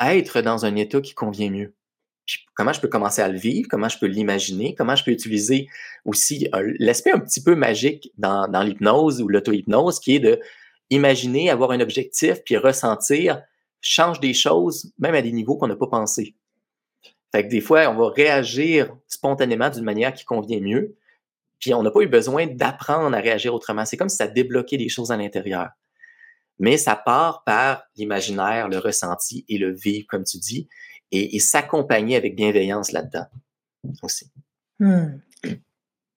être 0.00 0.42
dans 0.42 0.64
un 0.64 0.76
état 0.76 1.00
qui 1.00 1.14
convient 1.14 1.50
mieux? 1.50 1.74
comment 2.54 2.72
je 2.72 2.80
peux 2.80 2.88
commencer 2.88 3.22
à 3.22 3.28
le 3.28 3.38
vivre? 3.38 3.68
Comment 3.70 3.88
je 3.88 3.98
peux 3.98 4.06
l'imaginer? 4.06 4.74
Comment 4.74 4.96
je 4.96 5.04
peux 5.04 5.10
utiliser 5.10 5.68
aussi 6.04 6.48
euh, 6.54 6.74
l'aspect 6.78 7.12
un 7.12 7.20
petit 7.20 7.42
peu 7.42 7.54
magique 7.54 8.12
dans, 8.18 8.46
l'hypnose 8.62 9.22
ou 9.22 9.28
l'auto-hypnose 9.28 10.00
qui 10.00 10.16
est 10.16 10.20
de 10.20 10.40
imaginer, 10.90 11.50
avoir 11.50 11.70
un 11.72 11.80
objectif, 11.80 12.42
puis 12.44 12.56
ressentir, 12.56 13.42
change 13.80 14.20
des 14.20 14.34
choses, 14.34 14.92
même 14.98 15.14
à 15.14 15.22
des 15.22 15.32
niveaux 15.32 15.56
qu'on 15.56 15.68
n'a 15.68 15.76
pas 15.76 15.86
pensé. 15.86 16.34
Fait 17.30 17.44
que 17.44 17.50
des 17.50 17.60
fois, 17.60 17.88
on 17.90 17.94
va 17.94 18.08
réagir 18.08 18.94
spontanément 19.06 19.68
d'une 19.68 19.84
manière 19.84 20.14
qui 20.14 20.24
convient 20.24 20.60
mieux. 20.60 20.96
Puis 21.60 21.74
on 21.74 21.82
n'a 21.82 21.90
pas 21.90 22.00
eu 22.00 22.06
besoin 22.06 22.46
d'apprendre 22.46 23.16
à 23.16 23.20
réagir 23.20 23.54
autrement. 23.54 23.84
C'est 23.84 23.96
comme 23.96 24.08
si 24.08 24.16
ça 24.16 24.26
débloquait 24.26 24.76
des 24.76 24.88
choses 24.88 25.10
à 25.10 25.16
l'intérieur. 25.16 25.70
Mais 26.58 26.76
ça 26.76 26.96
part 26.96 27.44
par 27.44 27.84
l'imaginaire, 27.96 28.68
le 28.68 28.78
ressenti 28.78 29.44
et 29.48 29.58
le 29.58 29.72
vivre, 29.72 30.06
comme 30.08 30.24
tu 30.24 30.38
dis, 30.38 30.68
et, 31.10 31.38
s'accompagner 31.38 32.16
avec 32.16 32.36
bienveillance 32.36 32.92
là-dedans 32.92 33.26
aussi. 34.02 34.30
Hmm. 34.78 35.20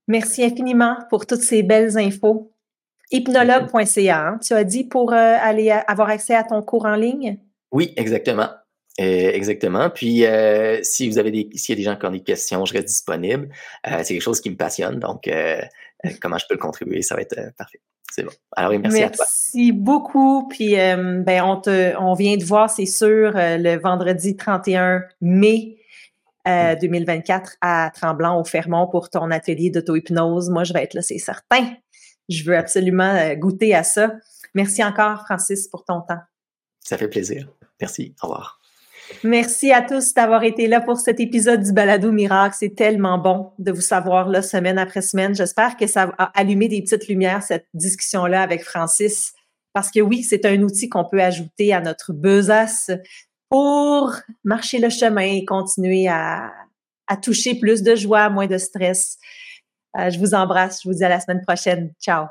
Merci 0.07 0.43
infiniment 0.43 0.97
pour 1.09 1.25
toutes 1.25 1.41
ces 1.41 1.63
belles 1.63 1.97
infos. 1.97 2.51
Hypnologue.ca, 3.11 4.27
hein, 4.27 4.39
tu 4.39 4.53
as 4.53 4.63
dit 4.63 4.83
pour 4.83 5.13
euh, 5.13 5.37
aller 5.39 5.69
avoir 5.69 6.09
accès 6.09 6.35
à 6.35 6.43
ton 6.43 6.61
cours 6.61 6.85
en 6.85 6.95
ligne? 6.95 7.39
Oui, 7.71 7.93
exactement. 7.95 8.49
Euh, 8.99 9.31
exactement. 9.31 9.89
Puis, 9.89 10.25
euh, 10.25 10.79
si 10.83 11.09
vous 11.09 11.17
avez 11.17 11.31
des, 11.31 11.49
s'il 11.55 11.73
y 11.73 11.77
a 11.77 11.77
des 11.77 11.83
gens 11.83 11.95
qui 11.95 12.05
ont 12.05 12.11
des 12.11 12.23
questions, 12.23 12.65
je 12.65 12.73
reste 12.73 12.87
disponible. 12.87 13.49
Euh, 13.87 13.99
c'est 14.03 14.13
quelque 14.13 14.21
chose 14.21 14.41
qui 14.41 14.49
me 14.49 14.57
passionne. 14.57 14.99
Donc, 14.99 15.29
comment 16.21 16.37
je 16.37 16.45
peux 16.47 16.55
le 16.55 16.59
contribuer, 16.59 17.01
ça 17.01 17.15
va 17.15 17.21
être 17.21 17.35
parfait. 17.57 17.79
C'est 18.11 18.23
bon. 18.23 18.31
Alors, 18.57 18.77
merci, 18.77 19.03
à 19.03 19.09
toi. 19.09 19.25
Merci 19.25 19.71
beaucoup. 19.71 20.47
Puis, 20.49 20.75
ben, 20.75 21.43
on, 21.43 21.61
te, 21.61 21.95
on 21.97 22.13
vient 22.13 22.35
de 22.35 22.43
voir, 22.43 22.69
c'est 22.69 22.85
sûr, 22.85 23.31
le 23.35 23.77
vendredi 23.77 24.35
31 24.35 25.03
mai 25.21 25.77
2024 26.45 27.55
à 27.61 27.91
Tremblant 27.93 28.39
au 28.39 28.43
Fermont 28.43 28.87
pour 28.87 29.09
ton 29.09 29.31
atelier 29.31 29.69
d'auto-hypnose. 29.69 30.49
Moi, 30.49 30.65
je 30.65 30.73
vais 30.73 30.83
être 30.83 30.95
là, 30.95 31.01
c'est 31.01 31.19
certain. 31.19 31.73
Je 32.27 32.43
veux 32.43 32.57
absolument 32.57 33.33
goûter 33.35 33.73
à 33.73 33.83
ça. 33.83 34.13
Merci 34.53 34.83
encore, 34.83 35.23
Francis, 35.25 35.69
pour 35.69 35.85
ton 35.85 36.01
temps. 36.01 36.19
Ça 36.81 36.97
fait 36.97 37.07
plaisir. 37.07 37.47
Merci. 37.79 38.13
Au 38.21 38.27
revoir. 38.27 38.60
Merci 39.23 39.71
à 39.71 39.81
tous 39.81 40.13
d'avoir 40.13 40.43
été 40.43 40.67
là 40.67 40.81
pour 40.81 40.97
cet 40.97 41.19
épisode 41.19 41.61
du 41.61 41.73
Balado 41.73 42.11
Miracle. 42.11 42.55
C'est 42.57 42.75
tellement 42.75 43.17
bon 43.17 43.51
de 43.59 43.71
vous 43.71 43.81
savoir 43.81 44.29
là 44.29 44.41
semaine 44.41 44.77
après 44.77 45.01
semaine. 45.01 45.35
J'espère 45.35 45.77
que 45.77 45.87
ça 45.87 46.11
a 46.17 46.25
allumé 46.39 46.67
des 46.67 46.81
petites 46.81 47.07
lumières, 47.07 47.43
cette 47.43 47.67
discussion-là 47.73 48.41
avec 48.41 48.63
Francis. 48.63 49.33
Parce 49.73 49.91
que 49.91 49.99
oui, 49.99 50.23
c'est 50.23 50.45
un 50.45 50.61
outil 50.61 50.89
qu'on 50.89 51.05
peut 51.05 51.21
ajouter 51.21 51.73
à 51.73 51.81
notre 51.81 52.13
besace 52.13 52.91
pour 53.49 54.13
marcher 54.43 54.79
le 54.79 54.89
chemin 54.89 55.21
et 55.21 55.45
continuer 55.45 56.07
à, 56.07 56.51
toucher 57.21 57.55
plus 57.55 57.83
de 57.83 57.93
joie, 57.95 58.29
moins 58.29 58.47
de 58.47 58.57
stress. 58.57 59.17
Euh, 59.97 60.09
je 60.09 60.17
vous 60.17 60.33
embrasse. 60.33 60.81
Je 60.81 60.87
vous 60.87 60.95
dis 60.95 61.03
à 61.03 61.09
la 61.09 61.19
semaine 61.19 61.41
prochaine. 61.41 61.93
Ciao. 61.99 62.27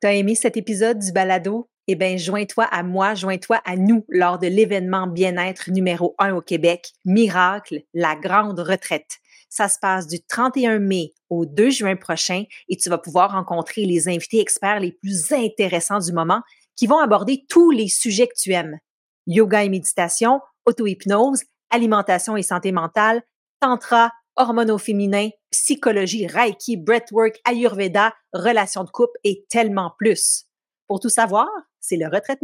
T'as 0.00 0.12
aimé 0.12 0.34
cet 0.34 0.58
épisode 0.58 0.98
du 0.98 1.10
balado? 1.10 1.66
Eh 1.88 1.94
bien, 1.94 2.16
joins-toi 2.16 2.64
à 2.64 2.82
moi, 2.82 3.14
joins-toi 3.14 3.60
à 3.64 3.76
nous 3.76 4.04
lors 4.08 4.38
de 4.38 4.48
l'événement 4.48 5.06
bien-être 5.06 5.70
numéro 5.70 6.16
un 6.18 6.34
au 6.34 6.40
Québec, 6.40 6.92
Miracle, 7.04 7.82
la 7.94 8.16
grande 8.16 8.58
retraite. 8.58 9.18
Ça 9.48 9.68
se 9.68 9.78
passe 9.78 10.08
du 10.08 10.20
31 10.20 10.80
mai 10.80 11.12
au 11.30 11.46
2 11.46 11.70
juin 11.70 11.94
prochain 11.94 12.42
et 12.68 12.76
tu 12.76 12.90
vas 12.90 12.98
pouvoir 12.98 13.32
rencontrer 13.32 13.84
les 13.84 14.08
invités 14.08 14.40
experts 14.40 14.80
les 14.80 14.92
plus 14.92 15.32
intéressants 15.32 16.00
du 16.00 16.12
moment 16.12 16.42
qui 16.74 16.88
vont 16.88 16.98
aborder 16.98 17.44
tous 17.48 17.70
les 17.70 17.88
sujets 17.88 18.26
que 18.26 18.34
tu 18.36 18.52
aimes 18.52 18.78
yoga 19.26 19.64
et 19.64 19.68
méditation, 19.68 20.40
auto-hypnose, 20.66 21.42
alimentation 21.70 22.36
et 22.36 22.42
santé 22.42 22.72
mentale, 22.72 23.22
tantra, 23.60 24.12
hormones 24.36 24.70
au 24.70 24.78
féminin, 24.78 25.30
psychologie, 25.50 26.26
reiki, 26.26 26.76
breathwork, 26.76 27.40
ayurveda, 27.44 28.14
relations 28.32 28.84
de 28.84 28.90
couple 28.90 29.18
et 29.24 29.44
tellement 29.48 29.92
plus. 29.98 30.44
Pour 30.86 31.00
tout 31.00 31.08
savoir, 31.08 31.48
c'est 31.86 31.96
le 31.96 32.06
retraite 32.06 32.42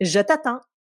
Je 0.00 0.20
t'attends. 0.20 0.60